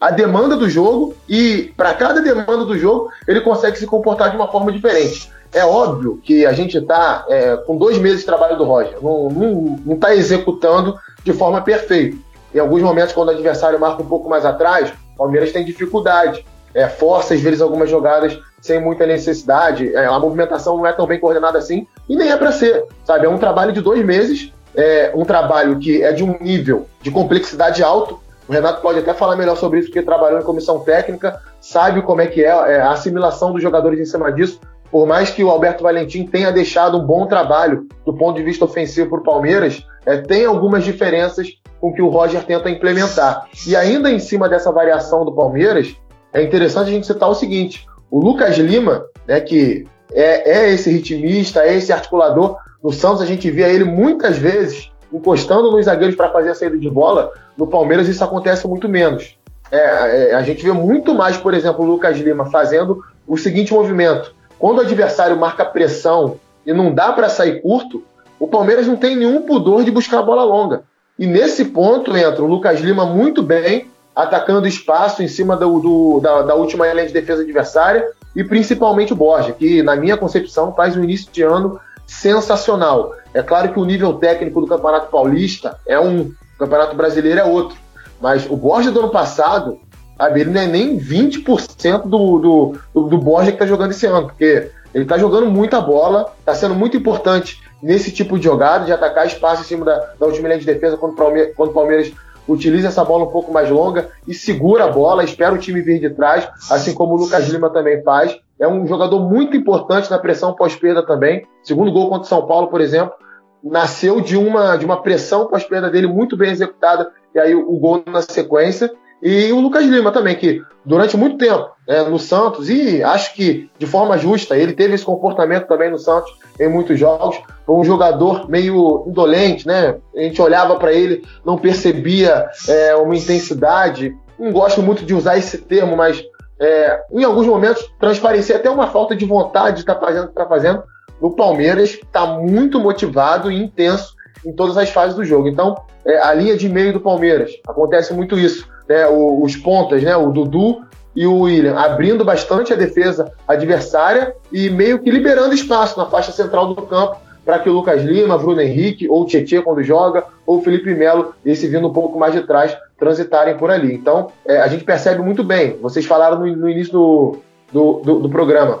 a 0.00 0.10
demanda 0.10 0.56
do 0.56 0.68
jogo 0.68 1.14
e 1.28 1.72
para 1.76 1.94
cada 1.94 2.20
demanda 2.20 2.64
do 2.64 2.78
jogo 2.78 3.08
ele 3.26 3.40
consegue 3.40 3.78
se 3.78 3.86
comportar 3.86 4.30
de 4.30 4.36
uma 4.36 4.48
forma 4.48 4.70
diferente. 4.70 5.32
É 5.52 5.64
óbvio 5.64 6.20
que 6.22 6.44
a 6.44 6.52
gente 6.52 6.76
está 6.76 7.24
é, 7.28 7.56
com 7.56 7.76
dois 7.76 7.96
meses 7.98 8.20
de 8.20 8.26
trabalho 8.26 8.58
do 8.58 8.64
Roger, 8.64 8.98
não 9.00 9.94
está 9.94 10.14
executando 10.14 10.98
de 11.22 11.32
forma 11.32 11.62
perfeita. 11.62 12.16
Em 12.52 12.58
alguns 12.58 12.82
momentos, 12.82 13.12
quando 13.12 13.28
o 13.28 13.32
adversário 13.32 13.80
marca 13.80 14.02
um 14.02 14.06
pouco 14.06 14.28
mais 14.28 14.44
atrás, 14.44 14.92
o 15.14 15.16
Palmeiras 15.16 15.52
tem 15.52 15.64
dificuldade, 15.64 16.44
é, 16.74 16.88
força 16.88 17.34
às 17.34 17.40
vezes 17.40 17.60
algumas 17.60 17.88
jogadas 17.88 18.38
sem 18.64 18.80
muita 18.80 19.06
necessidade. 19.06 19.94
É, 19.94 20.06
a 20.06 20.18
movimentação 20.18 20.78
não 20.78 20.86
é 20.86 20.92
tão 20.92 21.06
bem 21.06 21.20
coordenada 21.20 21.58
assim 21.58 21.86
e 22.08 22.16
nem 22.16 22.30
é 22.30 22.36
para 22.36 22.50
ser, 22.50 22.82
sabe? 23.04 23.26
É 23.26 23.28
um 23.28 23.36
trabalho 23.36 23.72
de 23.72 23.82
dois 23.82 24.02
meses, 24.02 24.54
é 24.74 25.12
um 25.14 25.22
trabalho 25.22 25.78
que 25.78 26.02
é 26.02 26.12
de 26.12 26.24
um 26.24 26.38
nível 26.40 26.86
de 27.02 27.10
complexidade 27.10 27.82
alto. 27.82 28.18
O 28.48 28.52
Renato 28.52 28.80
pode 28.80 29.00
até 29.00 29.12
falar 29.12 29.36
melhor 29.36 29.58
sobre 29.58 29.80
isso, 29.80 29.88
porque 29.88 30.00
trabalhou 30.00 30.40
em 30.40 30.44
comissão 30.44 30.80
técnica, 30.80 31.42
sabe 31.60 32.00
como 32.00 32.22
é 32.22 32.26
que 32.26 32.42
é, 32.42 32.48
é 32.48 32.80
a 32.80 32.92
assimilação 32.92 33.52
dos 33.52 33.62
jogadores 33.62 34.00
em 34.00 34.06
cima 34.06 34.32
disso. 34.32 34.58
Por 34.90 35.06
mais 35.06 35.28
que 35.28 35.44
o 35.44 35.50
Alberto 35.50 35.82
Valentim 35.82 36.26
tenha 36.26 36.50
deixado 36.50 36.96
um 36.96 37.04
bom 37.04 37.26
trabalho 37.26 37.86
do 38.06 38.14
ponto 38.14 38.36
de 38.36 38.42
vista 38.42 38.64
ofensivo 38.64 39.10
para 39.10 39.18
o 39.20 39.24
Palmeiras, 39.24 39.86
é, 40.06 40.16
tem 40.16 40.46
algumas 40.46 40.84
diferenças 40.84 41.48
com 41.82 41.92
que 41.92 42.00
o 42.00 42.08
Roger 42.08 42.42
tenta 42.44 42.70
implementar. 42.70 43.46
E 43.66 43.76
ainda 43.76 44.10
em 44.10 44.18
cima 44.18 44.48
dessa 44.48 44.72
variação 44.72 45.22
do 45.22 45.32
Palmeiras, 45.32 45.94
é 46.32 46.42
interessante 46.42 46.88
a 46.88 46.92
gente 46.92 47.06
citar 47.06 47.28
o 47.28 47.34
seguinte: 47.34 47.86
o 48.14 48.20
Lucas 48.20 48.56
Lima, 48.58 49.04
né, 49.26 49.40
que 49.40 49.88
é, 50.12 50.48
é 50.48 50.70
esse 50.72 50.88
ritmista, 50.88 51.64
é 51.64 51.74
esse 51.74 51.92
articulador, 51.92 52.58
no 52.80 52.92
Santos 52.92 53.20
a 53.20 53.26
gente 53.26 53.50
via 53.50 53.68
ele 53.68 53.82
muitas 53.82 54.38
vezes 54.38 54.88
encostando 55.12 55.72
nos 55.72 55.86
zagueiros 55.86 56.14
para 56.14 56.30
fazer 56.30 56.50
a 56.50 56.54
saída 56.54 56.78
de 56.78 56.88
bola. 56.88 57.32
No 57.58 57.66
Palmeiras 57.66 58.06
isso 58.06 58.22
acontece 58.22 58.68
muito 58.68 58.88
menos. 58.88 59.36
É, 59.68 60.30
é, 60.30 60.34
a 60.36 60.42
gente 60.44 60.62
vê 60.62 60.70
muito 60.70 61.12
mais, 61.12 61.36
por 61.36 61.54
exemplo, 61.54 61.84
o 61.84 61.88
Lucas 61.88 62.16
Lima 62.18 62.44
fazendo 62.52 63.02
o 63.26 63.36
seguinte 63.36 63.74
movimento: 63.74 64.32
quando 64.60 64.78
o 64.78 64.82
adversário 64.82 65.36
marca 65.36 65.64
pressão 65.64 66.36
e 66.64 66.72
não 66.72 66.94
dá 66.94 67.12
para 67.12 67.28
sair 67.28 67.60
curto, 67.62 68.04
o 68.38 68.46
Palmeiras 68.46 68.86
não 68.86 68.94
tem 68.94 69.16
nenhum 69.16 69.42
pudor 69.42 69.82
de 69.82 69.90
buscar 69.90 70.20
a 70.20 70.22
bola 70.22 70.44
longa. 70.44 70.84
E 71.18 71.26
nesse 71.26 71.64
ponto 71.64 72.16
entra 72.16 72.44
o 72.44 72.46
Lucas 72.46 72.78
Lima 72.78 73.04
muito 73.06 73.42
bem 73.42 73.88
atacando 74.14 74.68
espaço 74.68 75.22
em 75.22 75.28
cima 75.28 75.56
do, 75.56 75.78
do 75.80 76.20
da, 76.20 76.42
da, 76.42 76.54
última 76.54 76.86
linha 76.92 77.06
de 77.06 77.12
defesa 77.12 77.42
adversária 77.42 78.06
e 78.34 78.44
principalmente 78.44 79.12
o 79.12 79.16
Borja, 79.16 79.52
que 79.52 79.82
na 79.82 79.96
minha 79.96 80.16
concepção 80.16 80.72
faz 80.74 80.96
um 80.96 81.02
início 81.02 81.30
de 81.32 81.42
ano 81.42 81.80
sensacional. 82.06 83.14
É 83.32 83.42
claro 83.42 83.72
que 83.72 83.80
o 83.80 83.84
nível 83.84 84.14
técnico 84.14 84.60
do 84.60 84.66
Campeonato 84.66 85.10
Paulista 85.10 85.78
é 85.86 85.98
um, 85.98 86.20
o 86.20 86.58
Campeonato 86.58 86.94
Brasileiro 86.94 87.40
é 87.40 87.44
outro, 87.44 87.76
mas 88.20 88.48
o 88.48 88.56
Borja 88.56 88.90
do 88.90 89.00
ano 89.00 89.10
passado, 89.10 89.80
sabe, 90.16 90.40
ele 90.40 90.50
não 90.50 90.60
é 90.60 90.66
nem 90.66 90.98
20% 90.98 92.02
do, 92.02 92.38
do, 92.38 92.74
do, 92.94 93.08
do 93.08 93.18
Borja 93.18 93.50
que 93.50 93.56
está 93.56 93.66
jogando 93.66 93.90
esse 93.90 94.06
ano, 94.06 94.26
porque 94.26 94.70
ele 94.94 95.04
está 95.04 95.18
jogando 95.18 95.46
muita 95.46 95.80
bola, 95.80 96.32
está 96.38 96.54
sendo 96.54 96.74
muito 96.74 96.96
importante 96.96 97.60
nesse 97.82 98.12
tipo 98.12 98.38
de 98.38 98.44
jogada, 98.44 98.84
de 98.84 98.92
atacar 98.92 99.26
espaço 99.26 99.62
em 99.62 99.66
cima 99.66 99.84
da, 99.84 100.12
da 100.18 100.26
última 100.26 100.48
linha 100.48 100.60
de 100.60 100.66
defesa 100.66 100.96
quando 100.96 101.12
o 101.12 101.72
Palmeiras, 101.72 102.12
utiliza 102.48 102.88
essa 102.88 103.04
bola 103.04 103.24
um 103.24 103.30
pouco 103.30 103.52
mais 103.52 103.70
longa 103.70 104.10
e 104.26 104.34
segura 104.34 104.84
a 104.84 104.88
bola, 104.88 105.24
espera 105.24 105.54
o 105.54 105.58
time 105.58 105.80
vir 105.80 106.00
de 106.00 106.10
trás, 106.10 106.48
assim 106.70 106.94
como 106.94 107.14
o 107.14 107.16
Lucas 107.16 107.48
Lima 107.48 107.70
também 107.70 108.02
faz. 108.02 108.36
É 108.58 108.68
um 108.68 108.86
jogador 108.86 109.20
muito 109.20 109.56
importante 109.56 110.10
na 110.10 110.18
pressão 110.18 110.54
pós-perda 110.54 111.04
também. 111.04 111.46
Segundo 111.62 111.92
gol 111.92 112.08
contra 112.08 112.24
o 112.24 112.28
São 112.28 112.46
Paulo, 112.46 112.68
por 112.68 112.80
exemplo, 112.80 113.14
nasceu 113.62 114.20
de 114.20 114.36
uma, 114.36 114.76
de 114.76 114.84
uma 114.84 115.02
pressão 115.02 115.46
pós-perda 115.46 115.90
dele 115.90 116.06
muito 116.06 116.36
bem 116.36 116.50
executada, 116.50 117.10
e 117.34 117.38
aí 117.38 117.54
o, 117.54 117.68
o 117.68 117.78
gol 117.78 118.02
na 118.06 118.22
sequência. 118.22 118.92
E 119.24 119.50
o 119.54 119.58
Lucas 119.58 119.86
Lima 119.86 120.12
também, 120.12 120.36
que 120.36 120.60
durante 120.84 121.16
muito 121.16 121.38
tempo 121.38 121.70
é, 121.88 122.02
no 122.02 122.18
Santos, 122.18 122.68
e 122.68 123.02
acho 123.02 123.32
que 123.32 123.70
de 123.78 123.86
forma 123.86 124.18
justa, 124.18 124.54
ele 124.54 124.74
teve 124.74 124.94
esse 124.94 125.04
comportamento 125.04 125.66
também 125.66 125.90
no 125.90 125.98
Santos 125.98 126.30
em 126.60 126.68
muitos 126.68 126.98
jogos. 127.00 127.40
Foi 127.64 127.74
um 127.74 127.84
jogador 127.84 128.50
meio 128.50 129.02
indolente, 129.08 129.66
né? 129.66 129.96
A 130.14 130.20
gente 130.20 130.42
olhava 130.42 130.76
para 130.76 130.92
ele, 130.92 131.24
não 131.42 131.56
percebia 131.56 132.50
é, 132.68 132.94
uma 132.96 133.16
intensidade. 133.16 134.14
Não 134.38 134.52
gosto 134.52 134.82
muito 134.82 135.06
de 135.06 135.14
usar 135.14 135.38
esse 135.38 135.56
termo, 135.56 135.96
mas 135.96 136.22
é, 136.60 137.00
em 137.10 137.24
alguns 137.24 137.46
momentos 137.46 137.82
transparecia 137.98 138.56
até 138.56 138.68
uma 138.68 138.88
falta 138.88 139.16
de 139.16 139.24
vontade 139.24 139.76
de 139.76 139.80
estar 139.80 139.94
tá 139.94 140.04
fazendo 140.04 140.24
o 140.24 140.26
que 140.26 140.32
está 140.32 140.46
fazendo. 140.46 140.82
No 141.18 141.34
Palmeiras 141.34 141.94
está 141.94 142.26
muito 142.26 142.78
motivado 142.78 143.50
e 143.50 143.56
intenso 143.56 144.12
em 144.44 144.52
todas 144.52 144.76
as 144.76 144.90
fases 144.90 145.16
do 145.16 145.24
jogo. 145.24 145.48
Então, 145.48 145.74
é, 146.04 146.18
a 146.18 146.34
linha 146.34 146.58
de 146.58 146.68
meio 146.68 146.92
do 146.92 147.00
Palmeiras 147.00 147.50
acontece 147.66 148.12
muito 148.12 148.38
isso 148.38 148.73
né, 148.88 149.06
os 149.08 149.56
pontas, 149.56 150.02
né, 150.02 150.16
o 150.16 150.30
Dudu 150.30 150.84
e 151.14 151.26
o 151.26 151.40
William, 151.40 151.76
abrindo 151.76 152.24
bastante 152.24 152.72
a 152.72 152.76
defesa 152.76 153.32
adversária 153.46 154.34
e 154.52 154.68
meio 154.68 154.98
que 154.98 155.10
liberando 155.10 155.54
espaço 155.54 155.98
na 155.98 156.06
faixa 156.06 156.32
central 156.32 156.74
do 156.74 156.82
campo 156.82 157.16
para 157.44 157.58
que 157.58 157.68
o 157.68 157.72
Lucas 157.72 158.02
Lima, 158.02 158.38
Bruno 158.38 158.60
Henrique, 158.60 159.08
ou 159.08 159.22
o 159.22 159.26
Tietchan 159.26 159.62
quando 159.62 159.82
joga, 159.82 160.24
ou 160.46 160.58
o 160.58 160.62
Felipe 160.62 160.94
Melo, 160.94 161.34
esse 161.44 161.68
vindo 161.68 161.86
um 161.86 161.92
pouco 161.92 162.18
mais 162.18 162.32
de 162.32 162.40
trás, 162.40 162.76
transitarem 162.98 163.56
por 163.56 163.70
ali. 163.70 163.94
Então, 163.94 164.28
é, 164.46 164.60
a 164.60 164.66
gente 164.66 164.84
percebe 164.84 165.20
muito 165.20 165.44
bem, 165.44 165.76
vocês 165.80 166.06
falaram 166.06 166.38
no, 166.38 166.56
no 166.56 166.68
início 166.68 166.92
do, 166.92 167.36
do, 167.70 167.92
do, 168.02 168.18
do, 168.20 168.28
programa, 168.30 168.80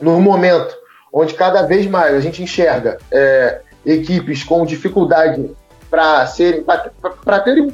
no 0.00 0.20
momento 0.20 0.76
onde 1.12 1.32
cada 1.32 1.62
vez 1.62 1.86
mais 1.86 2.14
a 2.14 2.20
gente 2.20 2.42
enxerga 2.42 2.98
é, 3.10 3.60
equipes 3.84 4.44
com 4.44 4.66
dificuldade 4.66 5.50
para 5.90 6.26
serem 6.26 6.62
para 6.62 7.40
terem 7.40 7.62
um 7.62 7.70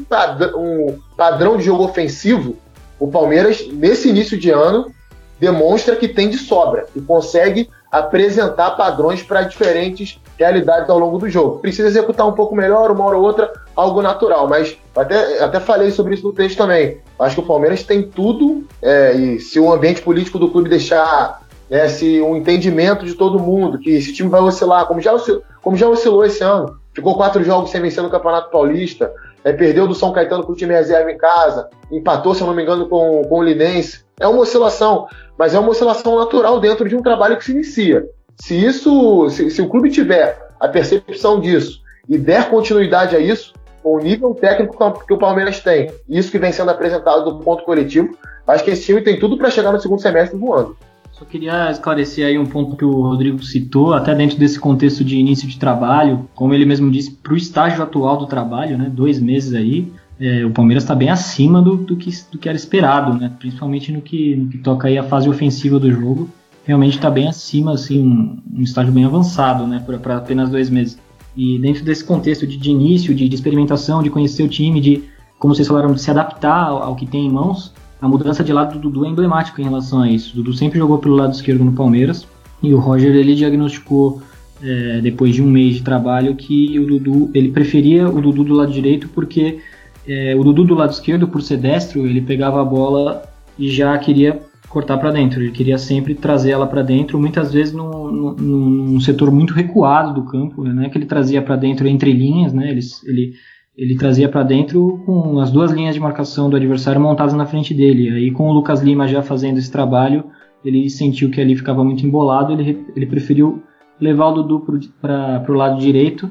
um 0.57 0.99
padrão 1.17 1.57
de 1.57 1.65
jogo 1.65 1.85
ofensivo, 1.85 2.57
o 2.99 3.09
Palmeiras 3.09 3.67
nesse 3.73 4.09
início 4.09 4.39
de 4.39 4.51
ano 4.51 4.93
demonstra 5.41 5.97
que 5.97 6.07
tem 6.07 6.31
de 6.31 6.39
sobra 6.39 6.87
e 6.95 7.01
consegue 7.01 7.69
apresentar 7.91 8.71
padrões 8.73 9.23
para 9.23 9.43
diferentes 9.43 10.19
realidades 10.39 10.89
ao 10.89 10.99
longo 10.99 11.19
do 11.19 11.29
jogo. 11.29 11.59
Precisa 11.59 11.89
executar 11.89 12.27
um 12.27 12.33
pouco 12.33 12.55
melhor, 12.55 12.91
uma 12.91 13.05
hora 13.05 13.19
ou 13.19 13.25
outra, 13.25 13.53
algo 13.77 14.01
natural, 14.01 14.49
mas 14.49 14.79
até, 14.97 15.43
até 15.43 15.61
falei 15.61 15.91
sobre 15.91 16.15
isso 16.15 16.27
no 16.27 16.33
texto 16.33 16.57
também. 16.57 16.99
Acho 17.19 17.35
que 17.35 17.41
o 17.43 17.47
Palmeiras 17.47 17.83
tem 17.83 18.03
tudo, 18.03 18.67
é, 18.81 19.13
e 19.15 19.41
se 19.41 19.61
o 19.61 19.73
ambiente 19.73 20.01
político 20.01 20.39
do 20.39 20.51
clube 20.51 20.71
deixar 20.71 21.43
né, 21.69 21.89
se 21.89 22.21
um 22.23 22.37
entendimento 22.37 23.05
de 23.05 23.15
todo 23.15 23.39
mundo, 23.39 23.79
que 23.79 23.91
esse 23.91 24.13
time 24.13 24.29
vai 24.29 24.41
oscilar, 24.41 24.87
como 24.87 25.01
já 25.01 25.13
como 25.61 25.77
já 25.77 25.89
oscilou 25.89 26.25
esse 26.25 26.43
ano. 26.43 26.79
Ficou 26.95 27.17
quatro 27.17 27.43
jogos 27.43 27.71
sem 27.71 27.81
vencer 27.81 28.03
no 28.03 28.11
Campeonato 28.11 28.51
Paulista, 28.51 29.13
é, 29.45 29.53
perdeu 29.53 29.87
do 29.87 29.95
São 29.95 30.13
Caetano 30.13 30.45
com 30.45 30.53
o 30.53 30.57
time 30.57 30.75
reserva 30.75 31.11
em 31.11 31.17
casa, 31.17 31.69
empatou, 31.91 32.35
se 32.35 32.43
eu 32.43 32.47
não 32.47 32.55
me 32.55 32.63
engano, 32.63 32.89
com, 32.89 33.23
com 33.23 33.39
o 33.39 33.43
Linense. 33.43 34.05
É 34.21 34.27
uma 34.27 34.43
oscilação, 34.43 35.07
mas 35.39 35.55
é 35.55 35.59
uma 35.59 35.71
oscilação 35.71 36.17
natural 36.19 36.61
dentro 36.61 36.89
de 36.89 36.95
um 36.95 37.03
trabalho 37.03 37.37
que 37.37 37.45
se 37.45 37.53
inicia. 37.53 38.07
Se 38.41 38.55
isso, 38.55 39.29
se, 39.31 39.51
se 39.51 39.63
o 39.63 39.69
clube 39.69 39.91
tiver 39.91 40.39
a 40.61 40.69
percepção 40.69 41.41
disso 41.41 41.81
e 42.09 42.19
der 42.19 42.49
continuidade 42.51 43.17
a 43.17 43.19
isso, 43.19 43.53
com 43.83 43.97
o 43.97 43.99
nível 43.99 44.35
técnico 44.35 44.77
que 45.07 45.13
o 45.13 45.19
Palmeiras 45.19 45.61
tem, 45.61 45.91
isso 46.09 46.31
que 46.31 46.39
vem 46.39 46.53
sendo 46.53 46.71
apresentado 46.71 47.25
do 47.25 47.41
ponto 47.41 47.65
coletivo, 47.65 48.17
acho 48.47 48.63
que 48.63 48.71
esse 48.71 48.85
time 48.85 49.03
tem 49.03 49.19
tudo 49.19 49.37
para 49.37 49.51
chegar 49.51 49.73
no 49.73 49.81
segundo 49.81 50.01
semestre 50.01 50.39
voando. 50.39 50.77
Só 51.23 51.27
queria 51.27 51.71
esclarecer 51.71 52.27
aí 52.27 52.37
um 52.37 52.45
ponto 52.45 52.75
que 52.75 52.85
o 52.85 53.01
Rodrigo 53.01 53.41
citou, 53.45 53.95
até 53.95 54.13
dentro 54.13 54.37
desse 54.37 54.59
contexto 54.59 55.05
de 55.05 55.17
início 55.17 55.47
de 55.47 55.57
trabalho, 55.57 56.29
como 56.35 56.53
ele 56.53 56.65
mesmo 56.65 56.91
disse, 56.91 57.13
para 57.13 57.33
o 57.33 57.37
estágio 57.37 57.81
atual 57.81 58.17
do 58.17 58.27
trabalho, 58.27 58.77
né, 58.77 58.91
dois 58.93 59.21
meses 59.21 59.55
aí, 59.55 59.93
é, 60.19 60.45
o 60.45 60.51
Palmeiras 60.51 60.83
está 60.83 60.97
bem 60.97 61.11
acima 61.11 61.63
do, 61.63 61.77
do, 61.77 61.95
que, 61.95 62.11
do 62.29 62.39
que 62.39 62.49
era 62.49 62.57
esperado, 62.57 63.15
né, 63.15 63.31
principalmente 63.39 63.93
no 63.93 64.03
que, 64.03 64.35
no 64.35 64.49
que 64.49 64.59
toca 64.59 64.89
aí 64.89 64.99
a 64.99 65.05
fase 65.05 65.29
ofensiva 65.29 65.79
do 65.79 65.93
jogo, 65.93 66.29
realmente 66.65 66.97
está 66.97 67.09
bem 67.09 67.29
acima, 67.29 67.75
assim, 67.75 68.05
um, 68.05 68.43
um 68.59 68.63
estágio 68.63 68.93
bem 68.93 69.05
avançado, 69.05 69.65
né, 69.65 69.81
para 70.03 70.17
apenas 70.17 70.51
dois 70.51 70.69
meses. 70.69 70.99
E 71.37 71.57
dentro 71.61 71.85
desse 71.85 72.03
contexto 72.03 72.49
de, 72.49 72.57
de 72.57 72.69
início, 72.69 73.15
de, 73.15 73.29
de, 73.29 73.35
experimentação, 73.37 74.03
de 74.03 74.11
conhecer 74.11 74.43
o 74.43 74.49
time, 74.49 74.81
de, 74.81 75.05
como 75.39 75.55
vocês 75.55 75.69
falaram, 75.69 75.95
de 75.95 76.03
se 76.03 76.11
adaptar 76.11 76.65
ao, 76.65 76.83
ao, 76.83 76.97
que 76.97 77.07
tem 77.07 77.27
em 77.27 77.31
mãos, 77.31 77.73
a 78.03 78.09
mudança 78.09 78.43
de 78.43 78.53
lado 78.53 78.73
do 78.73 78.91
Dudu 78.91 79.07
é 79.07 79.09
emblemática 79.09 79.63
em 79.63 79.65
relação 79.65 80.03
a 80.03 80.11
isso. 80.11 80.33
O 80.33 80.37
Dudu 80.43 80.53
sempre 80.53 80.77
jogou 80.77 80.99
pelo 80.99 81.15
lado 81.15 81.33
esquerdo 81.33 81.63
no 81.63 81.73
Palmeiras 81.73 82.27
e 82.61 82.75
o 82.75 82.79
Roger 82.81 83.15
ele 83.15 83.37
diagnosticou 83.37 84.21
é, 84.61 85.01
depois 85.01 85.33
de 85.33 85.41
um 85.41 85.47
mês 85.47 85.77
de 85.77 85.83
trabalho 85.83 86.35
que 86.35 86.81
o 86.81 86.87
Dudu 86.87 87.31
ele 87.33 87.51
preferia 87.51 88.09
o 88.09 88.21
Dudu 88.21 88.43
do 88.43 88.55
lado 88.55 88.73
direito 88.73 89.09
porque 89.09 89.61
é, 90.07 90.35
o 90.35 90.43
Dudu 90.43 90.65
do 90.65 90.75
lado 90.75 90.91
esquerdo 90.91 91.29
por 91.29 91.43
ser 91.43 91.59
destro 91.59 92.05
ele 92.05 92.21
pegava 92.21 92.61
a 92.61 92.65
bola 92.65 93.23
e 93.57 93.69
já 93.71 93.97
queria 93.99 94.41
cortar 94.69 94.99
para 94.99 95.13
dentro. 95.13 95.41
Ele 95.41 95.53
queria 95.53 95.79
sempre 95.79 96.13
trazer 96.13 96.51
ela 96.51 96.67
para 96.67 96.83
dentro, 96.83 97.21
muitas 97.21 97.53
vezes 97.53 97.73
num, 97.73 98.11
num, 98.11 98.35
num, 98.35 99.01
setor 99.01 99.31
muito 99.31 99.55
recuado 99.55 100.13
do 100.15 100.25
campo, 100.25 100.65
né? 100.65 100.89
Que 100.89 100.99
ele 100.99 101.07
trazia 101.07 101.41
para 101.41 101.55
dentro 101.55 101.87
entre 101.87 102.11
linhas, 102.11 102.53
né? 102.53 102.71
Ele, 102.71 102.81
ele, 103.05 103.35
ele 103.77 103.97
trazia 103.97 104.29
para 104.29 104.43
dentro 104.43 105.03
com 105.07 105.39
as 105.41 105.51
duas 105.51 105.71
linhas 105.71 105.95
de 105.95 106.01
marcação 106.01 106.51
do 106.51 106.57
adversário 106.57 107.01
montadas 107.01 107.35
na 107.35 107.47
frente 107.47 107.73
dele. 107.73 108.11
Aí 108.11 108.31
com 108.31 108.49
o 108.49 108.53
Lucas 108.53 108.81
Lima 108.81 109.09
já 109.09 109.23
fazendo 109.23 109.59
esse 109.59 109.71
trabalho, 109.71 110.25
ele 110.65 110.89
sentiu 110.91 111.31
que 111.31 111.41
ali 111.41 111.57
ficava 111.57 111.83
muito 111.83 112.07
embolado, 112.07 112.53
ele, 112.53 112.87
ele 112.95 113.07
preferiu 113.07 113.63
levar 114.01 114.27
o 114.27 114.43
Dudu 114.43 114.67
para 115.01 115.45
o 115.49 115.55
lado 115.55 115.81
direito 115.81 116.31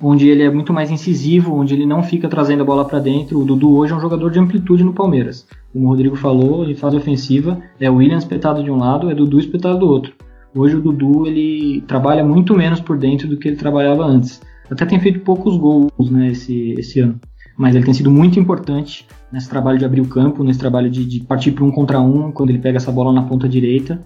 onde 0.00 0.28
ele 0.28 0.42
é 0.42 0.50
muito 0.50 0.72
mais 0.72 0.90
incisivo, 0.90 1.54
onde 1.54 1.74
ele 1.74 1.84
não 1.84 2.02
fica 2.02 2.28
trazendo 2.28 2.62
a 2.62 2.66
bola 2.66 2.84
para 2.84 2.98
dentro. 2.98 3.40
O 3.40 3.44
Dudu 3.44 3.76
hoje 3.76 3.92
é 3.92 3.96
um 3.96 4.00
jogador 4.00 4.30
de 4.30 4.38
amplitude 4.38 4.84
no 4.84 4.92
Palmeiras. 4.92 5.46
Como 5.72 5.86
o 5.86 5.88
Rodrigo 5.88 6.16
falou, 6.16 6.64
ele 6.64 6.74
faz 6.74 6.94
ofensiva, 6.94 7.60
é 7.80 7.90
o 7.90 7.96
William 7.96 8.16
espetado 8.16 8.62
de 8.62 8.70
um 8.70 8.78
lado, 8.78 9.10
é 9.10 9.14
Dudu 9.14 9.38
espetado 9.38 9.78
do 9.78 9.88
outro. 9.88 10.12
Hoje 10.54 10.76
o 10.76 10.80
Dudu 10.80 11.26
ele 11.26 11.82
trabalha 11.82 12.24
muito 12.24 12.54
menos 12.54 12.80
por 12.80 12.96
dentro 12.96 13.28
do 13.28 13.36
que 13.36 13.48
ele 13.48 13.56
trabalhava 13.56 14.04
antes. 14.04 14.40
Até 14.70 14.84
tem 14.84 15.00
feito 15.00 15.20
poucos 15.20 15.56
gols 15.56 16.10
né, 16.10 16.28
esse, 16.28 16.72
esse 16.78 17.00
ano, 17.00 17.20
mas 17.56 17.74
ele 17.74 17.84
tem 17.84 17.94
sido 17.94 18.10
muito 18.10 18.38
importante 18.38 19.06
nesse 19.32 19.48
trabalho 19.48 19.78
de 19.78 19.84
abrir 19.84 20.00
o 20.00 20.08
campo, 20.08 20.44
nesse 20.44 20.58
trabalho 20.58 20.90
de, 20.90 21.04
de 21.04 21.20
partir 21.20 21.52
para 21.52 21.64
um 21.64 21.70
contra 21.70 22.00
um, 22.00 22.30
quando 22.30 22.50
ele 22.50 22.58
pega 22.58 22.76
essa 22.76 22.92
bola 22.92 23.12
na 23.12 23.22
ponta 23.22 23.48
direita 23.48 24.00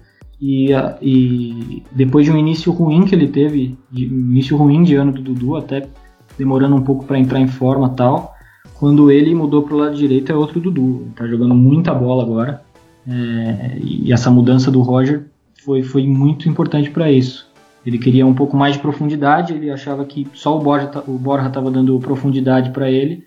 e, 0.45 0.71
e, 1.01 1.83
depois 1.91 2.25
de 2.25 2.31
um 2.31 2.37
início 2.37 2.69
ruim 2.73 3.05
que 3.05 3.15
ele 3.15 3.27
teve, 3.27 3.77
de, 3.89 4.05
início 4.05 4.57
ruim 4.57 4.83
de 4.83 4.93
ano 4.93 5.13
do 5.13 5.21
Dudu, 5.21 5.55
até 5.55 5.87
demorando 6.37 6.75
um 6.75 6.81
pouco 6.81 7.05
para 7.05 7.17
entrar 7.17 7.39
em 7.39 7.47
forma 7.47 7.87
tal, 7.89 8.35
quando 8.75 9.09
ele 9.09 9.33
mudou 9.33 9.63
para 9.63 9.73
o 9.73 9.77
lado 9.77 9.95
direito 9.95 10.33
é 10.33 10.35
outro 10.35 10.59
Dudu. 10.59 11.07
Está 11.11 11.25
jogando 11.27 11.55
muita 11.55 11.93
bola 11.93 12.23
agora. 12.23 12.61
É, 13.07 13.77
e 13.81 14.11
essa 14.11 14.29
mudança 14.29 14.69
do 14.69 14.81
Roger 14.81 15.27
foi, 15.63 15.81
foi 15.81 16.05
muito 16.05 16.49
importante 16.49 16.89
para 16.89 17.09
isso. 17.09 17.49
Ele 17.85 17.97
queria 17.97 18.25
um 18.25 18.33
pouco 18.33 18.55
mais 18.55 18.75
de 18.75 18.81
profundidade, 18.81 19.53
ele 19.53 19.69
achava 19.69 20.05
que 20.05 20.27
só 20.33 20.57
o 20.57 20.61
Borja 20.61 21.03
o 21.07 21.17
Borja 21.17 21.47
estava 21.47 21.69
dando 21.69 21.99
profundidade 21.99 22.71
para 22.71 22.89
ele, 22.89 23.25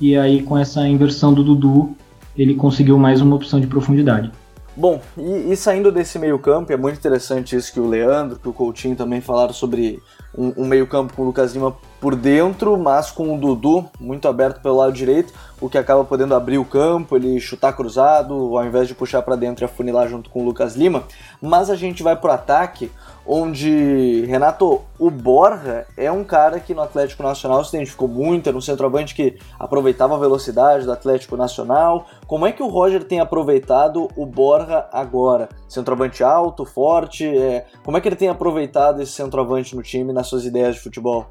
e 0.00 0.16
aí 0.16 0.42
com 0.42 0.56
essa 0.56 0.86
inversão 0.86 1.34
do 1.34 1.42
Dudu, 1.42 1.96
ele 2.36 2.54
conseguiu 2.54 2.98
mais 2.98 3.20
uma 3.20 3.36
opção 3.36 3.60
de 3.60 3.66
profundidade. 3.66 4.30
Bom, 4.76 5.00
e, 5.16 5.52
e, 5.52 5.56
saindo 5.56 5.90
desse 5.90 6.18
meio 6.18 6.38
campo, 6.38 6.70
é 6.70 6.76
muito 6.76 6.98
interessante 6.98 7.56
isso 7.56 7.72
que 7.72 7.80
o 7.80 7.88
Leandro, 7.88 8.38
que 8.38 8.46
o 8.46 8.52
Coutinho 8.52 8.94
também 8.94 9.22
falaram 9.22 9.54
sobre 9.54 10.02
um, 10.36 10.52
um 10.58 10.66
meio 10.66 10.86
campo 10.86 11.14
com 11.14 11.22
o 11.22 11.24
Lucas 11.24 11.54
Lima 11.54 11.74
por 11.98 12.14
dentro, 12.14 12.76
mas 12.76 13.10
com 13.10 13.34
o 13.34 13.38
Dudu 13.38 13.88
muito 13.98 14.28
aberto 14.28 14.60
pelo 14.60 14.76
lado 14.76 14.92
direito, 14.92 15.32
o 15.58 15.70
que 15.70 15.78
acaba 15.78 16.04
podendo 16.04 16.34
abrir 16.34 16.58
o 16.58 16.64
campo, 16.64 17.16
ele 17.16 17.40
chutar 17.40 17.72
cruzado, 17.72 18.34
ao 18.34 18.66
invés 18.66 18.86
de 18.86 18.94
puxar 18.94 19.22
para 19.22 19.34
dentro 19.34 19.64
e 19.64 19.66
afunilar 19.66 20.08
junto 20.08 20.28
com 20.28 20.42
o 20.42 20.44
Lucas 20.44 20.76
Lima. 20.76 21.04
Mas 21.40 21.70
a 21.70 21.74
gente 21.74 22.02
vai 22.02 22.14
pro 22.14 22.30
ataque, 22.30 22.92
onde, 23.26 24.26
Renato, 24.26 24.82
o 24.98 25.10
Borja 25.10 25.86
é 25.96 26.12
um 26.12 26.22
cara 26.22 26.60
que 26.60 26.74
no 26.74 26.82
Atlético 26.82 27.22
Nacional 27.22 27.64
se 27.64 27.74
identificou 27.74 28.06
muito, 28.06 28.48
era 28.48 28.56
um 28.56 28.60
centroavante 28.60 29.14
que 29.14 29.38
aproveitava 29.58 30.14
a 30.14 30.18
velocidade 30.18 30.84
do 30.84 30.92
Atlético 30.92 31.36
Nacional. 31.36 32.06
Como 32.26 32.46
é 32.46 32.52
que 32.52 32.62
o 32.62 32.66
Roger 32.66 33.04
tem 33.04 33.20
aproveitado 33.20 34.08
o 34.16 34.26
Borja 34.26 34.88
agora? 34.92 35.48
Centroavante 35.68 36.24
alto, 36.24 36.64
forte, 36.64 37.24
é... 37.24 37.66
como 37.84 37.96
é 37.96 38.00
que 38.00 38.08
ele 38.08 38.16
tem 38.16 38.28
aproveitado 38.28 39.00
esse 39.00 39.12
centroavante 39.12 39.76
no 39.76 39.82
time 39.82 40.12
nas 40.12 40.26
suas 40.26 40.44
ideias 40.44 40.74
de 40.74 40.80
futebol? 40.80 41.26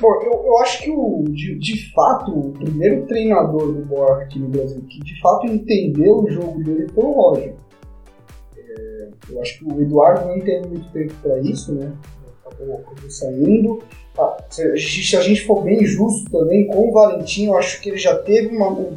Bom, 0.00 0.14
eu, 0.22 0.44
eu 0.46 0.58
acho 0.58 0.82
que 0.84 0.90
o, 0.90 1.24
de, 1.24 1.58
de 1.58 1.92
fato, 1.92 2.30
o 2.30 2.52
primeiro 2.52 3.04
treinador 3.06 3.72
do 3.72 3.84
Borja 3.84 4.22
aqui 4.22 4.38
no 4.38 4.48
Brasil 4.48 4.80
que 4.88 5.00
de 5.00 5.20
fato 5.20 5.46
entendeu 5.46 6.22
o 6.22 6.30
jogo 6.30 6.62
dele 6.62 6.86
foi 6.94 7.04
o 7.04 7.12
Roger 7.12 7.56
eu 9.30 9.40
acho 9.42 9.58
que 9.58 9.64
o 9.64 9.80
Eduardo 9.80 10.26
não 10.26 10.40
teve 10.40 10.66
muito 10.66 10.90
tempo 10.92 11.14
para 11.22 11.38
isso, 11.40 11.74
né? 11.74 11.92
Acabou, 12.44 12.84
saindo. 13.08 13.82
Ah, 14.18 14.36
se, 14.48 14.76
se, 14.78 15.16
a 15.16 15.20
gente, 15.20 15.46
for 15.46 15.62
bem 15.62 15.84
justo 15.84 16.30
também 16.30 16.66
com 16.66 16.88
o 16.88 16.92
Valentim, 16.92 17.46
eu 17.46 17.56
acho 17.56 17.80
que 17.80 17.90
ele 17.90 17.98
já 17.98 18.16
teve 18.18 18.56
uma, 18.56 18.90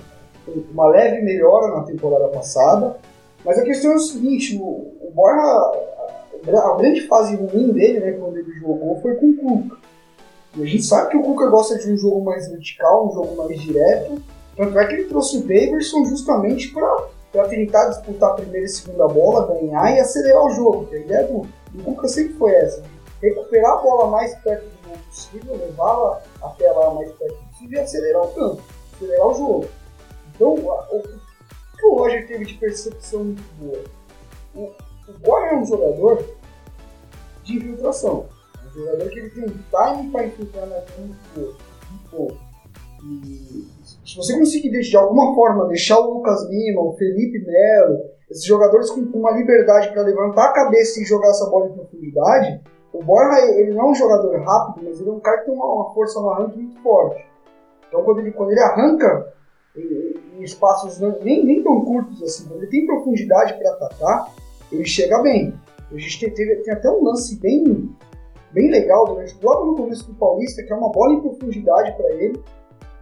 uma 0.72 0.88
leve 0.88 1.22
melhora 1.22 1.76
na 1.76 1.84
temporada 1.84 2.28
passada. 2.28 2.98
Mas 3.44 3.58
a 3.58 3.64
questão 3.64 3.92
é 3.92 3.96
o 3.96 4.00
seguinte: 4.00 4.58
o, 4.58 4.66
o 4.66 5.12
Borja, 5.14 5.42
a, 5.42 6.76
grande 6.78 7.08
fase 7.08 7.36
ruim 7.36 7.72
dele, 7.72 8.00
né, 8.00 8.12
quando 8.14 8.38
ele 8.38 8.52
jogou, 8.60 9.00
foi 9.02 9.16
com 9.16 9.30
o 9.30 9.38
Cuca. 9.38 9.78
E 10.58 10.64
a 10.64 10.66
gente 10.66 10.84
sabe 10.84 11.12
que 11.12 11.18
o 11.18 11.24
Cuca 11.24 11.48
gosta 11.50 11.78
de 11.78 11.92
um 11.92 11.98
jogo 11.98 12.24
mais 12.24 12.50
vertical, 12.50 13.08
um 13.10 13.14
jogo 13.14 13.36
mais 13.38 13.60
direto. 13.60 14.22
Tanto 14.58 14.78
é 14.78 14.86
que 14.86 14.94
ele 14.94 15.06
trouxe 15.06 15.38
o 15.38 15.42
Davidson 15.42 16.06
justamente 16.06 16.72
para 16.74 17.08
para 17.32 17.48
tentar 17.48 17.88
disputar 17.88 18.32
a 18.32 18.34
primeira 18.34 18.66
e 18.66 18.70
segunda 18.70 19.08
bola, 19.08 19.48
ganhar 19.48 19.96
e 19.96 20.00
acelerar 20.00 20.46
o 20.46 20.50
jogo. 20.50 20.90
a 20.92 20.98
ideia 20.98 21.26
do, 21.28 21.48
do 21.72 21.84
Cuca 21.84 22.08
sempre 22.08 22.34
foi 22.34 22.52
essa: 22.52 22.84
recuperar 23.22 23.72
a 23.72 23.78
bola 23.78 24.12
mais 24.12 24.36
perto 24.40 24.64
do 24.64 24.88
gol 24.90 24.98
possível, 25.08 25.56
levá-la 25.56 26.22
até 26.44 26.70
lá 26.72 26.94
mais 26.94 27.12
perto 27.14 27.36
possível 27.36 27.80
e 27.80 27.82
acelerar 27.82 28.24
o 28.24 28.28
campo, 28.30 28.62
acelerar 28.96 29.28
o 29.28 29.34
jogo. 29.34 29.68
Então, 30.42 30.56
o, 30.56 31.04
que 31.78 31.86
o 31.86 31.94
Roger 31.94 32.28
teve 32.28 32.46
de 32.46 32.56
percepção 32.56 33.26
muito 33.26 33.44
boa? 33.60 33.84
O, 34.56 34.72
o 35.08 35.20
Boy 35.20 35.50
é 35.50 35.56
um 35.56 35.64
jogador 35.64 36.26
de 37.44 37.58
infiltração. 37.58 38.26
Um 38.66 38.74
jogador 38.74 39.10
que 39.10 39.20
ele 39.20 39.30
tem 39.30 39.44
um 39.44 39.50
time 39.50 40.12
para 40.12 40.26
infiltrar 40.26 40.66
na 40.66 40.78
linha 40.78 41.16
muito 41.38 41.58
bom. 42.12 42.32
E 43.04 43.68
se 44.04 44.18
você 44.18 44.36
conseguir 44.36 44.72
de 44.72 44.98
alguma 44.98 45.36
forma 45.36 45.68
deixar 45.68 46.00
o 46.00 46.16
Lucas 46.16 46.50
Lima, 46.50 46.82
o 46.82 46.94
Felipe 46.94 47.38
Melo, 47.46 48.00
esses 48.28 48.44
jogadores 48.44 48.90
com, 48.90 49.06
com 49.12 49.20
uma 49.20 49.38
liberdade 49.38 49.92
para 49.92 50.02
levantar 50.02 50.46
a 50.46 50.54
cabeça 50.54 51.00
e 51.00 51.06
jogar 51.06 51.30
essa 51.30 51.48
bola 51.52 51.68
em 51.68 51.74
profundidade, 51.74 52.64
o 52.92 53.04
Borja 53.04 53.46
ele 53.60 53.76
não 53.76 53.90
é 53.90 53.92
um 53.92 53.96
jogador 53.96 54.40
rápido, 54.42 54.86
mas 54.88 55.00
ele 55.00 55.10
é 55.10 55.14
um 55.14 55.20
cara 55.20 55.38
que 55.38 55.46
tem 55.46 55.54
uma, 55.54 55.72
uma 55.72 55.94
força 55.94 56.20
no 56.20 56.32
arranque 56.32 56.58
muito 56.58 56.82
forte. 56.82 57.24
Então 57.88 58.04
quando 58.04 58.22
ele, 58.22 58.32
quando 58.32 58.50
ele 58.50 58.60
arranca 58.60 59.40
em, 59.76 60.44
espaços 60.44 61.00
nem, 61.24 61.46
nem 61.46 61.64
tão 61.64 61.86
curtos 61.86 62.22
assim, 62.24 62.52
ele 62.56 62.68
tem 62.68 62.86
profundidade 62.86 63.54
para 63.60 63.72
atacar, 63.72 64.34
ele 64.72 64.86
chega 64.86 65.22
bem. 65.22 65.54
A 65.92 65.98
gente 65.98 66.20
tem, 66.20 66.34
teve, 66.34 66.56
tem 66.64 66.74
até 66.74 66.90
um 66.90 67.04
lance 67.04 67.40
bem, 67.40 67.90
bem 68.52 68.72
legal 68.72 69.06
durante, 69.06 69.38
logo 69.44 69.66
no 69.66 69.76
começo 69.76 70.08
do 70.08 70.16
Paulista, 70.16 70.64
que 70.64 70.72
é 70.72 70.76
uma 70.76 70.92
bola 70.92 71.14
em 71.14 71.22
profundidade 71.22 71.96
para 71.96 72.10
ele 72.16 72.42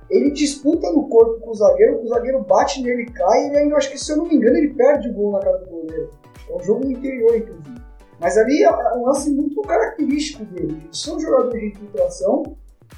ele 0.10 0.32
disputa 0.32 0.92
no 0.92 1.08
corpo 1.08 1.40
com 1.40 1.52
o 1.52 1.54
zagueiro, 1.54 2.02
o 2.02 2.08
zagueiro 2.08 2.42
bate 2.42 2.82
nele, 2.82 3.06
cai, 3.06 3.44
e 3.44 3.48
ele 3.48 3.58
ainda, 3.58 3.76
acho 3.76 3.92
que 3.92 3.98
se 3.98 4.12
eu 4.12 4.18
não 4.18 4.26
me 4.26 4.36
engano, 4.36 4.58
ele 4.58 4.74
perde 4.74 5.10
o 5.10 5.14
gol 5.14 5.34
na 5.34 5.40
cara 5.40 5.58
do 5.58 5.70
goleiro. 5.70 6.10
É 6.50 6.56
um 6.56 6.64
jogo 6.64 6.86
interior, 6.86 7.38
inclusive. 7.38 7.80
Mas 8.20 8.38
ali 8.38 8.64
é 8.64 8.96
um 8.98 9.06
lance 9.06 9.30
muito 9.30 9.62
característico 9.62 10.44
dele. 10.46 10.82
São 10.92 11.20
jogadores 11.20 11.62
de 11.62 11.68
infiltração 11.68 12.44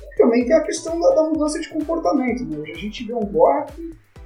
e 0.02 0.18
também 0.18 0.46
tem 0.46 0.56
a 0.56 0.62
questão 0.62 1.00
da, 1.00 1.16
da 1.16 1.24
mudança 1.24 1.60
de 1.60 1.70
comportamento. 1.70 2.44
Né? 2.46 2.58
Hoje 2.58 2.72
a 2.72 2.78
gente 2.78 3.06
vê 3.06 3.14
um 3.14 3.26
Borja 3.26 3.68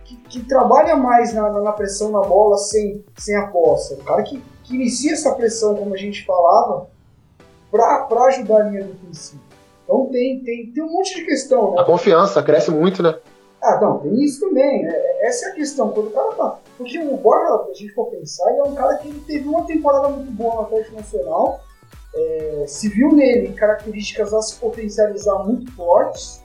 que, 0.04 0.16
que, 0.18 0.44
trabalha 0.44 0.96
mais 0.96 1.34
na, 1.34 1.50
na, 1.50 1.72
pressão 1.72 2.12
na 2.12 2.22
bola 2.22 2.58
sem, 2.58 3.04
sem 3.18 3.36
a 3.36 3.48
posse. 3.48 3.96
Um 3.96 4.04
cara 4.04 4.22
que 4.24 4.42
que 4.66 4.76
inicia 4.76 5.14
essa 5.14 5.34
pressão, 5.34 5.76
como 5.76 5.94
a 5.94 5.98
gente 5.98 6.26
falava, 6.26 6.88
para 7.72 8.26
ajudar 8.28 8.62
a 8.62 8.70
linha 8.70 8.84
defensiva. 8.84 9.42
Então 9.84 10.08
tem, 10.12 10.44
tem, 10.44 10.72
tem 10.72 10.84
um 10.84 10.92
monte 10.92 11.16
de 11.16 11.26
questão. 11.26 11.72
Né? 11.72 11.82
A 11.82 11.86
confiança 11.86 12.42
cresce 12.42 12.72
muito, 12.72 13.04
né? 13.04 13.16
Ah, 13.62 13.80
não, 13.80 14.00
tem 14.00 14.24
isso 14.24 14.42
também. 14.42 14.86
É, 14.86 15.28
essa 15.28 15.48
é 15.48 15.52
a 15.52 15.56
questão. 15.56 15.92
Quando 15.92 16.08
o 16.08 16.12
cara 16.12 16.32
tá. 16.34 16.60
Porque 16.78 17.00
o 17.00 17.18
Borja, 17.18 17.64
a 17.70 17.74
gente 17.74 17.94
for 17.94 18.08
pensar, 18.08 18.50
ele 18.52 18.60
é 18.60 18.64
um 18.64 18.76
cara 18.76 18.98
que 18.98 19.12
teve 19.22 19.48
uma 19.48 19.64
temporada 19.64 20.10
muito 20.10 20.32
boa 20.32 20.56
no 20.56 20.62
Atlético 20.62 20.96
Nacional. 20.96 21.60
É, 22.16 22.66
se 22.68 22.88
viu 22.90 23.12
nele 23.12 23.54
características 23.54 24.34
a 24.34 24.42
se 24.42 24.56
potencializar 24.56 25.40
muito 25.44 25.72
fortes. 25.74 26.44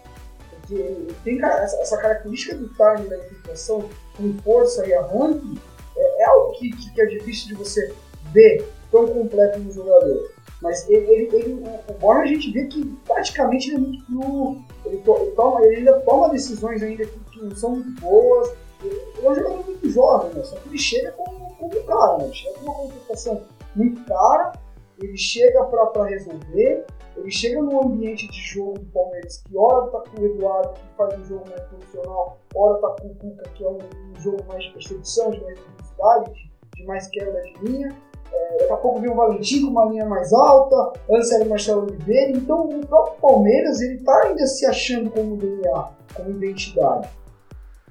Porque 0.51 0.75
ele 0.75 1.15
tem 1.25 1.43
essa 1.43 1.97
característica 1.97 2.57
do 2.57 2.69
time 2.69 3.09
da 3.09 3.17
infiltração 3.19 3.89
com 4.17 4.35
força 4.43 4.87
e 4.87 4.95
arranque. 4.95 5.59
É, 5.97 6.23
é 6.23 6.25
algo 6.27 6.53
que, 6.59 6.71
que 6.71 7.01
é 7.01 7.07
difícil 7.07 7.49
de 7.49 7.55
você 7.55 7.93
ver 8.33 8.69
tão 8.91 9.07
completo 9.07 9.59
no 9.61 9.73
jogador. 9.73 10.31
Mas 10.61 10.89
ele, 10.91 11.11
ele, 11.11 11.37
ele, 11.37 11.65
o 11.89 11.93
Borja 11.95 12.23
a 12.23 12.27
gente 12.27 12.51
vê 12.51 12.67
que 12.67 12.85
praticamente 13.07 13.69
ele 13.69 13.77
é 13.77 13.79
muito 13.79 14.05
cru, 14.05 14.59
ele, 14.85 14.99
to, 14.99 15.17
ele, 15.17 15.31
toma, 15.31 15.65
ele 15.65 15.77
ainda 15.77 16.01
toma 16.01 16.29
decisões 16.29 16.83
ainda 16.83 17.07
que, 17.07 17.19
que, 17.33 17.43
não 17.43 17.57
são 17.57 17.77
muito 17.77 18.01
boas. 18.01 18.53
Ele, 18.83 19.01
é 19.23 19.31
um 19.31 19.35
jogador 19.35 19.65
muito 19.65 19.91
jovem, 19.91 20.35
né? 20.35 20.43
só 20.45 20.57
que 20.57 20.69
ele 20.69 20.79
chega 20.79 21.13
como, 21.13 21.55
como 21.55 21.85
cara, 21.85 22.19
né? 22.19 22.31
chega 22.33 22.59
com 22.59 22.65
uma 22.67 22.75
contratação 22.75 23.43
muito 23.75 24.05
cara, 24.05 24.53
ele 25.03 25.17
chega 25.17 25.65
para 25.65 26.05
resolver, 26.05 26.85
ele 27.17 27.31
chega 27.31 27.63
num 27.63 27.83
ambiente 27.83 28.29
de 28.29 28.41
jogo 28.41 28.79
do 28.79 28.87
Palmeiras 28.87 29.43
que 29.43 29.57
hora 29.57 29.87
tá 29.89 30.03
com 30.11 30.23
o 30.23 30.27
Eduardo, 30.27 30.75
que 30.75 30.97
faz 30.97 31.21
um 31.21 31.25
jogo 31.25 31.45
mais 31.51 31.63
profissional, 31.63 32.39
hora 32.55 32.81
tá 32.81 32.97
com 33.01 33.09
o 33.09 33.15
Cuca, 33.17 33.51
que 33.55 33.65
é 33.65 33.69
um, 33.69 33.79
um 33.79 34.21
jogo 34.21 34.45
mais 34.49 34.65
de 34.65 34.73
percepção, 34.73 35.31
de 35.31 35.41
mais 35.43 35.59
velocidade, 35.59 36.51
de, 36.77 36.85
mais 36.85 37.07
queda 37.09 37.43
de 37.43 37.65
linha 37.65 37.97
é, 38.33 38.59
daqui 38.59 38.73
a 38.73 38.77
pouco 38.77 39.01
vem 39.01 39.11
o 39.11 39.15
Valentim 39.15 39.63
com 39.63 39.71
uma 39.71 39.87
linha 39.87 40.07
mais 40.07 40.33
alta, 40.33 40.93
antes 41.11 41.33
era 41.33 41.45
o 41.45 41.49
Marcelo 41.49 41.83
Oliveira. 41.83 42.33
Então 42.33 42.69
o 42.69 42.87
próprio 42.87 43.21
Palmeiras 43.21 43.81
ele 43.81 43.95
está 43.95 44.23
ainda 44.25 44.47
se 44.47 44.67
achando 44.67 45.11
como 45.11 45.37
DNA, 45.37 45.89
como 46.15 46.31
identidade. 46.31 47.09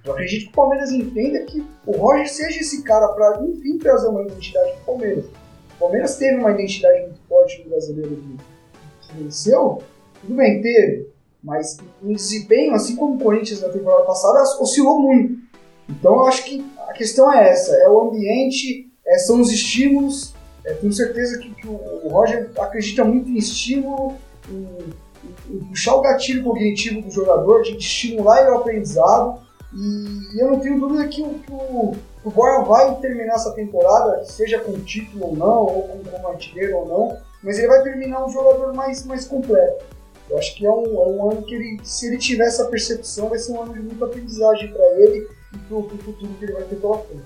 Eu 0.06 0.14
acredito 0.14 0.46
que 0.46 0.52
o 0.52 0.56
Palmeiras 0.56 0.92
entenda 0.92 1.44
que 1.44 1.66
o 1.86 1.92
Roger 1.92 2.30
seja 2.30 2.62
esse 2.62 2.84
cara 2.84 3.10
para, 3.10 3.44
enfim, 3.44 3.78
trazer 3.78 4.08
uma 4.08 4.24
identidade 4.24 4.72
para 4.72 4.82
o 4.82 4.86
Palmeiras. 4.86 5.26
O 5.80 5.84
Palmeiras 5.84 6.18
teve 6.18 6.36
uma 6.36 6.52
identidade 6.52 7.04
muito 7.04 7.20
forte 7.30 7.64
no 7.64 7.70
brasileiro 7.70 8.22
que, 9.02 9.16
venceu, 9.16 9.82
tudo 10.20 10.36
bem, 10.36 10.62
teve, 10.62 11.08
mas 11.42 11.78
em 12.04 12.14
desempenho, 12.14 12.76
assim 12.76 12.98
como 12.98 13.16
o 13.16 13.20
Corinthians 13.20 13.62
na 13.62 13.70
temporada 13.70 14.04
passada, 14.04 14.42
oscilou 14.62 15.00
muito. 15.00 15.40
Então 15.88 16.16
eu 16.16 16.26
acho 16.26 16.44
que 16.44 16.64
a 16.90 16.92
questão 16.92 17.32
é 17.34 17.50
essa: 17.50 17.74
é 17.78 17.88
o 17.88 18.02
ambiente 18.02 18.92
é, 19.08 19.18
são 19.20 19.40
os 19.40 19.50
estímulos. 19.52 20.34
É, 20.66 20.74
tenho 20.74 20.92
certeza 20.92 21.40
que, 21.40 21.50
que, 21.56 21.68
o 21.68 22.10
Roger 22.10 22.52
acredita 22.60 23.06
muito 23.06 23.30
em 23.30 23.38
estímulo, 23.38 24.16
em, 24.50 24.68
em, 25.54 25.56
em 25.56 25.60
puxar 25.64 25.96
o 25.96 26.02
gatilho 26.02 26.44
cognitivo 26.44 27.02
do 27.02 27.10
jogador, 27.10 27.64
de 27.64 27.78
estimular 27.78 28.42
ele 28.42 28.50
ao 28.50 28.58
aprendizado. 28.58 29.40
E, 29.74 30.36
e 30.36 30.42
eu 30.42 30.52
não 30.52 30.60
tenho 30.60 30.78
dúvida 30.78 31.08
que, 31.08 31.24
que 31.24 31.52
o, 31.52 31.96
o 32.24 32.30
Borja 32.30 32.64
vai 32.64 32.96
terminar 33.00 33.36
essa 33.36 33.52
temporada, 33.52 34.24
seja 34.26 34.60
com 34.60 34.74
título 34.80 35.28
ou 35.28 35.36
não, 35.36 35.66
ou 35.66 35.84
com, 35.84 36.04
como 36.04 36.28
artilheiro 36.28 36.78
ou 36.78 36.88
não, 36.88 37.18
mas 37.44 37.58
ele 37.58 37.68
vai 37.68 37.82
terminar 37.82 38.26
um 38.26 38.30
jogador 38.30 38.74
mais, 38.74 39.06
mais 39.06 39.26
completo. 39.26 39.86
Eu 40.30 40.38
acho 40.38 40.56
que 40.56 40.66
é 40.66 40.70
um, 40.70 40.84
é 40.84 41.08
um 41.08 41.32
ano 41.32 41.42
que 41.44 41.56
ele, 41.56 41.80
se 41.84 42.08
ele 42.08 42.18
tiver 42.18 42.46
essa 42.46 42.66
percepção, 42.66 43.30
vai 43.30 43.40
ser 43.40 43.54
um 43.54 43.64
ano 43.64 43.74
de 43.74 43.80
muita 43.80 44.06
aprendizagem 44.06 44.72
para 44.72 44.86
ele 45.00 45.28
e 45.54 45.58
para 45.58 45.78
o 45.78 45.84
futuro 45.90 46.34
que 46.38 46.46
ele 46.46 46.54
vai 46.54 46.64
ter 46.64 46.76
pela 46.76 47.00
frente. 47.00 47.24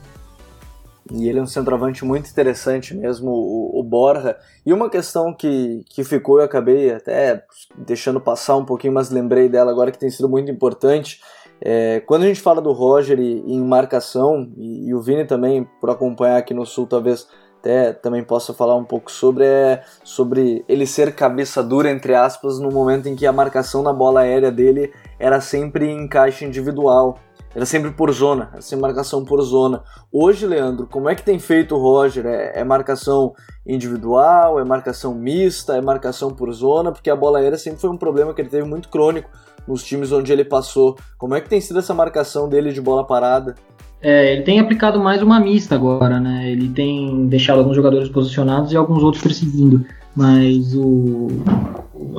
E 1.12 1.28
ele 1.28 1.40
é 1.40 1.42
um 1.42 1.48
centroavante 1.48 2.06
muito 2.06 2.30
interessante 2.30 2.96
mesmo, 2.96 3.30
o, 3.30 3.80
o 3.80 3.84
Borja. 3.84 4.38
E 4.66 4.72
uma 4.72 4.90
questão 4.90 5.34
que, 5.34 5.84
que 5.90 6.04
ficou, 6.04 6.40
eu 6.40 6.46
acabei 6.46 6.94
até 6.94 7.44
deixando 7.78 8.22
passar 8.22 8.56
um 8.56 8.64
pouquinho, 8.64 8.94
mas 8.94 9.10
lembrei 9.10 9.50
dela 9.50 9.70
agora 9.70 9.92
que 9.92 10.00
tem 10.00 10.10
sido 10.10 10.30
muito 10.30 10.50
importante. 10.50 11.20
É, 11.66 12.02
quando 12.02 12.24
a 12.24 12.28
gente 12.28 12.42
fala 12.42 12.62
do 12.62 12.74
Roger 12.74 13.18
e, 13.18 13.40
em 13.40 13.62
marcação, 13.62 14.52
e, 14.58 14.90
e, 14.90 14.94
o 14.94 15.02
Vini 15.02 15.24
também, 15.24 15.66
por 15.80 15.90
acompanhar 15.90 16.36
aqui 16.36 16.54
no 16.54 16.66
Sul, 16.66 16.86
talvez 16.86 17.26
até 17.60 17.94
também 17.94 18.22
possa 18.22 18.54
falar 18.54 18.76
um 18.76 18.84
pouco 18.84 19.10
sobre, 19.10 19.46
é, 19.46 19.82
sobre 20.04 20.66
ele 20.68 20.86
ser 20.86 21.16
cabeça 21.16 21.64
dura, 21.64 21.90
entre 21.90 22.14
aspas, 22.14 22.60
no 22.60 22.70
momento 22.70 23.08
em 23.08 23.16
que 23.16 23.26
a 23.26 23.32
marcação 23.32 23.82
na 23.82 23.94
bola 23.94 24.20
aérea 24.20 24.52
dele 24.52 24.92
era 25.18 25.40
sempre 25.40 25.90
em 25.90 26.06
caixa 26.06 26.44
individual. 26.44 27.18
Era 27.56 27.68
sempre 27.68 27.92
por 27.92 28.12
zona, 28.12 28.50
era 28.52 28.62
sempre 28.62 28.82
marcação 28.82 29.24
por 29.24 29.40
zona. 29.42 29.84
Hoje, 30.12 30.46
Leandro, 30.46 30.88
como 30.88 31.08
é 31.08 31.14
que 31.14 31.24
tem 31.24 31.38
feito 31.38 31.76
o 31.76 31.78
Roger? 31.80 32.26
É, 32.26 32.60
é, 32.60 32.64
marcação 32.64 33.34
individual, 33.66 34.60
é 34.60 34.66
marcação 34.66 35.14
mista, 35.14 35.78
é 35.78 35.82
marcação 35.82 36.32
por 36.32 36.52
zona? 36.52 36.92
Porque 36.92 37.12
a 37.12 37.16
bola 37.16 37.38
aérea 37.38 37.58
sempre 37.58 37.80
foi 37.80 37.92
um 37.92 37.98
problema 37.98 38.34
que 38.34 38.42
ele 38.42 38.50
teve 38.50 38.68
muito 38.68 38.90
crônico 38.90 39.30
nos 39.68 39.84
times 39.84 40.12
onde 40.12 40.32
ele 40.32 40.44
passou. 40.44 40.98
Como 41.18 41.36
é 41.36 41.42
que 41.42 41.50
tem 41.50 41.62
sido 41.62 41.80
essa 41.80 41.94
marcação 41.94 42.50
dele 42.50 42.72
de 42.72 42.82
bola 42.82 43.06
parada? 43.06 43.56
É, 44.02 44.34
ele 44.34 44.42
tem 44.42 44.60
aplicado 44.60 45.00
mais 45.00 45.22
uma 45.22 45.40
mista 45.40 45.76
agora, 45.76 46.20
né? 46.20 46.52
Ele 46.52 46.70
tem 46.70 47.28
deixado 47.28 47.60
alguns 47.60 47.76
jogadores 47.76 48.10
posicionados 48.10 48.72
e 48.72 48.78
alguns 48.78 49.02
outros 49.02 49.24
perseguindo. 49.24 49.86
Mas 50.16 50.76
o. 50.76 51.28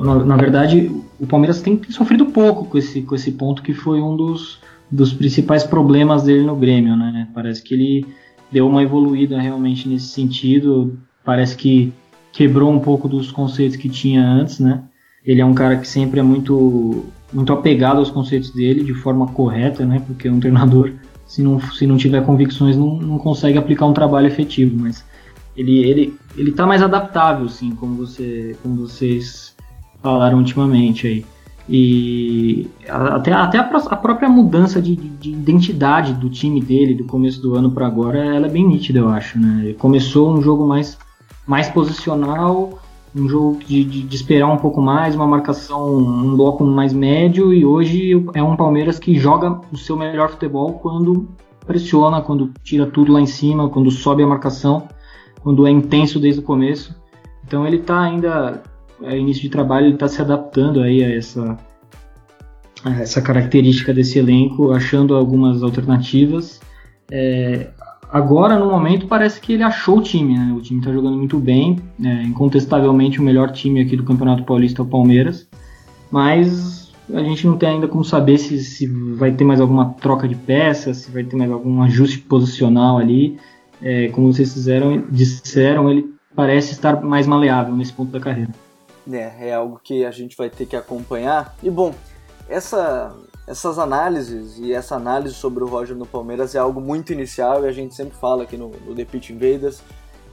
Na, 0.03 0.15
na 0.25 0.35
verdade, 0.35 0.91
o 1.19 1.27
Palmeiras 1.27 1.61
tem 1.61 1.79
sofrido 1.89 2.25
pouco 2.25 2.65
com 2.65 2.77
esse, 2.77 3.01
com 3.03 3.13
esse 3.13 3.31
ponto 3.31 3.61
que 3.61 3.73
foi 3.73 4.01
um 4.01 4.17
dos 4.17 4.59
dos 4.91 5.13
principais 5.13 5.63
problemas 5.63 6.23
dele 6.23 6.43
no 6.43 6.55
Grêmio, 6.55 6.95
né? 6.95 7.27
Parece 7.33 7.61
que 7.61 7.73
ele 7.73 8.05
deu 8.51 8.67
uma 8.67 8.83
evoluída 8.83 9.39
realmente 9.39 9.87
nesse 9.87 10.07
sentido. 10.07 10.97
Parece 11.23 11.55
que 11.55 11.93
quebrou 12.31 12.71
um 12.71 12.79
pouco 12.79 13.07
dos 13.07 13.31
conceitos 13.31 13.77
que 13.77 13.89
tinha 13.89 14.25
antes, 14.25 14.59
né? 14.59 14.83
Ele 15.23 15.41
é 15.41 15.45
um 15.45 15.53
cara 15.53 15.77
que 15.77 15.87
sempre 15.87 16.19
é 16.19 16.23
muito 16.23 17.05
muito 17.33 17.51
apegado 17.51 17.97
aos 17.97 18.09
conceitos 18.09 18.51
dele 18.51 18.83
de 18.83 18.93
forma 18.93 19.27
correta, 19.27 19.85
né? 19.85 20.01
Porque 20.05 20.29
um 20.29 20.39
treinador, 20.39 20.91
se 21.27 21.41
não, 21.41 21.59
se 21.59 21.85
não 21.85 21.97
tiver 21.97 22.25
convicções, 22.25 22.75
não, 22.75 22.97
não 22.97 23.17
consegue 23.17 23.57
aplicar 23.57 23.85
um 23.85 23.93
trabalho 23.93 24.27
efetivo. 24.27 24.77
Mas 24.79 25.03
ele, 25.55 25.83
ele, 25.83 26.17
ele 26.37 26.51
tá 26.51 26.65
mais 26.65 26.81
adaptável, 26.81 27.47
sim, 27.49 27.71
como, 27.71 27.95
você, 27.95 28.55
como 28.61 28.75
vocês 28.75 29.55
falaram 30.01 30.37
ultimamente 30.37 31.07
aí. 31.07 31.25
E 31.67 32.67
até, 32.87 33.33
até 33.33 33.57
a, 33.57 33.63
a 33.63 33.95
própria 33.95 34.29
mudança 34.29 34.79
de, 34.79 34.95
de, 34.95 35.31
identidade 35.31 36.13
do 36.13 36.29
time 36.29 36.61
dele 36.61 36.93
do 36.93 37.05
começo 37.05 37.41
do 37.41 37.55
ano 37.55 37.71
para 37.71 37.87
agora, 37.87 38.23
ela 38.23 38.45
é 38.45 38.49
bem 38.49 38.67
nítida, 38.67 38.99
eu 38.99 39.09
acho. 39.09 39.39
Né? 39.39 39.73
Começou 39.79 40.31
um 40.31 40.41
jogo 40.41 40.67
mais, 40.67 40.95
mais 41.47 41.67
posicional, 41.67 42.79
um 43.15 43.29
jogo 43.29 43.59
de, 43.65 43.83
de, 43.85 44.01
de, 44.03 44.15
esperar 44.15 44.47
um 44.47 44.57
pouco 44.57 44.81
mais, 44.81 45.15
uma 45.15 45.25
marcação, 45.25 45.95
um 45.95 46.35
bloco 46.35 46.65
mais 46.65 46.91
médio, 46.91 47.53
e 47.53 47.65
hoje 47.65 48.11
é 48.33 48.43
um 48.43 48.57
Palmeiras 48.57 48.99
que 48.99 49.17
joga 49.17 49.61
o 49.71 49.77
seu 49.77 49.95
melhor 49.95 50.29
futebol 50.29 50.73
quando 50.73 51.29
pressiona, 51.65 52.21
quando 52.21 52.51
tira 52.61 52.85
tudo 52.85 53.13
lá 53.13 53.21
em 53.21 53.25
cima, 53.25 53.69
quando 53.69 53.89
sobe 53.89 54.21
a 54.21 54.27
marcação, 54.27 54.87
quando 55.41 55.65
é 55.65 55.71
intenso 55.71 56.19
desde 56.19 56.41
o 56.41 56.43
começo. 56.43 56.93
Então 57.45 57.65
ele 57.65 57.77
está 57.77 58.01
ainda 58.01 58.61
é, 59.01 59.17
início 59.17 59.43
de 59.43 59.49
trabalho, 59.49 59.87
ele 59.87 59.93
está 59.93 60.07
se 60.07 60.21
adaptando 60.21 60.81
aí 60.81 61.03
a 61.03 61.15
essa, 61.15 61.57
a 62.83 63.01
essa 63.01 63.21
característica 63.21 63.93
desse 63.93 64.19
elenco, 64.19 64.71
achando 64.71 65.15
algumas 65.15 65.63
alternativas. 65.63 66.59
É, 67.09 67.69
agora, 68.15 68.57
no 68.57 68.69
momento, 68.69 69.07
parece 69.07 69.41
que 69.41 69.51
ele 69.51 69.63
achou 69.63 69.97
o 69.97 70.01
time, 70.01 70.37
né? 70.37 70.53
O 70.57 70.61
time 70.61 70.79
está 70.79 70.89
jogando 70.89 71.17
muito 71.17 71.37
bem, 71.37 71.81
é, 72.01 72.23
incontestavelmente 72.23 73.19
o 73.19 73.23
melhor 73.23 73.51
time 73.51 73.81
aqui 73.81 73.97
do 73.97 74.05
Campeonato 74.05 74.45
Paulista 74.45 74.81
é 74.81 74.85
o 74.85 74.87
Palmeiras, 74.87 75.45
mas 76.09 76.93
a 77.13 77.21
gente 77.21 77.45
não 77.45 77.57
tem 77.57 77.69
ainda 77.69 77.89
como 77.89 78.05
saber 78.05 78.37
se, 78.37 78.63
se 78.63 78.87
vai 78.87 79.33
ter 79.33 79.43
mais 79.43 79.59
alguma 79.59 79.93
troca 79.95 80.29
de 80.29 80.35
peças, 80.35 80.97
se 80.99 81.11
vai 81.11 81.25
ter 81.25 81.35
mais 81.35 81.51
algum 81.51 81.81
ajuste 81.81 82.19
posicional 82.19 82.97
ali. 82.97 83.37
É, 83.81 84.07
como 84.07 84.31
vocês 84.31 84.53
fizeram, 84.53 85.03
disseram, 85.11 85.91
ele 85.91 86.15
parece 86.33 86.71
estar 86.71 87.01
mais 87.01 87.27
maleável 87.27 87.75
nesse 87.75 87.91
ponto 87.91 88.13
da 88.13 88.19
carreira. 88.21 88.51
É, 89.11 89.49
é 89.49 89.53
algo 89.53 89.77
que 89.83 90.05
a 90.05 90.11
gente 90.11 90.37
vai 90.37 90.49
ter 90.49 90.65
que 90.65 90.77
acompanhar. 90.77 91.53
E 91.61 91.69
bom, 91.69 91.93
essa, 92.47 93.13
essas 93.47 93.77
análises 93.77 94.57
e 94.57 94.73
essa 94.73 94.95
análise 94.95 95.35
sobre 95.35 95.63
o 95.63 95.67
Roger 95.67 95.95
no 95.95 96.05
Palmeiras 96.05 96.55
é 96.55 96.59
algo 96.59 96.81
muito 96.81 97.13
inicial 97.13 97.63
e 97.63 97.67
a 97.67 97.71
gente 97.71 97.93
sempre 97.93 98.17
fala 98.17 98.43
aqui 98.43 98.57
no, 98.57 98.71
no 98.85 98.95
The 98.95 99.05
Pitch 99.05 99.29
Invaders 99.29 99.81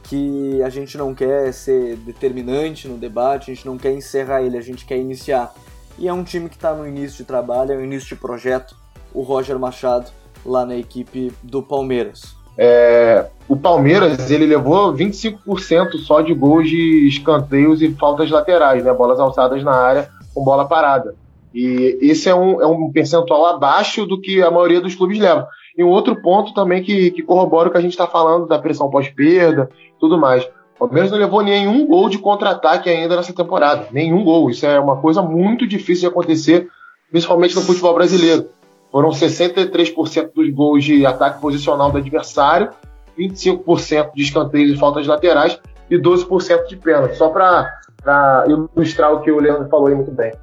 que 0.03 0.61
a 0.61 0.69
gente 0.69 0.97
não 0.97 1.13
quer 1.13 1.53
ser 1.53 1.95
determinante 1.97 2.87
no 2.87 2.97
debate, 2.97 3.51
a 3.51 3.53
gente 3.53 3.65
não 3.65 3.77
quer 3.77 3.93
encerrar 3.93 4.41
ele, 4.41 4.57
a 4.57 4.61
gente 4.61 4.85
quer 4.85 4.97
iniciar. 4.97 5.53
E 5.97 6.07
é 6.07 6.13
um 6.13 6.23
time 6.23 6.49
que 6.49 6.55
está 6.55 6.73
no 6.73 6.85
início 6.85 7.17
de 7.17 7.23
trabalho, 7.23 7.71
é 7.71 7.77
o 7.77 7.83
início 7.83 8.09
de 8.09 8.15
projeto, 8.15 8.75
o 9.13 9.21
Roger 9.21 9.57
Machado 9.57 10.11
lá 10.45 10.65
na 10.65 10.75
equipe 10.75 11.31
do 11.41 11.63
Palmeiras. 11.63 12.35
É, 12.57 13.27
o 13.47 13.55
Palmeiras 13.55 14.29
ele 14.29 14.45
levou 14.45 14.93
25% 14.93 15.97
só 15.99 16.21
de 16.21 16.33
gols 16.33 16.69
de 16.69 17.07
escanteios 17.07 17.81
e 17.81 17.93
faltas 17.93 18.29
laterais, 18.29 18.83
né? 18.83 18.93
Bolas 18.93 19.19
alçadas 19.19 19.63
na 19.63 19.73
área 19.73 20.09
com 20.33 20.43
bola 20.43 20.67
parada. 20.67 21.15
E 21.53 21.97
esse 22.01 22.27
é 22.27 22.35
um, 22.35 22.61
é 22.61 22.65
um 22.65 22.91
percentual 22.91 23.45
abaixo 23.45 24.05
do 24.05 24.19
que 24.19 24.41
a 24.41 24.49
maioria 24.49 24.81
dos 24.81 24.95
clubes 24.95 25.19
leva. 25.19 25.47
E 25.77 25.83
um 25.83 25.89
outro 25.89 26.21
ponto 26.21 26.53
também 26.53 26.83
que, 26.83 27.11
que 27.11 27.21
corrobora 27.21 27.69
o 27.69 27.71
que 27.71 27.77
a 27.77 27.81
gente 27.81 27.91
está 27.91 28.07
falando 28.07 28.47
da 28.47 28.59
pressão 28.59 28.89
pós-perda 28.89 29.69
tudo 30.03 30.17
mais. 30.17 30.43
O 30.75 30.79
Palmeiras 30.79 31.11
não 31.11 31.17
levou 31.17 31.41
nenhum 31.41 31.87
gol 31.87 32.09
de 32.09 32.17
contra-ataque 32.17 32.89
ainda 32.89 33.15
nessa 33.15 33.31
temporada. 33.31 33.87
Nenhum 33.91 34.21
gol. 34.21 34.49
Isso 34.49 34.65
é 34.65 34.77
uma 34.77 34.97
coisa 34.97 35.21
muito 35.21 35.65
difícil 35.65 36.01
de 36.01 36.07
acontecer, 36.07 36.67
principalmente 37.09 37.55
no 37.55 37.61
futebol 37.61 37.93
brasileiro. 37.93 38.49
Foram 38.91 39.09
63% 39.11 40.31
dos 40.35 40.49
gols 40.49 40.83
de 40.83 41.05
ataque 41.05 41.39
posicional 41.39 41.89
do 41.89 41.99
adversário, 41.99 42.71
25% 43.17 44.13
de 44.13 44.23
escanteios 44.23 44.71
e 44.71 44.77
faltas 44.77 45.07
laterais 45.07 45.57
e 45.89 45.97
12% 45.97 46.67
de 46.67 46.75
pênalti. 46.75 47.15
Só 47.15 47.29
para 47.29 48.45
ilustrar 48.75 49.13
o 49.13 49.21
que 49.21 49.31
o 49.31 49.39
Leandro 49.39 49.69
falou 49.69 49.87
aí 49.87 49.95
muito 49.95 50.11
bem. 50.11 50.33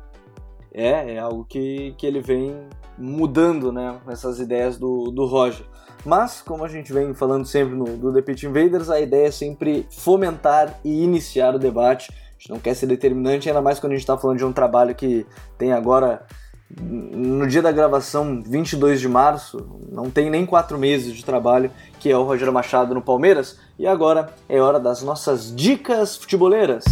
É, 0.72 1.14
é 1.14 1.18
algo 1.18 1.44
que, 1.44 1.94
que 1.98 2.06
ele 2.06 2.20
vem 2.20 2.56
mudando, 2.96 3.72
né? 3.72 3.98
Essas 4.08 4.38
ideias 4.38 4.76
do, 4.78 5.10
do 5.10 5.26
Roger. 5.26 5.66
Mas, 6.04 6.40
como 6.40 6.64
a 6.64 6.68
gente 6.68 6.92
vem 6.92 7.12
falando 7.12 7.44
sempre 7.44 7.74
no, 7.74 7.84
do 7.84 8.12
The 8.12 8.22
Pitch 8.22 8.44
Invaders, 8.44 8.88
a 8.88 9.00
ideia 9.00 9.28
é 9.28 9.30
sempre 9.30 9.86
fomentar 9.90 10.78
e 10.84 11.02
iniciar 11.02 11.54
o 11.54 11.58
debate. 11.58 12.10
A 12.10 12.38
gente 12.38 12.50
não 12.50 12.58
quer 12.58 12.74
ser 12.74 12.86
determinante, 12.86 13.48
ainda 13.48 13.60
mais 13.60 13.78
quando 13.78 13.92
a 13.92 13.96
gente 13.96 14.02
está 14.02 14.16
falando 14.16 14.38
de 14.38 14.44
um 14.44 14.52
trabalho 14.52 14.94
que 14.94 15.26
tem 15.58 15.72
agora, 15.72 16.24
no 16.80 17.46
dia 17.46 17.60
da 17.60 17.70
gravação, 17.70 18.42
22 18.42 19.00
de 19.00 19.08
março, 19.08 19.78
não 19.90 20.08
tem 20.08 20.30
nem 20.30 20.46
quatro 20.46 20.78
meses 20.78 21.14
de 21.14 21.24
trabalho, 21.24 21.70
que 21.98 22.10
é 22.10 22.16
o 22.16 22.22
Rogério 22.22 22.52
Machado 22.52 22.94
no 22.94 23.02
Palmeiras. 23.02 23.58
E 23.78 23.86
agora 23.86 24.32
é 24.48 24.58
hora 24.60 24.80
das 24.80 25.02
nossas 25.02 25.54
dicas 25.54 26.16
futeboleiras. 26.16 26.84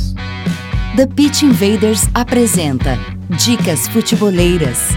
The 0.98 1.06
Pitch 1.06 1.42
Invaders 1.42 2.08
apresenta 2.12 2.98
Dicas 3.30 3.86
Futeboleiras. 3.86 4.88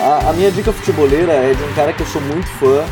A, 0.00 0.30
a, 0.30 0.32
minha 0.32 0.50
dica 0.50 0.72
futeboleira 0.72 1.32
é 1.32 1.54
de 1.54 1.62
um 1.62 1.72
cara 1.74 1.92
que 1.92 2.02
eu 2.02 2.06
sou 2.06 2.20
muito 2.22 2.48
fã. 2.58 2.84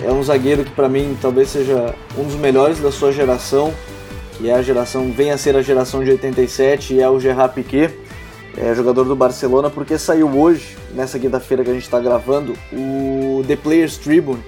É, 0.00 0.06
é 0.06 0.10
um 0.10 0.22
zagueiro 0.22 0.64
que 0.64 0.70
para 0.70 0.88
mim 0.88 1.18
talvez 1.20 1.50
seja 1.50 1.94
um 2.16 2.24
dos 2.24 2.36
melhores 2.36 2.80
da 2.80 2.90
sua 2.90 3.12
geração, 3.12 3.74
que 4.42 4.50
é 4.50 4.54
a 4.54 4.60
geração, 4.60 5.12
vem 5.12 5.30
a 5.30 5.38
ser 5.38 5.54
a 5.54 5.62
geração 5.62 6.02
de 6.02 6.10
87 6.10 6.94
e 6.94 7.00
é 7.00 7.08
o 7.08 7.20
Gerard 7.20 7.54
Piquet, 7.54 7.96
é, 8.58 8.74
jogador 8.74 9.04
do 9.04 9.14
Barcelona, 9.14 9.70
porque 9.70 9.96
saiu 9.96 10.28
hoje, 10.36 10.76
nessa 10.96 11.16
quinta-feira 11.16 11.62
que 11.62 11.70
a 11.70 11.72
gente 11.72 11.84
está 11.84 12.00
gravando, 12.00 12.54
o 12.72 13.44
The 13.46 13.54
Players 13.54 13.96
Tribune 13.98 14.42